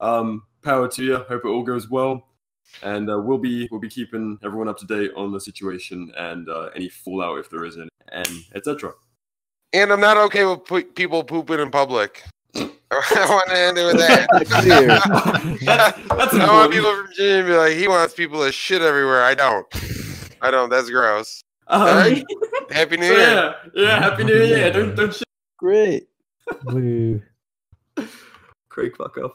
Um, 0.00 0.42
power 0.62 0.88
to 0.88 1.04
you. 1.04 1.16
Hope 1.28 1.44
it 1.44 1.48
all 1.48 1.62
goes 1.62 1.90
well. 1.90 2.26
And 2.82 3.10
uh, 3.10 3.18
we'll 3.18 3.38
be 3.38 3.68
we'll 3.70 3.80
be 3.80 3.88
keeping 3.88 4.38
everyone 4.44 4.68
up 4.68 4.78
to 4.78 4.86
date 4.86 5.12
on 5.16 5.32
the 5.32 5.40
situation 5.40 6.12
and 6.16 6.48
uh, 6.48 6.70
any 6.74 6.88
fallout 6.88 7.38
if 7.38 7.50
there 7.50 7.64
is 7.64 7.76
any, 7.76 7.88
and 8.12 8.28
etc. 8.54 8.92
And 9.72 9.92
I'm 9.92 10.00
not 10.00 10.16
okay 10.16 10.44
with 10.44 10.64
pu- 10.64 10.84
people 10.84 11.24
pooping 11.24 11.60
in 11.60 11.70
public. 11.70 12.22
I 12.56 13.26
want 13.28 13.48
to 13.48 13.58
end 13.58 13.78
it 13.78 13.86
with 13.86 13.98
that. 13.98 14.28
that's, 15.64 15.98
that's 16.08 16.34
I 16.34 16.52
want 16.52 16.72
people 16.72 16.94
from 16.94 17.06
Virginia 17.08 17.42
to 17.42 17.48
be 17.48 17.56
like, 17.56 17.72
he 17.72 17.88
wants 17.88 18.14
people 18.14 18.44
to 18.44 18.52
shit 18.52 18.82
everywhere. 18.82 19.24
I 19.24 19.34
don't. 19.34 19.66
I 20.40 20.50
don't. 20.50 20.70
That's 20.70 20.90
gross. 20.90 21.42
Um, 21.66 21.82
Alright. 21.82 22.24
Happy 22.70 22.96
New 22.96 23.08
so 23.08 23.12
Year. 23.12 23.26
yeah, 23.26 23.54
yeah. 23.74 24.00
Happy 24.00 24.24
New 24.24 24.42
Year. 24.42 24.72
Don't 24.72 24.94
don't 24.94 25.14
shit. 25.14 25.24
Great. 25.58 26.08
Woo. 26.66 27.22
Craig, 28.68 28.96
fuck 28.96 29.16
off. 29.18 29.32